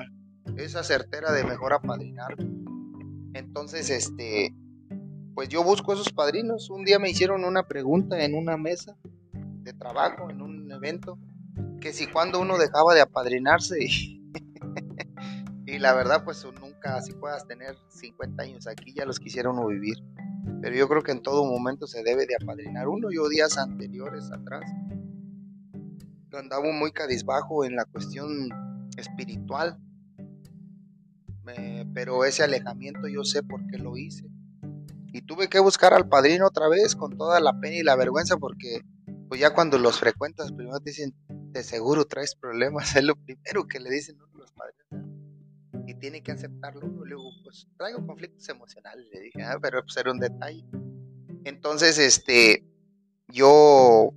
esa 0.58 0.84
certera 0.84 1.32
de 1.32 1.44
mejor 1.44 1.74
apadrinar. 1.74 2.36
Entonces, 3.34 3.90
este, 3.90 4.54
pues 5.34 5.50
yo 5.50 5.64
busco 5.64 5.94
esos 5.94 6.12
padrinos. 6.12 6.70
Un 6.70 6.84
día 6.84 7.00
me 7.00 7.10
hicieron 7.10 7.46
una 7.46 7.68
pregunta 7.68 8.24
en 8.24 8.36
una 8.36 8.58
mesa 8.58 8.96
de 9.34 9.74
trabajo, 9.74 10.30
en 10.30 10.42
un 10.42 10.72
evento, 10.72 11.18
que 11.80 11.94
si 11.94 12.08
cuando 12.08 12.40
uno 12.40 12.58
dejaba 12.58 12.94
de 12.94 13.02
apadrinarse 13.02 13.78
y, 13.84 14.22
la 15.80 15.94
verdad 15.94 16.24
pues 16.24 16.46
nunca, 16.60 17.02
si 17.02 17.14
puedas 17.14 17.48
tener 17.48 17.76
50 17.90 18.44
años 18.44 18.68
aquí, 18.68 18.94
ya 18.94 19.06
los 19.06 19.20
quisiera 19.20 19.50
uno 19.50 19.68
vivir. 19.68 19.98
Pero 20.62 20.76
yo 20.76 20.88
creo 20.88 21.02
que 21.02 21.12
en 21.12 21.22
todo 21.22 21.46
momento 21.46 21.88
se 21.88 22.04
debe 22.04 22.26
de 22.26 22.36
apadrinar 22.42 22.88
uno. 22.88 23.10
Yo 23.12 23.30
días 23.30 23.58
anteriores 23.58 24.32
atrás 24.32 24.64
andaba 26.38 26.72
muy 26.72 26.92
cadizbajo 26.92 27.66
en 27.66 27.76
la 27.76 27.86
cuestión 27.86 28.50
espiritual. 28.98 29.78
pero 31.94 32.24
ese 32.24 32.44
alejamiento 32.44 33.08
yo 33.08 33.24
sé 33.24 33.44
por 33.44 33.66
qué 33.68 33.78
lo 33.78 33.98
hice 33.98 34.31
y 35.14 35.22
tuve 35.24 35.50
que 35.50 35.60
buscar 35.60 35.94
al 35.94 36.08
padrino 36.08 36.48
otra 36.48 36.70
vez 36.70 36.96
con 36.96 37.18
toda 37.18 37.40
la 37.40 37.60
pena 37.60 37.76
y 37.76 37.84
la 37.84 37.96
vergüenza 37.96 38.38
porque 38.38 38.82
pues 39.28 39.40
ya 39.40 39.54
cuando 39.54 39.78
los 39.78 40.00
frecuentas 40.00 40.52
primero 40.52 40.80
te 40.80 40.92
dicen 40.92 41.14
de 41.28 41.64
seguro 41.64 42.06
traes 42.06 42.36
problemas 42.36 42.96
es 42.96 43.04
lo 43.04 43.16
primero 43.16 43.68
que 43.68 43.80
le 43.80 43.90
dicen 43.90 44.18
los 44.34 44.52
padrinos 44.52 45.88
y 45.88 45.96
tiene 45.96 46.22
que 46.22 46.32
aceptarlo 46.32 46.86
uno 46.86 47.18
pues 47.44 47.68
traigo 47.78 48.06
conflictos 48.06 48.48
emocionales 48.50 49.08
le 49.12 49.20
dije 49.20 49.44
ah, 49.44 49.58
pero 49.62 49.82
pues 49.84 49.98
era 49.98 50.12
un 50.12 50.20
detalle 50.20 50.66
entonces 51.44 51.98
este 51.98 52.66
yo 53.28 54.14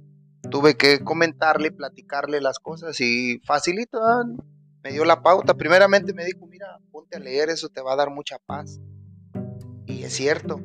tuve 0.51 0.77
que 0.77 1.01
comentarle 1.01 1.73
platicarle 1.73 2.41
las 2.41 2.59
cosas 2.59 3.01
y 3.01 3.41
facilito 3.45 3.99
ah, 4.03 4.25
me 4.83 4.93
dio 4.93 5.07
la 5.07 5.23
pauta. 5.23 5.55
Primeramente 5.55 6.13
me 6.13 6.27
dijo 6.27 6.47
mira 6.47 6.79
ponte 6.91 7.17
a 7.17 7.21
leer 7.21 7.49
eso 7.49 7.69
te 7.71 7.81
va 7.81 7.95
a 7.95 7.97
dar 7.97 8.11
mucha 8.11 8.37
paz 8.47 8.79
y 9.87 10.03
es 10.03 10.13
cierto 10.13 10.61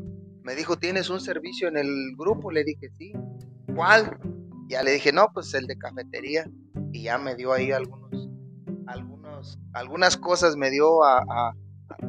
me 0.49 0.55
dijo, 0.55 0.79
¿tienes 0.79 1.11
un 1.11 1.21
servicio 1.21 1.67
en 1.67 1.77
el 1.77 2.15
grupo? 2.17 2.49
Le 2.49 2.63
dije, 2.63 2.89
sí. 2.97 3.13
¿Cuál? 3.75 4.17
Ya 4.67 4.81
le 4.81 4.93
dije, 4.93 5.13
no, 5.13 5.27
pues 5.31 5.53
el 5.53 5.67
de 5.67 5.77
cafetería. 5.77 6.49
Y 6.91 7.03
ya 7.03 7.19
me 7.19 7.35
dio 7.35 7.53
ahí 7.53 7.71
algunos, 7.71 8.31
algunos, 8.87 9.59
algunas 9.73 10.17
cosas 10.17 10.55
me 10.55 10.71
dio 10.71 11.03
a, 11.03 11.53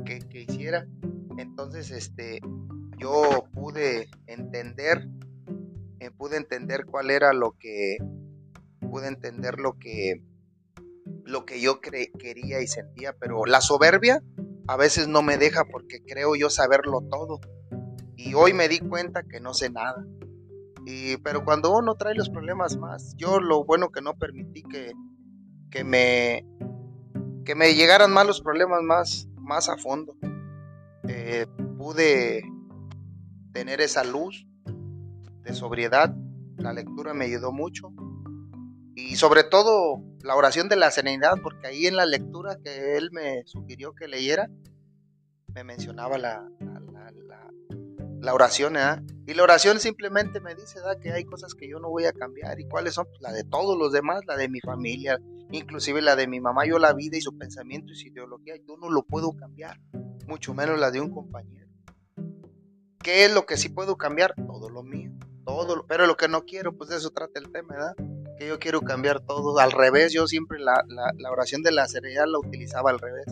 que, 0.07 0.47
hiciera. 0.49 0.87
Entonces, 1.37 1.91
este, 1.91 2.41
yo 2.97 3.45
pude 3.53 4.09
entender, 4.27 5.07
eh, 5.99 6.11
pude 6.11 6.39
entender 6.39 6.87
cuál 6.87 7.11
era 7.11 7.35
lo 7.35 7.59
que, 7.59 7.99
pude 8.91 9.09
entender 9.09 9.59
lo 9.61 9.79
que, 9.79 10.23
lo 11.27 11.45
que 11.45 11.61
yo 11.61 11.83
quería 11.83 12.63
y 12.63 12.67
sentía, 12.67 13.15
pero 13.21 13.45
la 13.45 13.61
soberbia 13.61 14.23
a 14.67 14.79
veces 14.79 15.09
no 15.09 15.21
me 15.21 15.37
deja 15.37 15.67
porque 15.67 16.03
creo 16.03 16.37
yo 16.37 16.49
saberlo 16.49 17.03
todo 17.03 17.39
y 18.25 18.35
hoy 18.35 18.53
me 18.53 18.69
di 18.69 18.81
cuenta 18.81 19.23
que 19.23 19.41
no 19.41 19.55
sé 19.55 19.71
nada. 19.71 20.05
Y, 20.85 21.17
pero 21.19 21.45
cuando 21.45 21.77
uno 21.77 21.95
trae 21.95 22.15
los 22.15 22.29
problemas 22.29 22.77
más, 22.77 23.15
yo 23.17 23.41
lo 23.41 23.65
bueno 23.65 23.91
que 23.91 24.03
no 24.03 24.19
permití 24.19 24.63
que, 24.63 24.93
que, 25.71 25.85
me, 25.85 26.45
que 27.45 27.55
me 27.55 27.75
llegaran 27.75 28.13
más 28.13 28.27
los 28.27 28.43
problemas 28.43 28.83
más, 28.83 29.29
más 29.37 29.69
a 29.69 29.77
fondo. 29.79 30.17
Eh, 31.09 31.47
pude 31.79 32.43
tener 33.53 33.81
esa 33.81 34.05
luz 34.05 34.47
de 35.43 35.55
sobriedad, 35.55 36.15
la 36.59 36.75
lectura 36.75 37.15
me 37.15 37.25
ayudó 37.25 37.53
mucho 37.53 37.91
y 38.95 39.17
sobre 39.17 39.45
todo 39.45 40.03
la 40.23 40.37
oración 40.37 40.69
de 40.69 40.77
la 40.77 40.91
serenidad, 40.91 41.37
porque 41.43 41.69
ahí 41.69 41.87
en 41.87 41.97
la 41.97 42.05
lectura 42.05 42.59
que 42.63 42.99
él 42.99 43.11
me 43.13 43.43
sugirió 43.47 43.95
que 43.95 44.09
leyera, 44.09 44.51
me 45.55 45.65
mencionaba 45.65 46.19
la, 46.19 46.47
la 48.21 48.35
oración, 48.35 48.77
¿eh? 48.77 49.03
Y 49.27 49.35
la 49.35 49.43
oración 49.43 49.81
simplemente 49.81 50.41
me 50.41 50.55
dice, 50.55 50.81
¿da? 50.81 50.99
Que 50.99 51.13
hay 51.13 51.25
cosas 51.25 51.55
que 51.55 51.69
yo 51.69 51.79
no 51.79 51.89
voy 51.89 52.05
a 52.05 52.13
cambiar. 52.13 52.61
¿Y 52.61 52.69
cuáles 52.69 52.95
son? 52.95 53.07
Pues 53.07 53.21
la 53.21 53.33
de 53.33 53.45
todos 53.45 53.79
los 53.79 53.93
demás, 53.93 54.23
la 54.27 54.37
de 54.37 54.49
mi 54.49 54.61
familia, 54.61 55.19
inclusive 55.51 56.03
la 56.03 56.17
de 56.17 56.27
mi 56.27 56.41
mamá. 56.41 56.67
Yo 56.67 56.79
la 56.79 56.93
vida 56.93 57.17
y 57.17 57.21
su 57.21 57.37
pensamiento 57.37 57.93
y 57.93 57.97
su 57.97 58.09
ideología, 58.09 58.55
yo 58.57 58.77
no 58.77 58.91
lo 58.91 59.03
puedo 59.03 59.33
cambiar, 59.33 59.81
mucho 60.27 60.53
menos 60.55 60.79
la 60.79 60.91
de 60.91 61.01
un 61.01 61.11
compañero. 61.11 61.67
¿Qué 63.03 63.25
es 63.25 63.33
lo 63.33 63.47
que 63.47 63.57
sí 63.57 63.71
puedo 63.71 63.97
cambiar? 63.97 64.35
Todo 64.35 64.69
lo 64.69 64.83
mío, 64.83 65.11
todo, 65.47 65.87
pero 65.89 66.07
lo 66.07 66.17
que 66.19 66.29
no 66.29 66.45
quiero, 66.45 66.77
pues 66.77 66.91
de 66.91 66.97
eso 66.97 67.11
trata 67.11 67.39
el 67.41 67.51
tema, 67.51 67.75
¿verdad? 67.75 67.95
Que 68.39 68.49
yo 68.49 68.59
quiero 68.59 68.83
cambiar 68.83 69.21
todo. 69.21 69.59
Al 69.59 69.73
revés, 69.73 70.13
yo 70.13 70.27
siempre 70.27 70.59
la, 70.59 70.85
la, 70.87 71.11
la 71.17 71.31
oración 71.31 71.63
de 71.63 71.73
la 71.73 71.89
serenidad 71.89 72.27
la 72.27 72.39
utilizaba 72.39 72.91
al 72.91 72.99
revés. 72.99 73.25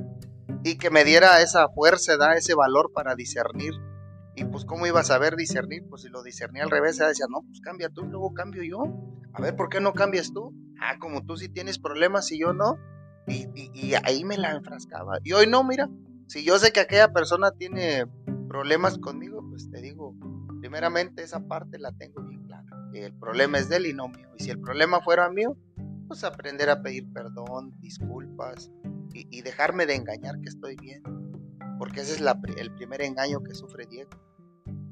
Y 0.65 0.79
que 0.79 0.91
me 0.91 1.05
diera 1.05 1.43
esa 1.43 1.69
fuerza, 1.69 2.17
da 2.17 2.35
ese 2.35 2.55
valor 2.55 2.93
para 2.93 3.15
discernir 3.15 3.75
y 4.39 4.45
pues, 4.45 4.65
¿cómo 4.65 4.87
iba 4.87 5.01
a 5.01 5.05
saber 5.05 5.35
discernir? 5.35 5.85
Pues 5.89 6.03
si 6.03 6.09
lo 6.09 6.23
discernía 6.23 6.63
al 6.63 6.71
revés, 6.71 6.97
ella 6.97 7.09
decía, 7.09 7.27
no, 7.29 7.43
pues 7.43 7.61
cambia 7.61 7.89
tú, 7.89 8.05
luego 8.05 8.35
cambio 8.35 8.63
yo. 8.63 8.85
A 9.33 9.43
ver, 9.43 9.57
¿por 9.57 9.69
qué 9.69 9.81
no 9.81 9.93
cambias 9.93 10.33
tú? 10.33 10.55
Ah, 10.81 10.99
como 11.01 11.25
tú 11.25 11.37
sí 11.37 11.49
tienes 11.49 11.79
problemas 11.79 12.31
y 12.31 12.39
yo 12.39 12.53
no. 12.53 12.79
Y, 13.27 13.95
ahí 14.05 14.25
me 14.25 14.39
la 14.39 14.53
enfrascaba. 14.53 15.19
Y 15.25 15.33
hoy 15.33 15.47
no, 15.47 15.65
mira, 15.65 15.91
si 16.29 16.45
yo 16.45 16.59
sé 16.59 16.73
que 16.73 16.81
aquella 16.81 17.13
persona 17.13 17.51
tiene 17.51 18.07
problemas 18.49 18.99
conmigo, 18.99 19.45
pues 19.51 19.71
te 19.71 19.83
digo, 19.83 20.15
primeramente 20.61 21.23
esa 21.23 21.41
parte 21.41 21.79
la 21.79 21.93
tengo 21.93 22.23
bien 22.23 22.45
clara. 22.45 22.69
El 22.95 23.15
problema 23.15 23.59
es 23.59 23.69
de 23.69 23.77
él 23.77 23.87
y 23.87 23.93
no 23.93 24.09
mío. 24.09 24.29
Y 24.39 24.45
si 24.45 24.51
el 24.51 24.61
problema 24.61 25.01
fuera 25.01 25.29
mío, 25.31 25.57
pues 26.07 26.23
aprender 26.25 26.71
a 26.71 26.81
pedir 26.81 27.13
perdón, 27.13 27.75
disculpas 27.81 28.71
y, 29.13 29.27
y 29.37 29.43
dejarme 29.43 29.85
de 29.85 29.97
engañar 29.97 30.41
que 30.41 30.49
estoy 30.49 30.77
bien. 30.77 31.03
Porque 31.79 32.01
ese 32.01 32.15
es 32.15 32.21
la, 32.21 32.41
el 32.57 32.73
primer 32.75 33.03
engaño 33.03 33.43
que 33.43 33.55
sufre 33.55 33.85
Diego 33.87 34.28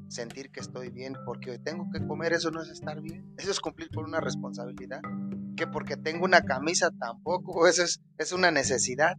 sentir 0.07 0.51
que 0.51 0.59
estoy 0.59 0.89
bien, 0.89 1.15
porque 1.25 1.59
tengo 1.59 1.89
que 1.91 2.05
comer, 2.05 2.33
eso 2.33 2.51
no 2.51 2.61
es 2.61 2.69
estar 2.69 3.01
bien, 3.01 3.33
eso 3.37 3.51
es 3.51 3.59
cumplir 3.59 3.89
con 3.89 4.05
una 4.05 4.19
responsabilidad, 4.19 5.01
que 5.55 5.67
porque 5.67 5.97
tengo 5.97 6.25
una 6.25 6.41
camisa 6.41 6.91
tampoco, 6.91 7.67
eso 7.67 7.83
es, 7.83 8.01
es 8.17 8.31
una 8.31 8.51
necesidad. 8.51 9.17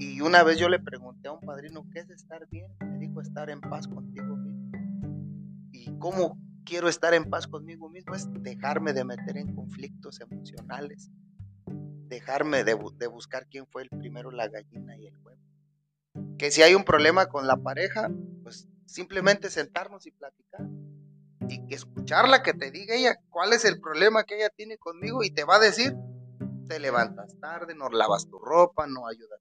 Y 0.00 0.20
una 0.20 0.44
vez 0.44 0.58
yo 0.58 0.68
le 0.68 0.78
pregunté 0.78 1.28
a 1.28 1.32
un 1.32 1.40
padrino, 1.40 1.84
¿qué 1.92 2.00
es 2.00 2.10
estar 2.10 2.46
bien? 2.48 2.70
Me 2.80 2.98
dijo, 2.98 3.20
estar 3.20 3.50
en 3.50 3.60
paz 3.60 3.88
contigo 3.88 4.36
mismo. 4.36 4.70
¿Y 5.72 5.98
cómo 5.98 6.38
quiero 6.64 6.88
estar 6.88 7.14
en 7.14 7.28
paz 7.28 7.48
conmigo 7.48 7.88
mismo? 7.88 8.14
Es 8.14 8.28
dejarme 8.32 8.92
de 8.92 9.04
meter 9.04 9.36
en 9.36 9.56
conflictos 9.56 10.20
emocionales, 10.20 11.10
dejarme 12.06 12.62
de, 12.62 12.78
de 12.96 13.06
buscar 13.08 13.48
quién 13.48 13.66
fue 13.66 13.82
el 13.82 13.88
primero, 13.88 14.30
la 14.30 14.46
gallina 14.46 14.96
y 14.96 15.08
el 15.08 15.18
huevo. 15.18 15.42
Que 16.38 16.52
si 16.52 16.62
hay 16.62 16.76
un 16.76 16.84
problema 16.84 17.26
con 17.26 17.48
la 17.48 17.56
pareja, 17.56 18.08
pues 18.44 18.68
simplemente 18.88 19.50
sentarnos 19.50 20.06
y 20.06 20.10
platicar 20.10 20.66
y 21.48 21.74
escucharla 21.74 22.42
que 22.42 22.54
te 22.54 22.70
diga 22.70 22.94
ella 22.94 23.16
cuál 23.30 23.52
es 23.52 23.64
el 23.64 23.80
problema 23.80 24.24
que 24.24 24.36
ella 24.36 24.50
tiene 24.50 24.76
conmigo 24.78 25.22
y 25.22 25.30
te 25.30 25.44
va 25.44 25.56
a 25.56 25.60
decir, 25.60 25.94
te 26.68 26.78
levantas 26.78 27.38
tarde, 27.40 27.74
no 27.74 27.88
lavas 27.88 28.28
tu 28.28 28.38
ropa, 28.38 28.86
no 28.86 29.06
ayudas. 29.06 29.40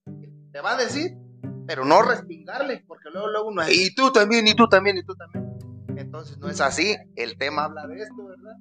Te 0.52 0.62
va 0.62 0.74
a 0.74 0.78
decir, 0.78 1.18
pero 1.66 1.86
no 1.86 2.02
respingarle, 2.02 2.84
porque 2.88 3.10
luego, 3.12 3.28
luego 3.30 3.48
uno, 3.50 3.64
y 3.70 3.93
tú 3.93 4.12
también, 4.12 4.48
y 4.48 4.56
tú 4.56 4.68
también, 4.68 4.98
y 4.98 5.04
tú 5.04 5.16
también. 5.16 5.58
Entonces 5.98 6.38
no 6.38 6.50
es 6.50 6.62
así, 6.62 6.95
el 7.16 7.38
tema 7.38 7.66
habla 7.66 7.88
de 7.88 8.02
esto, 8.02 8.26
¿verdad? 8.26 8.56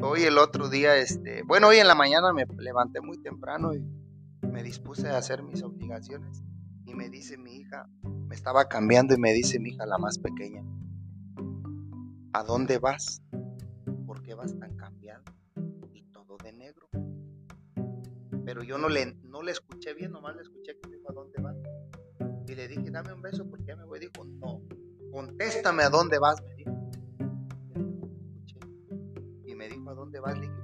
hoy 0.00 0.22
el 0.22 0.38
otro 0.38 0.68
día, 0.68 0.96
este, 0.96 1.42
bueno, 1.42 1.68
hoy 1.68 1.78
en 1.78 1.88
la 1.88 1.94
mañana 1.94 2.32
me 2.32 2.44
levanté 2.58 3.00
muy 3.00 3.18
temprano 3.20 3.74
y 3.74 3.80
me 4.46 4.62
dispuse 4.62 5.08
a 5.08 5.16
hacer 5.16 5.42
mis 5.42 5.62
obligaciones 5.62 6.42
y 6.88 6.94
me 6.94 7.10
dice 7.10 7.36
mi 7.36 7.56
hija, 7.56 7.86
me 8.02 8.34
estaba 8.34 8.66
cambiando 8.66 9.14
y 9.14 9.18
me 9.18 9.32
dice 9.34 9.60
mi 9.60 9.70
hija 9.70 9.84
la 9.84 9.98
más 9.98 10.18
pequeña, 10.18 10.64
¿a 12.32 12.42
dónde 12.42 12.78
vas? 12.78 13.22
¿Por 14.06 14.22
qué 14.22 14.32
vas 14.34 14.58
tan 14.58 14.74
cambiado? 14.76 15.22
Y 15.92 16.04
todo 16.04 16.38
de 16.42 16.52
negro. 16.54 16.88
Pero 18.46 18.62
yo 18.62 18.78
no 18.78 18.88
le, 18.88 19.14
no 19.24 19.42
le 19.42 19.52
escuché 19.52 19.92
bien, 19.92 20.12
nomás 20.12 20.34
le 20.36 20.42
escuché 20.42 20.78
que 20.80 20.90
dijo, 20.90 21.10
¿a 21.10 21.12
dónde 21.12 21.42
vas? 21.42 21.56
Y 22.46 22.54
le 22.54 22.66
dije, 22.68 22.90
dame 22.90 23.12
un 23.12 23.20
beso 23.20 23.46
porque 23.46 23.66
ya 23.66 23.76
me 23.76 23.84
voy. 23.84 24.00
Dijo, 24.00 24.24
no, 24.24 24.62
contéstame 25.12 25.82
a 25.82 25.90
dónde 25.90 26.18
vas, 26.18 26.42
me 26.42 26.54
dijo. 26.54 26.70
Y 29.44 29.54
me 29.54 29.68
dijo, 29.68 29.90
¿a 29.90 29.94
dónde 29.94 30.20
vas? 30.20 30.38
Le 30.38 30.48
dije, 30.48 30.57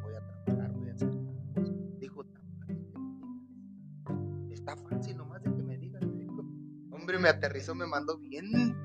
me 7.25 7.31
aterrizó, 7.31 7.75
me 7.75 7.87
mandó 7.87 8.18
bien, 8.18 8.77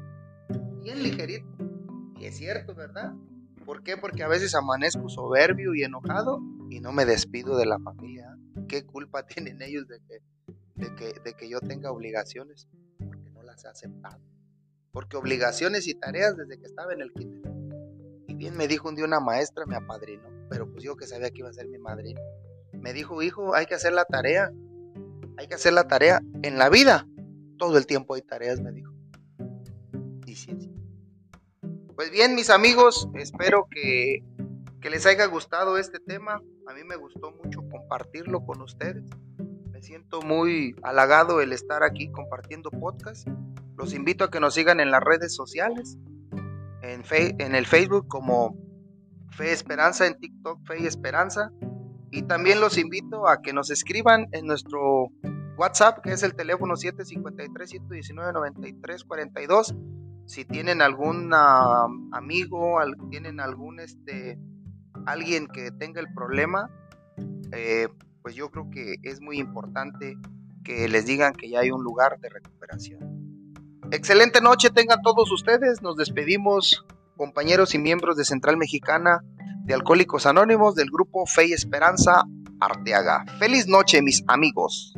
bien 0.81 1.03
ligerito. 1.03 1.45
Y 2.17 2.25
es 2.25 2.37
cierto, 2.37 2.73
¿verdad? 2.73 3.13
¿Por 3.65 3.83
qué? 3.83 3.97
Porque 3.97 4.23
a 4.23 4.29
veces 4.29 4.55
amanezco 4.55 5.09
soberbio 5.09 5.75
y 5.75 5.83
enojado 5.83 6.39
y 6.69 6.79
no 6.79 6.93
me 6.93 7.05
despido 7.05 7.57
de 7.57 7.65
la 7.65 7.79
familia. 7.79 8.33
¿Qué 8.69 8.85
culpa 8.85 9.23
tienen 9.27 9.61
ellos 9.61 9.89
de 9.89 9.99
que, 10.07 10.21
de 10.75 10.95
que, 10.95 11.19
de 11.19 11.33
que 11.33 11.49
yo 11.49 11.59
tenga 11.59 11.91
obligaciones? 11.91 12.69
Porque 12.97 13.29
no 13.31 13.43
las 13.43 13.65
he 13.65 13.67
aceptado. 13.67 14.21
Porque 14.93 15.17
obligaciones 15.17 15.85
y 15.89 15.95
tareas 15.95 16.37
desde 16.37 16.57
que 16.57 16.65
estaba 16.65 16.93
en 16.93 17.01
el 17.01 17.11
kinder. 17.11 17.51
Y 18.29 18.35
bien 18.35 18.55
me 18.55 18.69
dijo 18.69 18.87
un 18.87 18.95
día 18.95 19.03
una 19.03 19.19
maestra, 19.19 19.65
me 19.65 19.75
apadrinó, 19.75 20.29
pero 20.49 20.71
pues 20.71 20.81
yo 20.81 20.95
que 20.95 21.07
sabía 21.07 21.29
que 21.29 21.39
iba 21.39 21.49
a 21.49 21.53
ser 21.53 21.67
mi 21.67 21.77
madrina. 21.77 22.21
Me 22.71 22.93
dijo, 22.93 23.21
hijo, 23.21 23.53
hay 23.53 23.65
que 23.65 23.75
hacer 23.75 23.91
la 23.91 24.05
tarea. 24.05 24.49
Hay 25.37 25.47
que 25.47 25.55
hacer 25.55 25.73
la 25.73 25.89
tarea 25.89 26.21
en 26.41 26.57
la 26.57 26.69
vida. 26.69 27.05
Todo 27.59 27.77
el 27.77 27.85
tiempo 27.85 28.15
hay 28.15 28.21
tareas, 28.21 28.61
me 28.61 28.71
dijo. 28.71 28.93
Y 30.25 30.35
sí, 30.35 30.55
sí. 30.57 30.73
Pues 31.93 32.09
bien, 32.09 32.33
mis 32.33 32.49
amigos, 32.49 33.09
espero 33.15 33.67
que, 33.69 34.23
que 34.81 34.89
les 34.89 35.05
haya 35.05 35.25
gustado 35.25 35.77
este 35.77 35.99
tema. 35.99 36.41
A 36.67 36.73
mí 36.73 36.83
me 36.87 36.95
gustó 36.95 37.31
mucho 37.43 37.59
compartirlo 37.69 38.45
con 38.45 38.61
ustedes. 38.61 39.03
Me 39.71 39.81
siento 39.81 40.21
muy 40.21 40.73
halagado 40.83 41.41
el 41.41 41.51
estar 41.51 41.83
aquí 41.83 42.09
compartiendo 42.09 42.71
podcast. 42.71 43.27
Los 43.77 43.93
invito 43.93 44.23
a 44.23 44.31
que 44.31 44.39
nos 44.39 44.53
sigan 44.53 44.79
en 44.79 44.91
las 44.91 45.01
redes 45.01 45.35
sociales, 45.35 45.97
en, 46.81 47.03
fe, 47.03 47.35
en 47.39 47.55
el 47.55 47.65
Facebook 47.65 48.07
como 48.07 48.55
Fe 49.31 49.51
Esperanza, 49.51 50.07
en 50.07 50.17
TikTok 50.17 50.65
Fe 50.65 50.87
Esperanza. 50.87 51.51
Y 52.11 52.21
también 52.21 52.61
los 52.61 52.77
invito 52.77 53.27
a 53.27 53.41
que 53.41 53.51
nos 53.51 53.69
escriban 53.69 54.27
en 54.31 54.47
nuestro 54.47 55.09
WhatsApp, 55.59 55.99
que 56.01 56.13
es 56.13 56.23
el 56.23 56.33
teléfono 56.35 56.75
753-119-9342. 56.75 59.75
Si 60.25 60.45
tienen 60.45 60.81
algún 60.81 61.33
uh, 61.33 62.13
amigo, 62.13 62.77
tienen 63.09 63.41
algún 63.41 63.81
este, 63.81 64.39
alguien 65.05 65.47
que 65.47 65.71
tenga 65.71 65.99
el 65.99 66.07
problema, 66.13 66.69
eh, 67.51 67.89
pues 68.21 68.35
yo 68.35 68.49
creo 68.49 68.69
que 68.69 68.95
es 69.03 69.19
muy 69.21 69.39
importante 69.39 70.17
que 70.63 70.87
les 70.87 71.05
digan 71.05 71.33
que 71.33 71.49
ya 71.49 71.59
hay 71.59 71.71
un 71.71 71.83
lugar 71.83 72.19
de 72.19 72.29
recuperación. 72.29 73.19
Excelente 73.91 74.39
noche 74.39 74.69
tengan 74.69 75.01
todos 75.01 75.29
ustedes. 75.31 75.81
Nos 75.81 75.97
despedimos, 75.97 76.85
compañeros 77.17 77.75
y 77.75 77.79
miembros 77.79 78.15
de 78.15 78.23
Central 78.23 78.55
Mexicana 78.55 79.25
de 79.65 79.73
Alcohólicos 79.73 80.25
Anónimos 80.25 80.75
del 80.75 80.89
grupo 80.89 81.25
Fe 81.25 81.47
y 81.47 81.53
Esperanza 81.53 82.23
Arteaga. 82.59 83.25
Feliz 83.39 83.67
noche, 83.67 84.01
mis 84.01 84.23
amigos. 84.27 84.93